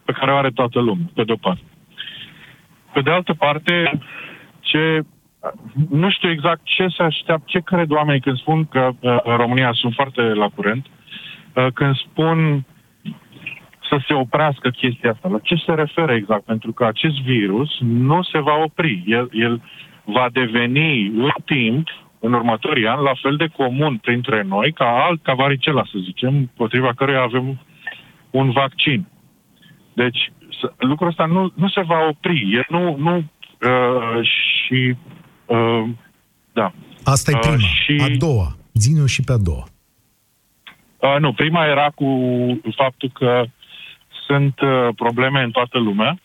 pe 0.05 0.11
care 0.11 0.31
o 0.31 0.35
are 0.35 0.49
toată 0.49 0.79
lumea, 0.79 1.05
pe 1.13 1.23
de-o 1.23 1.35
parte. 1.35 1.63
Pe 2.93 3.01
de 3.01 3.11
altă 3.11 3.33
parte, 3.33 3.99
ce 4.59 5.05
nu 5.89 6.09
știu 6.09 6.29
exact 6.29 6.61
ce 6.63 6.87
se 6.87 7.03
așteaptă, 7.03 7.45
ce 7.47 7.59
cred 7.59 7.91
oamenii 7.91 8.21
când 8.21 8.37
spun 8.37 8.65
că 8.65 8.89
uh, 8.99 9.17
în 9.23 9.35
România 9.35 9.71
sunt 9.73 9.93
foarte 9.93 10.21
la 10.21 10.49
curent, 10.55 10.85
uh, 11.53 11.67
când 11.73 11.95
spun 11.95 12.65
să 13.89 13.99
se 14.07 14.13
oprească 14.13 14.69
chestia 14.69 15.11
asta. 15.11 15.27
La 15.29 15.39
ce 15.39 15.55
se 15.55 15.73
referă 15.73 16.13
exact? 16.13 16.45
Pentru 16.45 16.71
că 16.71 16.85
acest 16.85 17.21
virus 17.21 17.79
nu 17.79 18.23
se 18.23 18.39
va 18.39 18.55
opri. 18.63 19.03
El, 19.05 19.29
el 19.31 19.61
va 20.03 20.29
deveni 20.31 21.05
în 21.05 21.33
timp, 21.45 21.87
în 22.25 22.33
următorii 22.33 22.87
ani, 22.87 23.03
la 23.03 23.13
fel 23.21 23.35
de 23.35 23.47
comun 23.57 23.97
printre 23.97 24.41
noi 24.43 24.71
ca 24.73 24.85
alt, 25.07 25.23
ca 25.23 25.33
varicela, 25.33 25.83
să 25.91 25.97
zicem, 26.03 26.51
potriva 26.57 26.93
căruia 26.93 27.21
avem 27.21 27.59
un 28.29 28.51
vaccin. 28.51 29.07
Deci, 29.93 30.31
să- 30.61 30.73
lucrul 30.77 31.07
ăsta 31.09 31.25
nu, 31.25 31.51
nu 31.55 31.67
se 31.69 31.81
va 31.81 32.07
opri. 32.09 32.51
El 32.53 32.65
nu, 32.69 32.95
nu 32.97 33.15
uh, 33.17 34.27
și 34.27 34.95
uh, 35.45 35.83
da. 36.53 36.71
Asta 37.03 37.31
e 37.31 37.33
Uh, 37.33 37.39
prima. 37.41 37.57
și- 37.57 38.01
A 38.13 38.17
doua. 38.17 38.55
Zine-o 38.73 39.05
și 39.05 39.21
pe 39.23 39.31
a 39.31 39.37
doua. 39.37 39.63
Uh, 40.99 41.15
nu, 41.19 41.33
prima 41.33 41.65
era 41.65 41.89
cu 41.95 42.07
faptul 42.75 43.09
că 43.13 43.43
sunt 44.27 44.59
uh, 44.59 44.87
probleme 44.95 45.41
în 45.43 45.51
toată 45.51 45.79
lumea 45.79 46.19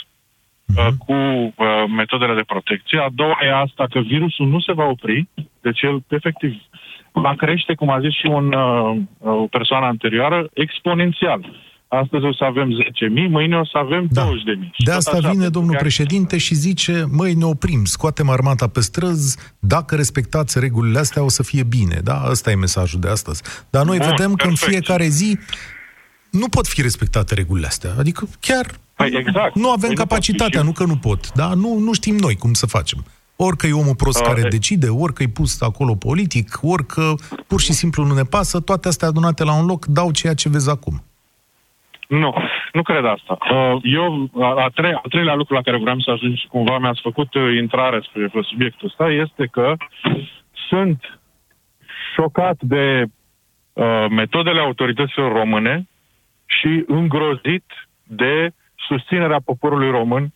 uh, 0.77 0.89
cu 1.07 1.13
uh, 1.13 1.85
metodele 1.97 2.35
de 2.35 2.51
protecție. 2.53 2.99
A 2.99 3.09
doua 3.15 3.39
e 3.43 3.61
asta 3.63 3.87
că 3.91 4.01
virusul 4.01 4.47
nu 4.49 4.61
se 4.61 4.73
va 4.73 4.85
opri, 4.85 5.29
deci 5.61 5.81
el 5.83 6.03
efectiv 6.09 6.53
va 7.13 7.35
crește, 7.37 7.75
cum 7.75 7.91
a 7.91 8.01
zis 8.01 8.15
și 8.15 8.27
un, 8.27 8.53
uh, 8.53 8.97
o 9.19 9.47
persoană 9.47 9.87
anterioară, 9.87 10.49
exponențial. 10.53 11.69
Astăzi 11.89 12.25
o 12.25 12.33
să 12.35 12.45
avem 12.45 12.69
10.000, 12.71 13.29
mâine 13.29 13.57
o 13.57 13.65
să 13.65 13.79
avem 13.79 14.07
da. 14.11 14.25
20.000. 14.25 14.31
De 14.85 14.93
asta 14.93 15.17
așa, 15.17 15.31
vine 15.31 15.49
domnul 15.49 15.77
președinte 15.77 16.39
și 16.39 16.55
zice, 16.55 17.05
măi, 17.11 17.35
ne 17.35 17.45
oprim, 17.45 17.85
scoatem 17.85 18.29
armata 18.29 18.69
pe 18.69 18.81
străzi, 18.81 19.39
dacă 19.59 19.97
respectați 19.97 20.61
regulile 20.61 20.99
astea 20.99 21.23
o 21.23 21.29
să 21.29 21.43
fie 21.43 21.63
bine. 21.63 22.01
Da, 22.05 22.23
ăsta 22.31 22.51
e 22.51 22.55
mesajul 22.55 23.01
de 23.01 23.09
astăzi. 23.09 23.43
Dar 23.71 23.85
noi 23.85 23.99
Bun, 23.99 24.07
vedem 24.07 24.35
perfect. 24.35 24.43
că 24.43 24.49
în 24.49 24.71
fiecare 24.71 25.07
zi 25.07 25.39
nu 26.31 26.49
pot 26.49 26.67
fi 26.67 26.83
respectate 26.83 27.35
regulile 27.35 27.67
astea. 27.67 27.91
Adică 27.99 28.29
chiar 28.41 28.67
păi 29.01 29.19
exact. 29.19 29.55
nu 29.55 29.71
avem 29.71 29.89
păi 29.89 29.97
capacitatea, 29.97 30.61
nu, 30.61 30.67
nu 30.67 30.73
că 30.73 30.85
nu 30.85 30.97
pot. 30.97 31.33
Da? 31.33 31.49
Nu, 31.55 31.79
nu 31.79 31.93
știm 31.93 32.17
noi 32.17 32.35
cum 32.37 32.53
să 32.53 32.67
facem. 32.67 33.05
Orică 33.37 33.67
e 33.67 33.73
omul 33.73 33.95
prost 33.95 34.21
uh, 34.21 34.27
care 34.27 34.49
decide, 34.49 34.89
orică 34.89 35.23
e 35.23 35.29
pus 35.29 35.61
acolo 35.61 35.95
politic, 35.95 36.59
orică 36.63 37.15
pur 37.47 37.61
și 37.61 37.73
simplu 37.73 38.05
nu 38.05 38.15
ne 38.15 38.23
pasă, 38.23 38.61
toate 38.61 38.89
astea 38.89 39.09
adunate 39.09 39.45
la 39.45 39.55
un 39.61 39.67
loc 39.67 39.87
dau 39.87 40.11
ceea 40.11 40.35
ce 40.35 40.49
vezi 40.49 40.71
acum. 40.71 41.03
Nu, 42.09 42.35
nu 42.73 42.83
cred 42.83 43.05
asta. 43.05 43.39
Uh, 43.55 43.81
eu, 43.83 44.31
a, 44.41 44.65
a, 44.65 44.69
trei, 44.75 44.93
a 44.93 45.03
treilea 45.09 45.35
lucru 45.35 45.55
la 45.55 45.63
care 45.63 45.79
vreau 45.79 46.01
să 46.01 46.11
ajung 46.11 46.37
și 46.37 46.47
cumva 46.47 46.79
mi-ați 46.79 47.01
făcut 47.01 47.35
uh, 47.35 47.57
intrare 47.61 48.01
spre 48.09 48.31
subiectul 48.43 48.87
ăsta 48.87 49.11
este 49.11 49.47
că 49.47 49.75
sunt 50.69 51.21
șocat 52.15 52.57
de 52.61 53.05
uh, 53.73 54.07
metodele 54.11 54.61
autorităților 54.61 55.33
române 55.33 55.89
și 56.47 56.85
îngrozit 56.87 57.65
de 58.03 58.53
susținerea 58.91 59.41
poporului 59.51 59.91
român 59.91 60.33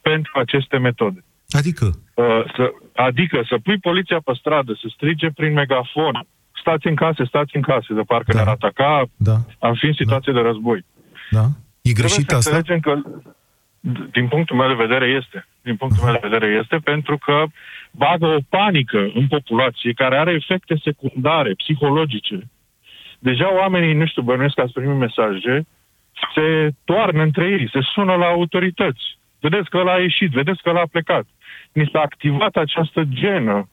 pentru 0.00 0.32
aceste 0.42 0.76
metode. 0.78 1.20
Adică? 1.58 1.84
Uh, 2.14 2.42
să, 2.54 2.64
adică 3.08 3.38
să 3.48 3.56
pui 3.62 3.78
poliția 3.78 4.20
pe 4.24 4.32
stradă, 4.40 4.72
să 4.80 4.86
strige 4.96 5.28
prin 5.38 5.52
megafon, 5.52 6.14
stați 6.60 6.86
în 6.86 6.94
case, 6.94 7.24
stați 7.24 7.56
în 7.56 7.62
case, 7.62 7.94
de 7.94 8.04
parcă 8.12 8.32
da. 8.32 8.34
ne-ar 8.36 8.48
ataca, 8.48 9.04
da. 9.16 9.36
am 9.58 9.74
fi 9.74 9.86
în 9.86 9.98
situație 10.02 10.32
da. 10.32 10.38
de 10.38 10.46
război. 10.46 10.84
Da? 11.30 11.46
E 11.82 11.92
greșit 11.92 12.32
asta? 12.32 12.62
că, 12.80 12.94
din 14.16 14.26
punctul 14.28 14.56
meu 14.56 14.68
de 14.68 14.82
vedere, 14.86 15.06
este. 15.20 15.46
Din 15.62 15.76
punctul 15.76 16.04
meu 16.04 16.12
de 16.12 16.28
vedere 16.28 16.58
este 16.62 16.76
pentru 16.76 17.18
că 17.18 17.44
bagă 17.90 18.26
o 18.26 18.38
panică 18.48 19.10
în 19.14 19.26
populație 19.26 19.92
care 19.92 20.16
are 20.18 20.32
efecte 20.32 20.74
secundare, 20.82 21.52
psihologice. 21.52 22.38
Deja 23.18 23.54
oamenii, 23.54 23.94
nu 23.94 24.06
știu, 24.06 24.22
bănuiesc 24.22 24.54
că 24.54 24.60
ați 24.60 24.72
primit 24.72 24.98
mesaje, 24.98 25.66
se 26.34 26.70
toarnă 26.84 27.22
între 27.22 27.44
ei, 27.44 27.68
se 27.72 27.80
sună 27.82 28.14
la 28.14 28.26
autorități. 28.26 29.18
Vedeți 29.40 29.70
că 29.70 29.78
ăla 29.78 29.92
a 29.92 29.98
ieșit, 29.98 30.30
vedeți 30.30 30.62
că 30.62 30.68
ăla 30.68 30.80
a 30.80 30.88
plecat. 30.90 31.26
Ni 31.72 31.88
s-a 31.92 32.00
activat 32.00 32.56
această 32.56 33.02
genă 33.08 33.68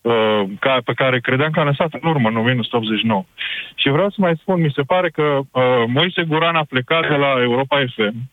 uh, 0.00 0.42
ca, 0.58 0.78
pe 0.84 0.92
care 0.92 1.20
credeam 1.20 1.50
că 1.50 1.60
a 1.60 1.64
lăsat 1.64 1.94
în 2.00 2.08
urmă 2.08 2.28
în 2.28 2.36
1989. 2.36 3.24
Și 3.74 3.88
vreau 3.88 4.10
să 4.10 4.16
mai 4.18 4.36
spun, 4.36 4.60
mi 4.60 4.72
se 4.74 4.82
pare 4.82 5.10
că 5.10 5.22
uh, 5.22 5.62
Moise 5.86 6.22
Guran 6.22 6.56
a 6.56 6.64
plecat 6.64 7.08
de 7.08 7.14
la 7.14 7.40
Europa 7.40 7.84
FM 7.94 8.30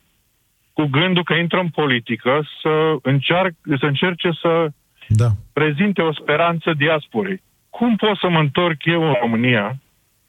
cu 0.73 0.83
gândul 0.83 1.23
că 1.23 1.33
intră 1.33 1.59
în 1.59 1.69
politică 1.69 2.47
să, 2.61 2.95
încearc, 3.01 3.53
să 3.79 3.85
încerce 3.85 4.29
să 4.41 4.67
da. 5.07 5.27
prezinte 5.53 6.01
o 6.01 6.13
speranță 6.13 6.73
diasporei. 6.73 7.41
Cum 7.69 7.95
pot 7.95 8.17
să 8.17 8.29
mă 8.29 8.39
întorc 8.39 8.85
eu 8.85 9.03
în 9.07 9.15
România 9.21 9.75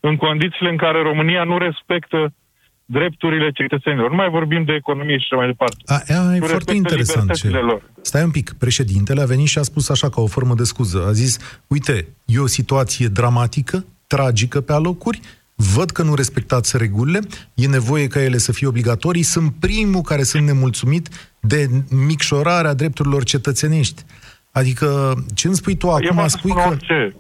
în 0.01 0.17
condițiile 0.17 0.71
în 0.71 0.77
care 0.77 1.03
România 1.03 1.45
nu 1.45 1.59
respectă 1.59 2.33
drepturile 2.91 3.51
cetățenilor. 3.51 4.11
Nu 4.11 4.17
mai 4.17 4.31
vorbim 4.31 4.65
de 4.65 4.73
economie 4.73 5.19
și 5.19 5.27
așa 5.31 5.37
mai 5.37 5.47
departe. 5.47 5.77
A, 5.87 5.95
a, 6.29 6.35
e 6.37 6.39
foarte 6.39 6.75
interesant. 6.75 7.33
Ce... 7.33 7.49
Lor. 7.49 7.83
Stai 8.01 8.23
un 8.23 8.31
pic. 8.31 8.53
Președintele 8.59 9.21
a 9.21 9.25
venit 9.25 9.47
și 9.47 9.59
a 9.59 9.63
spus 9.63 9.89
așa 9.89 10.09
ca 10.09 10.21
o 10.21 10.27
formă 10.27 10.55
de 10.55 10.65
scuză. 10.65 11.05
A 11.07 11.13
zis, 11.13 11.61
uite, 11.67 12.09
e 12.25 12.39
o 12.39 12.47
situație 12.47 13.07
dramatică, 13.07 13.85
tragică 14.07 14.61
pe 14.61 14.73
alocuri, 14.73 15.21
văd 15.75 15.91
că 15.91 16.03
nu 16.03 16.15
respectați 16.15 16.79
regulile, 16.79 17.21
e 17.55 17.67
nevoie 17.67 18.07
ca 18.07 18.23
ele 18.23 18.37
să 18.37 18.53
fie 18.53 18.67
obligatorii, 18.67 19.23
sunt 19.23 19.55
primul 19.61 20.01
care 20.01 20.23
sunt 20.23 20.47
nemulțumit 20.47 21.09
de 21.41 21.69
micșorarea 22.07 22.75
drepturilor 22.75 23.25
cetățenești. 23.25 24.03
Adică, 24.53 25.15
ce 25.35 25.47
îmi 25.47 25.57
spui 25.57 25.77
tu 25.77 25.91
acum? 25.91 26.27
Spui 26.27 26.51
că... 26.51 26.69
Orice. 26.69 27.17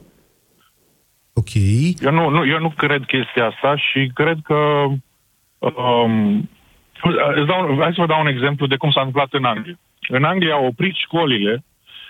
Ok. 1.32 1.54
Eu 2.00 2.12
nu, 2.12 2.28
nu, 2.28 2.46
eu 2.46 2.58
nu 2.58 2.70
cred 2.76 3.04
chestia 3.04 3.46
asta 3.46 3.76
și 3.76 4.10
cred 4.14 4.38
că 4.44 4.56
Um, 5.58 6.48
îți 7.34 7.46
dau, 7.46 7.76
hai 7.80 7.94
să 7.94 8.00
vă 8.00 8.06
dau 8.06 8.20
un 8.20 8.26
exemplu 8.26 8.66
de 8.66 8.76
cum 8.76 8.90
s-a 8.90 9.00
întâmplat 9.00 9.32
în 9.32 9.44
Anglia. 9.44 9.78
În 10.08 10.24
Anglia 10.24 10.54
au 10.54 10.66
oprit 10.66 10.94
școlile 10.94 11.64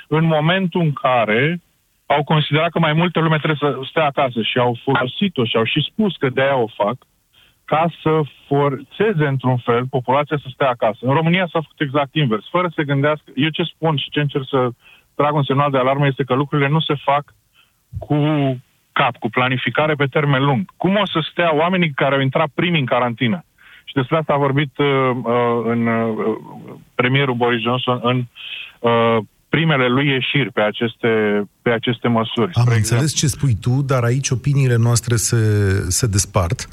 în 0.08 0.24
momentul 0.24 0.80
în 0.80 0.92
care 0.92 1.60
au 2.06 2.24
considerat 2.24 2.70
că 2.70 2.78
mai 2.78 2.92
multe 2.92 3.18
lume 3.18 3.38
trebuie 3.38 3.58
să 3.60 3.78
stea 3.88 4.04
acasă 4.04 4.42
și 4.42 4.58
au 4.58 4.78
folosit-o 4.82 5.44
și 5.44 5.56
au 5.56 5.64
și 5.64 5.86
spus 5.90 6.16
că 6.16 6.28
de-aia 6.28 6.56
o 6.56 6.66
fac 6.66 6.96
ca 7.64 7.86
să 8.02 8.20
forțeze 8.46 9.26
într-un 9.26 9.56
fel 9.56 9.86
populația 9.86 10.38
să 10.42 10.48
stea 10.52 10.68
acasă. 10.68 10.98
În 11.00 11.12
România 11.12 11.48
s-a 11.52 11.60
făcut 11.60 11.80
exact 11.80 12.14
invers, 12.14 12.48
fără 12.50 12.66
să 12.66 12.74
se 12.76 12.84
gândească. 12.84 13.30
Eu 13.34 13.48
ce 13.48 13.62
spun 13.62 13.96
și 13.96 14.10
ce 14.10 14.20
încerc 14.20 14.44
să 14.48 14.68
trag 15.14 15.34
un 15.34 15.44
semnal 15.44 15.70
de 15.70 15.78
alarmă 15.78 16.06
este 16.06 16.24
că 16.24 16.34
lucrurile 16.34 16.68
nu 16.68 16.80
se 16.80 16.94
fac 16.94 17.34
cu 17.98 18.14
cap, 19.00 19.14
cu 19.22 19.28
planificare 19.38 19.94
pe 19.94 20.06
termen 20.16 20.42
lung. 20.44 20.62
Cum 20.76 20.92
o 21.02 21.06
să 21.06 21.18
stea 21.30 21.50
oamenii 21.62 21.92
care 22.02 22.14
au 22.14 22.20
intrat 22.20 22.50
primi 22.54 22.78
în 22.78 22.88
carantină? 22.94 23.38
Și 23.84 23.94
despre 23.94 24.16
asta 24.16 24.32
a 24.32 24.44
vorbit 24.46 24.72
uh, 24.78 24.86
uh, 24.86 25.62
în 25.72 25.86
uh, 25.86 26.02
premierul 26.94 27.34
Boris 27.34 27.62
Johnson 27.62 27.98
în 28.02 28.18
uh, 28.80 29.18
primele 29.48 29.86
lui 29.88 30.06
ieșiri 30.06 30.52
pe 30.52 30.60
aceste, 30.60 31.10
pe 31.62 31.70
aceste 31.70 32.08
măsuri. 32.08 32.50
Am 32.54 32.72
înțeles 32.74 33.14
ce 33.14 33.26
spui 33.26 33.54
tu, 33.60 33.82
dar 33.82 34.02
aici 34.02 34.30
opiniile 34.30 34.76
noastre 34.76 35.16
se, 35.16 35.40
se 35.88 36.06
despart, 36.06 36.68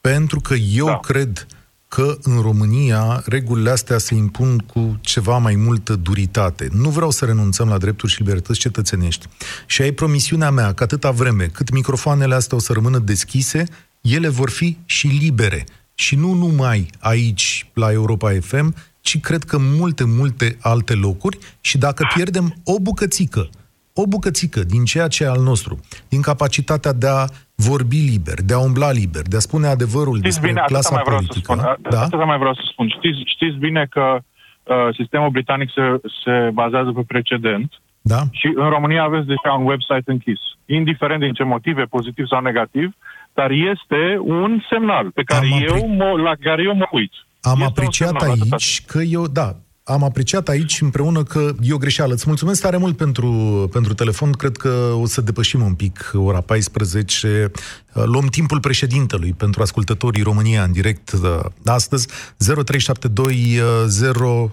pentru 0.00 0.40
că 0.40 0.54
eu 0.74 0.86
da. 0.86 0.98
cred 0.98 1.46
că 1.94 2.18
în 2.22 2.40
România 2.40 3.22
regulile 3.26 3.70
astea 3.70 3.98
se 3.98 4.14
impun 4.14 4.58
cu 4.58 4.98
ceva 5.00 5.38
mai 5.38 5.54
multă 5.54 5.94
duritate. 5.94 6.68
Nu 6.72 6.88
vreau 6.88 7.10
să 7.10 7.24
renunțăm 7.24 7.68
la 7.68 7.78
drepturi 7.78 8.12
și 8.12 8.20
libertăți 8.22 8.58
cetățenești. 8.58 9.26
Și 9.66 9.82
ai 9.82 9.92
promisiunea 9.92 10.50
mea 10.50 10.72
că 10.72 10.82
atâta 10.82 11.10
vreme 11.10 11.44
cât 11.44 11.70
microfoanele 11.70 12.34
astea 12.34 12.56
o 12.56 12.60
să 12.60 12.72
rămână 12.72 12.98
deschise, 12.98 13.64
ele 14.00 14.28
vor 14.28 14.50
fi 14.50 14.78
și 14.84 15.06
libere. 15.06 15.66
Și 15.94 16.16
nu 16.16 16.32
numai 16.32 16.90
aici, 16.98 17.70
la 17.74 17.92
Europa 17.92 18.32
FM, 18.40 18.74
ci 19.00 19.20
cred 19.20 19.44
că 19.44 19.58
multe, 19.58 20.04
multe 20.04 20.56
alte 20.60 20.94
locuri 20.94 21.38
și 21.60 21.78
dacă 21.78 22.06
pierdem 22.14 22.60
o 22.64 22.78
bucățică, 22.78 23.48
o 23.92 24.06
bucățică 24.06 24.62
din 24.64 24.84
ceea 24.84 25.08
ce 25.08 25.22
e 25.22 25.28
al 25.28 25.42
nostru, 25.42 25.80
din 26.08 26.20
capacitatea 26.20 26.92
de 26.92 27.06
a 27.06 27.26
vorbi 27.54 27.96
liber, 27.96 28.38
de 28.42 28.54
a 28.54 28.58
umbla 28.58 28.90
liber, 28.90 29.22
de 29.22 29.36
a 29.36 29.38
spune 29.38 29.66
adevărul 29.66 30.16
știți 30.16 30.28
despre 30.28 30.48
bine, 30.48 30.62
clasa 30.66 30.94
mai 30.94 31.02
politică. 31.02 31.52
Vreau 31.54 31.68
să 31.68 31.76
spun, 31.78 31.90
da? 31.90 32.00
Atâta 32.00 32.24
mai 32.24 32.38
vreau 32.38 32.54
să 32.54 32.62
spun. 32.72 32.88
Știți, 32.88 33.18
știți 33.24 33.56
bine 33.56 33.86
că 33.90 34.18
uh, 34.18 34.88
sistemul 34.98 35.30
britanic 35.30 35.70
se, 35.74 35.82
se 36.24 36.50
bazează 36.52 36.90
pe 36.90 37.02
precedent 37.06 37.72
da? 38.00 38.20
și 38.30 38.46
în 38.54 38.68
România 38.68 39.02
aveți 39.02 39.26
deja 39.26 39.52
un 39.58 39.66
website 39.66 40.10
închis. 40.14 40.40
Indiferent 40.66 41.20
din 41.20 41.32
ce 41.32 41.44
motive, 41.44 41.82
pozitiv 41.82 42.26
sau 42.26 42.40
negativ, 42.40 42.94
dar 43.34 43.50
este 43.50 44.18
un 44.20 44.62
semnal 44.70 45.10
pe 45.10 45.22
care 45.22 45.46
eu 45.68 45.88
mă, 45.88 46.10
la 46.28 46.34
care 46.40 46.62
eu 46.62 46.74
mă 46.74 46.88
uit. 46.90 47.12
Am 47.40 47.60
este 47.60 47.64
apreciat 47.64 48.08
semnal, 48.08 48.28
aici 48.30 48.40
atâta. 48.40 48.56
că 48.86 48.98
eu, 49.02 49.26
da, 49.26 49.56
am 49.84 50.02
apreciat 50.02 50.48
aici 50.48 50.80
împreună 50.80 51.22
că 51.22 51.50
e 51.62 51.72
o 51.72 51.76
greșeală. 51.76 52.12
Îți 52.12 52.24
mulțumesc 52.26 52.62
tare 52.62 52.76
mult 52.76 52.96
pentru, 52.96 53.28
pentru 53.72 53.94
telefon. 53.94 54.32
Cred 54.32 54.56
că 54.56 54.68
o 55.00 55.06
să 55.06 55.20
depășim 55.20 55.62
un 55.62 55.74
pic 55.74 56.10
ora 56.14 56.40
14. 56.40 57.50
Luăm 57.92 58.26
timpul 58.26 58.60
președintelui 58.60 59.32
pentru 59.32 59.62
ascultătorii 59.62 60.22
România 60.22 60.62
în 60.62 60.72
direct 60.72 61.12
uh, 61.12 61.40
astăzi. 61.64 62.08
0372 62.36 63.60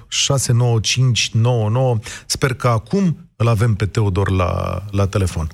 069599. 0.10 1.98
Sper 2.26 2.54
că 2.54 2.68
acum 2.68 3.18
îl 3.36 3.48
avem 3.48 3.76
pe 3.76 3.86
Teodor 3.86 4.32
la, 4.32 4.84
la 4.92 5.08
telefon. 5.08 5.48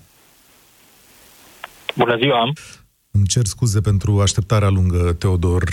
Bună 1.95 2.17
ziua! 2.17 2.53
Îmi 3.18 3.28
cer 3.28 3.45
scuze 3.45 3.82
pentru 3.82 4.22
așteptarea 4.22 4.70
lungă, 4.70 5.13
Teodor. 5.13 5.63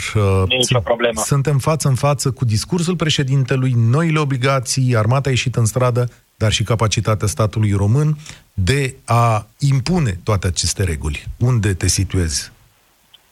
Nici 0.49 0.73
o 0.73 0.81
problemă. 0.81 1.21
Suntem 1.21 1.59
față 1.59 1.89
în 1.89 1.95
față 1.95 2.31
cu 2.31 2.45
discursul 2.45 2.97
președintelui, 2.97 3.73
noile 3.77 4.19
obligații, 4.19 4.97
armata 4.97 5.29
a 5.29 5.33
ieșit 5.33 5.55
în 5.55 5.65
stradă, 5.65 6.09
dar 6.37 6.53
și 6.53 6.63
capacitatea 6.63 7.27
statului 7.27 7.73
român 7.73 8.17
de 8.55 8.95
a 9.05 9.47
impune 9.59 10.19
toate 10.25 10.47
aceste 10.47 10.85
reguli. 10.85 11.25
Unde 11.39 11.75
te 11.75 11.87
situezi? 11.87 12.53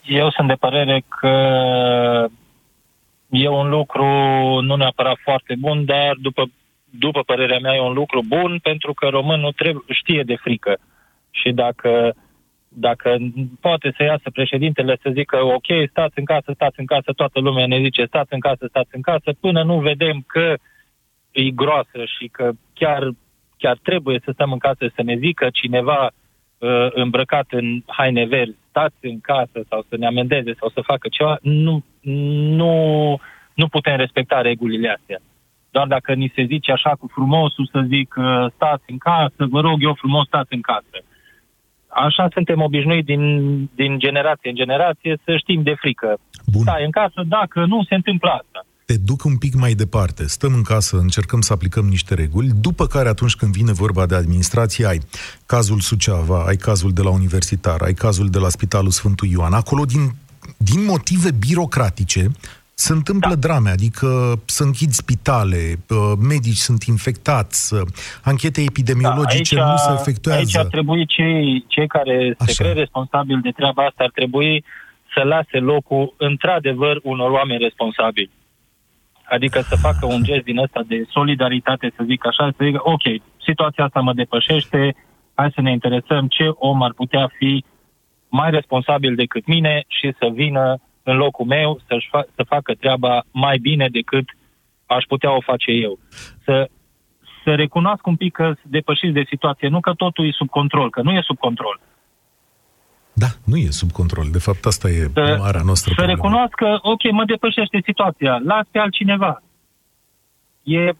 Eu 0.04 0.30
sunt 0.30 0.48
de 0.48 0.54
părere 0.54 1.04
că 1.08 1.34
e 3.28 3.48
un 3.48 3.68
lucru 3.68 4.04
nu 4.60 4.76
neapărat 4.76 5.16
foarte 5.22 5.54
bun, 5.58 5.84
dar 5.84 6.16
după, 6.20 6.50
după 6.90 7.22
părerea 7.26 7.58
mea 7.58 7.74
e 7.74 7.80
un 7.80 7.92
lucru 7.92 8.22
bun 8.26 8.58
pentru 8.62 8.94
că 8.94 9.06
românul 9.06 9.52
trebuie, 9.52 9.84
știe 9.88 10.22
de 10.26 10.36
frică. 10.42 10.76
Și 11.30 11.50
dacă 11.50 12.14
dacă 12.74 13.16
poate 13.60 13.92
să 13.96 14.02
iasă 14.02 14.30
președintele 14.30 14.98
să 15.02 15.10
zică 15.12 15.44
ok, 15.44 15.66
stați 15.90 16.18
în 16.18 16.24
casă, 16.24 16.52
stați 16.54 16.80
în 16.80 16.86
casă, 16.86 17.12
toată 17.12 17.40
lumea 17.40 17.66
ne 17.66 17.80
zice 17.80 18.04
stați 18.04 18.32
în 18.32 18.40
casă, 18.40 18.66
stați 18.68 18.90
în 18.92 19.00
casă, 19.00 19.32
până 19.40 19.62
nu 19.62 19.78
vedem 19.78 20.24
că 20.26 20.54
e 21.30 21.50
groasă 21.50 22.04
și 22.18 22.28
că 22.28 22.50
chiar, 22.74 23.10
chiar 23.58 23.78
trebuie 23.82 24.20
să 24.24 24.30
stăm 24.34 24.52
în 24.52 24.58
casă 24.58 24.92
să 24.94 25.02
ne 25.02 25.16
zică 25.16 25.48
cineva 25.52 26.10
uh, 26.58 26.88
îmbrăcat 26.90 27.46
în 27.50 27.82
haine 27.86 28.24
verzi, 28.24 28.56
stați 28.68 29.06
în 29.06 29.20
casă 29.20 29.64
sau 29.68 29.84
să 29.88 29.96
ne 29.96 30.06
amendeze 30.06 30.54
sau 30.58 30.68
să 30.68 30.80
facă 30.80 31.08
ceva, 31.10 31.38
nu, 31.42 31.84
nu, 32.60 32.74
nu 33.54 33.66
putem 33.68 33.96
respecta 33.96 34.40
regulile 34.40 34.88
astea. 34.88 35.18
Doar 35.70 35.86
dacă 35.86 36.14
ni 36.14 36.32
se 36.34 36.42
zice 36.42 36.72
așa 36.72 36.90
cu 36.90 37.06
frumosul 37.12 37.68
să 37.72 37.84
zic 37.88 38.14
uh, 38.16 38.46
stați 38.54 38.84
în 38.86 38.98
casă, 38.98 39.46
vă 39.50 39.60
rog 39.60 39.82
eu 39.82 39.94
frumos 39.94 40.26
stați 40.26 40.54
în 40.54 40.60
casă. 40.60 41.04
Așa 41.94 42.28
suntem 42.32 42.60
obișnuiți 42.60 43.06
din, 43.06 43.22
din 43.74 43.98
generație 43.98 44.50
în 44.50 44.56
generație 44.56 45.18
să 45.24 45.36
știm 45.36 45.62
de 45.62 45.74
frică. 45.74 46.18
Bun. 46.46 46.62
Stai 46.62 46.84
în 46.84 46.90
casă, 46.90 47.22
dacă 47.26 47.64
nu 47.64 47.84
se 47.88 47.94
întâmplă 47.94 48.30
asta 48.30 48.66
te 48.92 48.98
duc 48.98 49.24
un 49.24 49.36
pic 49.36 49.54
mai 49.54 49.72
departe. 49.72 50.26
Stăm 50.26 50.54
în 50.54 50.62
casă, 50.62 50.96
încercăm 50.96 51.40
să 51.40 51.52
aplicăm 51.52 51.84
niște 51.84 52.14
reguli, 52.14 52.48
după 52.60 52.86
care 52.86 53.08
atunci 53.08 53.36
când 53.36 53.52
vine 53.52 53.72
vorba 53.72 54.06
de 54.06 54.14
administrație, 54.14 54.86
ai 54.86 55.00
cazul 55.46 55.80
Suceava, 55.80 56.44
ai 56.46 56.56
cazul 56.56 56.92
de 56.92 57.02
la 57.02 57.10
universitar, 57.10 57.80
ai 57.82 57.94
cazul 57.94 58.28
de 58.30 58.38
la 58.38 58.48
Spitalul 58.48 58.90
Sfântul 58.90 59.28
Ioan. 59.28 59.52
Acolo, 59.52 59.84
din, 59.84 60.10
din 60.56 60.84
motive 60.84 61.30
birocratice, 61.30 62.26
se 62.86 62.92
întâmplă 62.92 63.34
da. 63.34 63.44
drame, 63.46 63.70
adică 63.70 64.08
să 64.44 64.62
închid 64.62 64.90
spitale, 64.90 65.60
medici 66.32 66.64
sunt 66.68 66.82
infectați, 66.82 67.74
anchete 68.24 68.60
epidemiologice 68.70 69.54
da, 69.54 69.62
aici, 69.62 69.70
nu 69.70 69.76
se 69.76 69.92
efectuează. 70.00 70.42
Aici 70.42 70.56
ar 70.56 70.70
trebui 70.76 71.06
cei, 71.06 71.64
cei 71.68 71.86
care 71.86 72.34
Așa. 72.38 72.52
se 72.52 72.62
cred 72.62 72.76
responsabili 72.76 73.40
de 73.46 73.50
treaba 73.50 73.82
asta 73.84 74.02
ar 74.04 74.10
trebui 74.14 74.64
să 75.14 75.20
lase 75.22 75.58
locul 75.58 76.14
într-adevăr 76.16 77.00
unor 77.02 77.30
oameni 77.30 77.62
responsabili. 77.62 78.30
Adică 79.34 79.60
să 79.60 79.76
facă 79.76 80.06
un 80.06 80.22
gest 80.22 80.44
din 80.44 80.58
ăsta 80.58 80.80
de 80.86 81.04
solidaritate, 81.10 81.92
să 81.96 82.02
zic 82.06 82.26
așa, 82.26 82.44
să 82.56 82.64
zică, 82.64 82.80
ok, 82.82 83.04
situația 83.48 83.84
asta 83.84 84.00
mă 84.00 84.12
depășește, 84.12 84.94
hai 85.34 85.50
să 85.54 85.60
ne 85.60 85.70
interesăm 85.70 86.26
ce 86.26 86.46
om 86.54 86.82
ar 86.82 86.92
putea 86.92 87.30
fi 87.38 87.64
mai 88.28 88.50
responsabil 88.50 89.14
decât 89.14 89.46
mine 89.46 89.84
și 89.86 90.14
să 90.18 90.26
vină 90.32 90.80
în 91.02 91.16
locul 91.16 91.46
meu 91.46 91.80
să 91.86 91.96
fa- 91.96 92.34
să 92.34 92.42
facă 92.46 92.74
treaba 92.74 93.22
mai 93.30 93.58
bine 93.58 93.88
decât 93.88 94.24
aș 94.86 95.04
putea 95.04 95.36
o 95.36 95.40
face 95.40 95.70
eu. 95.70 95.98
Să, 96.44 96.70
să 97.44 97.54
recunosc 97.54 98.06
un 98.06 98.16
pic 98.16 98.32
că 98.32 98.54
depășiți 98.62 99.12
de 99.12 99.24
situație, 99.28 99.68
nu 99.68 99.80
că 99.80 99.92
totul 99.92 100.26
e 100.26 100.30
sub 100.32 100.48
control, 100.48 100.90
că 100.90 101.02
nu 101.02 101.10
e 101.12 101.20
sub 101.22 101.38
control. 101.38 101.80
Da, 103.12 103.26
nu 103.44 103.56
e 103.56 103.70
sub 103.70 103.90
control. 103.90 104.26
De 104.30 104.38
fapt, 104.38 104.64
asta 104.66 104.88
e 104.88 105.10
să, 105.14 105.36
marea 105.38 105.60
noastră 105.64 105.88
Să 105.88 105.94
problemă. 105.94 106.12
recunoască, 106.12 106.78
ok, 106.82 107.12
mă 107.12 107.24
depășește 107.24 107.80
situația, 107.84 108.40
las 108.44 108.66
pe 108.70 108.78
altcineva. 108.78 109.42
E, 110.62 110.92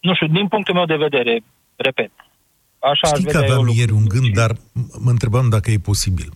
nu 0.00 0.14
știu, 0.14 0.26
din 0.26 0.48
punctul 0.48 0.74
meu 0.74 0.84
de 0.84 0.96
vedere, 0.96 1.42
repet, 1.76 2.10
așa 2.78 3.06
Știi 3.14 3.24
că 3.24 3.38
aveam 3.38 3.68
ieri 3.68 3.92
un 3.92 4.04
gând, 4.08 4.34
dar 4.34 4.50
mă 5.04 5.10
întrebam 5.10 5.48
dacă 5.48 5.70
e 5.70 5.78
posibil. 5.78 6.32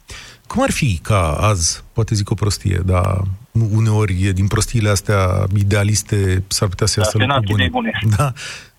Cum 0.52 0.62
ar 0.62 0.70
fi 0.70 0.98
ca 1.02 1.32
azi, 1.32 1.82
poate 1.92 2.14
zic 2.14 2.30
o 2.30 2.34
prostie, 2.34 2.80
dar 2.84 3.22
uneori 3.52 4.14
din 4.14 4.46
prostiile 4.46 4.88
astea 4.88 5.46
idealiste 5.56 6.44
s-ar 6.48 6.68
putea 6.68 6.86
să 6.86 7.00
iasă 7.00 7.18
da, 7.18 7.24
lucruri 7.24 7.70
bune. 7.70 7.92
bune. 8.00 8.16
Da, 8.16 8.32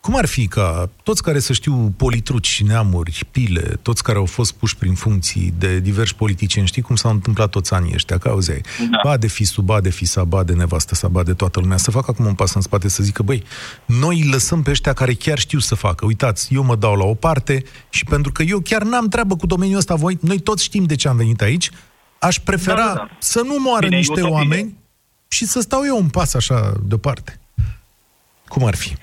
cum 0.03 0.15
ar 0.15 0.25
fi 0.25 0.47
ca 0.47 0.89
toți 1.03 1.23
care 1.23 1.39
să 1.39 1.53
știu 1.53 1.93
politruci, 1.97 2.63
neamuri, 2.63 3.27
pile, 3.31 3.79
toți 3.81 4.03
care 4.03 4.17
au 4.17 4.25
fost 4.25 4.53
puși 4.53 4.75
prin 4.75 4.93
funcții 4.93 5.53
de 5.57 5.79
diversi 5.79 6.15
politicieni, 6.15 6.67
știi 6.67 6.81
cum 6.81 6.95
s-au 6.95 7.11
întâmplat 7.11 7.49
toți 7.49 7.73
anii 7.73 7.93
ăștia, 7.93 8.17
că 8.17 8.29
auzeai, 8.29 8.61
da. 8.91 8.99
ba 9.03 9.17
de 9.17 9.27
fisul, 9.27 9.63
ba 9.63 9.81
de 9.81 9.89
fisa, 9.89 10.23
ba 10.23 10.43
de 10.43 10.53
nevastă 10.53 10.95
sa, 10.95 11.07
ba 11.07 11.23
de 11.23 11.33
toată 11.33 11.59
lumea, 11.59 11.77
să 11.77 11.91
facă 11.91 12.11
acum 12.11 12.25
un 12.25 12.33
pas 12.33 12.53
în 12.53 12.61
spate, 12.61 12.87
să 12.87 13.03
zică, 13.03 13.23
băi, 13.23 13.43
noi 13.85 14.21
îi 14.21 14.29
lăsăm 14.29 14.61
pe 14.61 14.69
ăștia 14.69 14.93
care 14.93 15.13
chiar 15.13 15.39
știu 15.39 15.59
să 15.59 15.75
facă. 15.75 16.05
Uitați, 16.05 16.53
eu 16.53 16.63
mă 16.63 16.75
dau 16.75 16.95
la 16.95 17.03
o 17.05 17.13
parte 17.13 17.63
și 17.89 18.03
pentru 18.03 18.31
că 18.31 18.43
eu 18.43 18.59
chiar 18.59 18.83
n-am 18.83 19.07
treabă 19.07 19.35
cu 19.35 19.45
domeniul 19.45 19.77
ăsta, 19.77 19.95
voi, 19.95 20.17
noi 20.21 20.39
toți 20.39 20.63
știm 20.63 20.83
de 20.83 20.95
ce 20.95 21.07
am 21.07 21.17
venit 21.17 21.41
aici, 21.41 21.69
aș 22.19 22.39
prefera 22.39 22.75
da, 22.75 22.93
da. 22.93 23.09
să 23.19 23.41
nu 23.45 23.55
moară 23.59 23.85
Bine, 23.85 23.97
niște 23.97 24.21
oameni 24.21 24.77
și 25.27 25.45
să 25.45 25.59
stau 25.59 25.81
eu 25.85 25.97
un 25.97 26.09
pas 26.09 26.33
așa 26.33 26.73
deoparte. 26.85 27.39
Cum 28.47 28.65
ar 28.65 28.75
fi? 28.75 28.95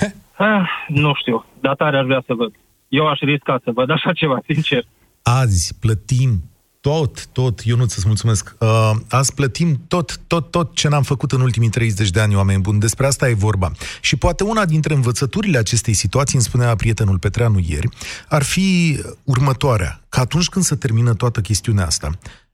Ah, 0.36 0.68
nu 0.88 1.14
știu, 1.14 1.44
dar 1.60 1.74
tare 1.74 1.98
aș 1.98 2.04
vrea 2.04 2.22
să 2.26 2.34
văd. 2.34 2.52
Eu 2.88 3.08
aș 3.08 3.18
risca 3.18 3.60
să 3.64 3.70
văd 3.74 3.90
așa 3.90 4.12
ceva, 4.20 4.40
sincer. 4.46 4.86
Azi 5.22 5.78
plătim 5.80 6.42
tot, 6.80 7.26
tot, 7.26 7.60
eu 7.64 7.76
nu 7.76 7.86
ți 7.86 8.02
mulțumesc, 8.06 8.56
uh, 8.60 8.90
azi 9.08 9.34
plătim 9.34 9.80
tot, 9.88 10.20
tot, 10.26 10.50
tot 10.50 10.74
ce 10.74 10.88
n-am 10.88 11.02
făcut 11.02 11.32
în 11.32 11.40
ultimii 11.40 11.68
30 11.68 12.10
de 12.10 12.20
ani, 12.20 12.34
oameni 12.34 12.60
buni. 12.60 12.80
Despre 12.80 13.06
asta 13.06 13.28
e 13.28 13.34
vorba. 13.34 13.70
Și 14.00 14.16
poate 14.16 14.44
una 14.44 14.64
dintre 14.64 14.94
învățăturile 14.94 15.58
acestei 15.58 15.92
situații, 15.92 16.34
îmi 16.34 16.44
spunea 16.44 16.74
prietenul 16.74 17.18
Petreanu 17.18 17.58
ieri, 17.58 17.88
ar 18.28 18.42
fi 18.42 18.98
următoarea. 19.24 20.00
Că 20.08 20.20
atunci 20.20 20.48
când 20.48 20.64
se 20.64 20.74
termină 20.74 21.14
toată 21.14 21.40
chestiunea 21.40 21.86
asta 21.86 22.10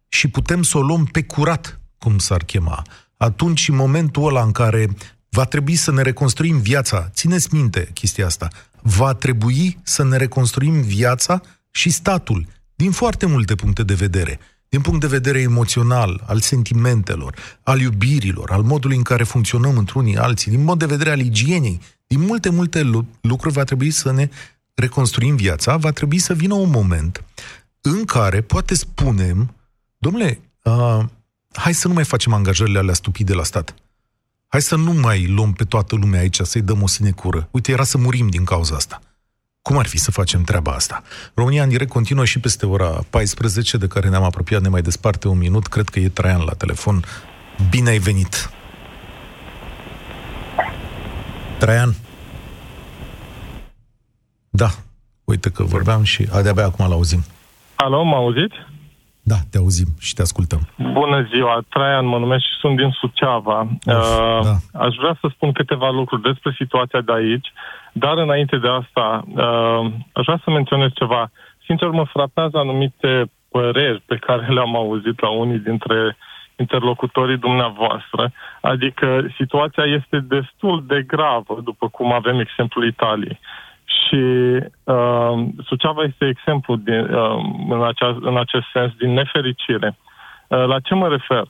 și 0.08 0.28
putem 0.28 0.62
să 0.62 0.78
o 0.78 0.82
luăm 0.82 1.04
pe 1.04 1.22
curat, 1.24 1.80
cum 1.98 2.18
s-ar 2.18 2.42
chema, 2.42 2.82
atunci, 3.16 3.68
în 3.68 3.76
momentul 3.76 4.26
ăla 4.26 4.42
în 4.42 4.52
care 4.52 4.88
Va 5.32 5.44
trebui 5.44 5.74
să 5.74 5.92
ne 5.92 6.02
reconstruim 6.02 6.58
viața. 6.58 7.10
Țineți 7.14 7.54
minte 7.54 7.90
chestia 7.94 8.26
asta. 8.26 8.48
Va 8.82 9.14
trebui 9.14 9.78
să 9.82 10.04
ne 10.04 10.16
reconstruim 10.16 10.80
viața 10.80 11.40
și 11.70 11.90
statul, 11.90 12.46
din 12.74 12.90
foarte 12.90 13.26
multe 13.26 13.54
puncte 13.54 13.82
de 13.82 13.94
vedere. 13.94 14.38
Din 14.68 14.80
punct 14.80 15.00
de 15.00 15.06
vedere 15.06 15.40
emoțional, 15.40 16.22
al 16.26 16.40
sentimentelor, 16.40 17.34
al 17.62 17.80
iubirilor, 17.80 18.50
al 18.50 18.62
modului 18.62 18.96
în 18.96 19.02
care 19.02 19.24
funcționăm 19.24 19.78
într-unii 19.78 20.16
alții, 20.16 20.50
din 20.50 20.64
mod 20.64 20.78
de 20.78 20.86
vedere 20.86 21.10
al 21.10 21.20
igienei, 21.20 21.80
din 22.06 22.20
multe, 22.20 22.48
multe 22.48 22.90
lucruri 23.20 23.54
va 23.54 23.64
trebui 23.64 23.90
să 23.90 24.12
ne 24.12 24.28
reconstruim 24.74 25.36
viața, 25.36 25.76
va 25.76 25.90
trebui 25.90 26.18
să 26.18 26.34
vină 26.34 26.54
un 26.54 26.70
moment 26.70 27.24
în 27.80 28.04
care 28.04 28.40
poate 28.40 28.74
spunem, 28.74 29.54
domnule, 29.98 30.40
uh, 30.62 31.04
hai 31.52 31.74
să 31.74 31.88
nu 31.88 31.94
mai 31.94 32.04
facem 32.04 32.32
angajările 32.32 32.78
alea 32.78 32.94
stupide 32.94 33.32
la 33.32 33.42
stat. 33.42 33.74
Hai 34.52 34.62
să 34.62 34.76
nu 34.76 34.92
mai 34.92 35.26
luăm 35.26 35.52
pe 35.52 35.64
toată 35.64 35.96
lumea 35.96 36.20
aici, 36.20 36.38
să-i 36.40 36.60
dăm 36.62 36.82
o 36.82 36.86
sinecură. 36.86 37.48
Uite, 37.50 37.72
era 37.72 37.84
să 37.84 37.98
murim 37.98 38.28
din 38.28 38.44
cauza 38.44 38.76
asta. 38.76 39.00
Cum 39.62 39.78
ar 39.78 39.86
fi 39.86 39.98
să 39.98 40.10
facem 40.10 40.42
treaba 40.42 40.72
asta? 40.72 41.02
România 41.34 41.62
în 41.62 41.68
direct 41.68 41.90
continuă 41.90 42.24
și 42.24 42.40
peste 42.40 42.66
ora 42.66 43.04
14, 43.10 43.76
de 43.76 43.86
care 43.86 44.08
ne-am 44.08 44.22
apropiat, 44.22 44.62
ne 44.62 44.68
mai 44.68 44.82
desparte 44.82 45.28
un 45.28 45.38
minut. 45.38 45.66
Cred 45.66 45.88
că 45.88 45.98
e 45.98 46.08
Traian 46.08 46.44
la 46.44 46.52
telefon. 46.52 47.04
Bine 47.70 47.90
ai 47.90 47.98
venit! 47.98 48.50
Traian? 51.58 51.94
Da, 54.48 54.70
uite 55.24 55.50
că 55.50 55.62
vorbeam 55.62 56.02
și 56.02 56.28
de-abia 56.42 56.64
acum 56.64 56.88
l-auzim. 56.88 57.24
Alo, 57.74 58.02
mă 58.02 58.16
auziți? 58.16 58.54
Da, 59.22 59.34
te 59.50 59.58
auzim 59.58 59.86
și 60.00 60.14
te 60.14 60.22
ascultăm. 60.22 60.60
Bună 60.92 61.26
ziua, 61.32 61.62
Traian 61.68 62.06
mă 62.06 62.18
numesc 62.18 62.42
și 62.42 62.58
sunt 62.60 62.76
din 62.76 62.90
Suceava. 62.90 63.60
Of, 63.86 64.20
uh, 64.20 64.40
da. 64.42 64.80
Aș 64.84 64.94
vrea 64.96 65.18
să 65.20 65.26
spun 65.30 65.52
câteva 65.52 65.90
lucruri 65.90 66.22
despre 66.22 66.54
situația 66.56 67.00
de 67.00 67.12
aici, 67.12 67.52
dar 67.92 68.16
înainte 68.18 68.56
de 68.56 68.68
asta 68.68 69.24
uh, 69.26 69.92
aș 70.12 70.24
vrea 70.24 70.40
să 70.44 70.50
menționez 70.50 70.90
ceva. 70.94 71.30
Sincer, 71.66 71.88
mă 71.88 72.04
frapează 72.04 72.58
anumite 72.58 73.30
păreri 73.50 74.02
pe 74.06 74.16
care 74.16 74.46
le-am 74.46 74.76
auzit 74.76 75.20
la 75.20 75.28
unii 75.28 75.58
dintre 75.58 76.16
interlocutorii 76.56 77.36
dumneavoastră. 77.36 78.32
Adică 78.60 79.26
situația 79.36 79.84
este 79.84 80.18
destul 80.36 80.84
de 80.86 81.02
gravă, 81.02 81.60
după 81.64 81.88
cum 81.88 82.12
avem 82.12 82.38
exemplul 82.38 82.86
Italiei. 82.86 83.38
Și 84.10 84.16
uh, 84.84 85.44
Suceava 85.64 86.02
este 86.02 86.26
exemplu 86.26 86.76
din, 86.76 87.14
uh, 87.14 87.38
în, 87.68 87.82
acea, 87.84 88.16
în 88.20 88.36
acest 88.36 88.66
sens 88.72 88.92
din 88.98 89.12
nefericire. 89.12 89.96
Uh, 90.48 90.64
la 90.64 90.80
ce 90.80 90.94
mă 90.94 91.08
refer? 91.08 91.44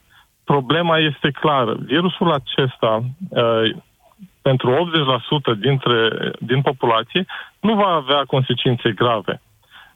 Problema 0.44 0.98
este 0.98 1.30
clară. 1.30 1.76
Virusul 1.84 2.32
acesta, 2.32 3.02
uh, 3.28 3.62
pentru 4.42 4.70
80% 4.70 5.54
dintre, 5.58 6.11
din 6.38 6.62
populație, 6.62 7.24
nu 7.61 7.74
va 7.74 7.88
avea 7.88 8.24
consecințe 8.26 8.90
grave. 8.90 9.40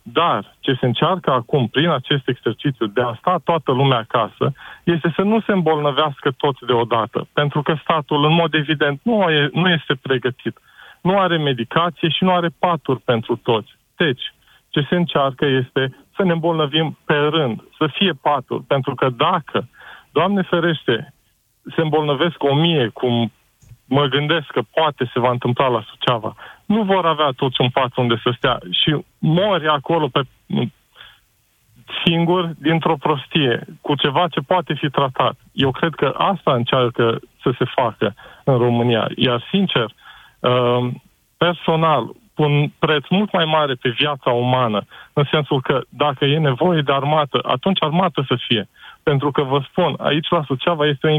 Dar 0.03 0.57
ce 0.61 0.77
se 0.81 0.87
încearcă 0.87 1.31
acum 1.31 1.69
prin 1.69 1.89
acest 1.89 2.29
exercițiu 2.29 2.87
de 2.87 3.01
a 3.01 3.15
sta 3.19 3.41
toată 3.45 3.73
lumea 3.73 3.99
acasă 3.99 4.53
este 4.85 5.13
să 5.17 5.23
nu 5.23 5.41
se 5.41 5.53
îmbolnăvească 5.53 6.31
toți 6.37 6.67
deodată, 6.67 7.27
pentru 7.33 7.63
că 7.63 7.77
statul, 7.83 8.25
în 8.25 8.33
mod 8.33 8.55
evident, 8.55 9.01
nu, 9.03 9.31
e, 9.31 9.51
nu 9.53 9.69
este 9.69 9.95
pregătit. 10.03 10.57
Uh, 10.57 10.74
nu 11.07 11.19
are 11.19 11.37
medicație 11.37 12.09
și 12.09 12.25
nu 12.25 12.33
are 12.33 12.49
paturi 12.59 13.01
pentru 13.01 13.37
toți. 13.37 13.71
Deci, 13.97 14.35
ce 14.69 14.87
se 14.89 14.97
încearcă 14.97 15.47
este 15.47 15.97
să 16.17 16.23
ne 16.23 16.33
îmbolnăvim 16.33 16.99
pe 17.05 17.15
rând, 17.15 17.63
să 17.79 17.87
fie 17.93 18.13
paturi, 18.13 18.63
pentru 18.63 18.95
că 18.95 19.09
dacă, 19.09 19.69
Doamne 20.13 20.43
ferește, 20.43 21.15
se 21.75 21.81
îmbolnăvesc 21.81 22.43
o 22.43 22.55
mie, 22.55 22.89
cum 22.89 23.33
mă 23.85 24.05
gândesc 24.05 24.47
că 24.47 24.63
poate 24.75 25.11
se 25.13 25.21
va 25.21 25.31
întâmpla 25.31 25.69
la 25.69 25.85
Suceava, 25.89 26.35
nu 26.65 26.83
vor 26.83 27.07
avea 27.07 27.31
toți 27.37 27.61
un 27.61 27.71
pat 27.71 27.97
unde 27.97 28.21
să 28.23 28.31
stea 28.37 28.59
și 28.71 29.05
mori 29.19 29.69
acolo 29.69 30.09
pe 30.09 30.21
singur 32.05 32.51
dintr-o 32.59 32.97
prostie, 32.97 33.67
cu 33.81 33.95
ceva 33.95 34.29
ce 34.29 34.41
poate 34.41 34.75
fi 34.75 34.91
tratat. 34.91 35.37
Eu 35.53 35.71
cred 35.71 35.95
că 35.95 36.15
asta 36.19 36.55
încearcă 36.55 37.19
să 37.43 37.51
se 37.59 37.65
facă 37.75 38.15
în 38.45 38.57
România. 38.59 39.09
Iar, 39.17 39.47
sincer, 39.51 39.85
uh, 39.85 40.04
personal 41.37 42.15
pun 42.35 42.73
preț 42.79 43.05
mult 43.09 43.33
mai 43.33 43.45
mare 43.45 43.75
pe 43.75 43.89
viața 43.89 44.31
umană, 44.31 44.85
în 45.13 45.25
sensul 45.31 45.61
că 45.61 45.81
dacă 45.89 46.25
e 46.25 46.39
nevoie 46.39 46.81
de 46.81 46.93
armată, 46.93 47.39
atunci 47.43 47.83
armată 47.83 48.25
să 48.29 48.37
fie. 48.47 48.69
Pentru 49.03 49.31
că 49.31 49.43
vă 49.43 49.61
spun, 49.71 49.95
aici 49.99 50.29
la 50.31 50.43
Suceava 50.47 50.87
este 50.87 51.07
o 51.07 51.11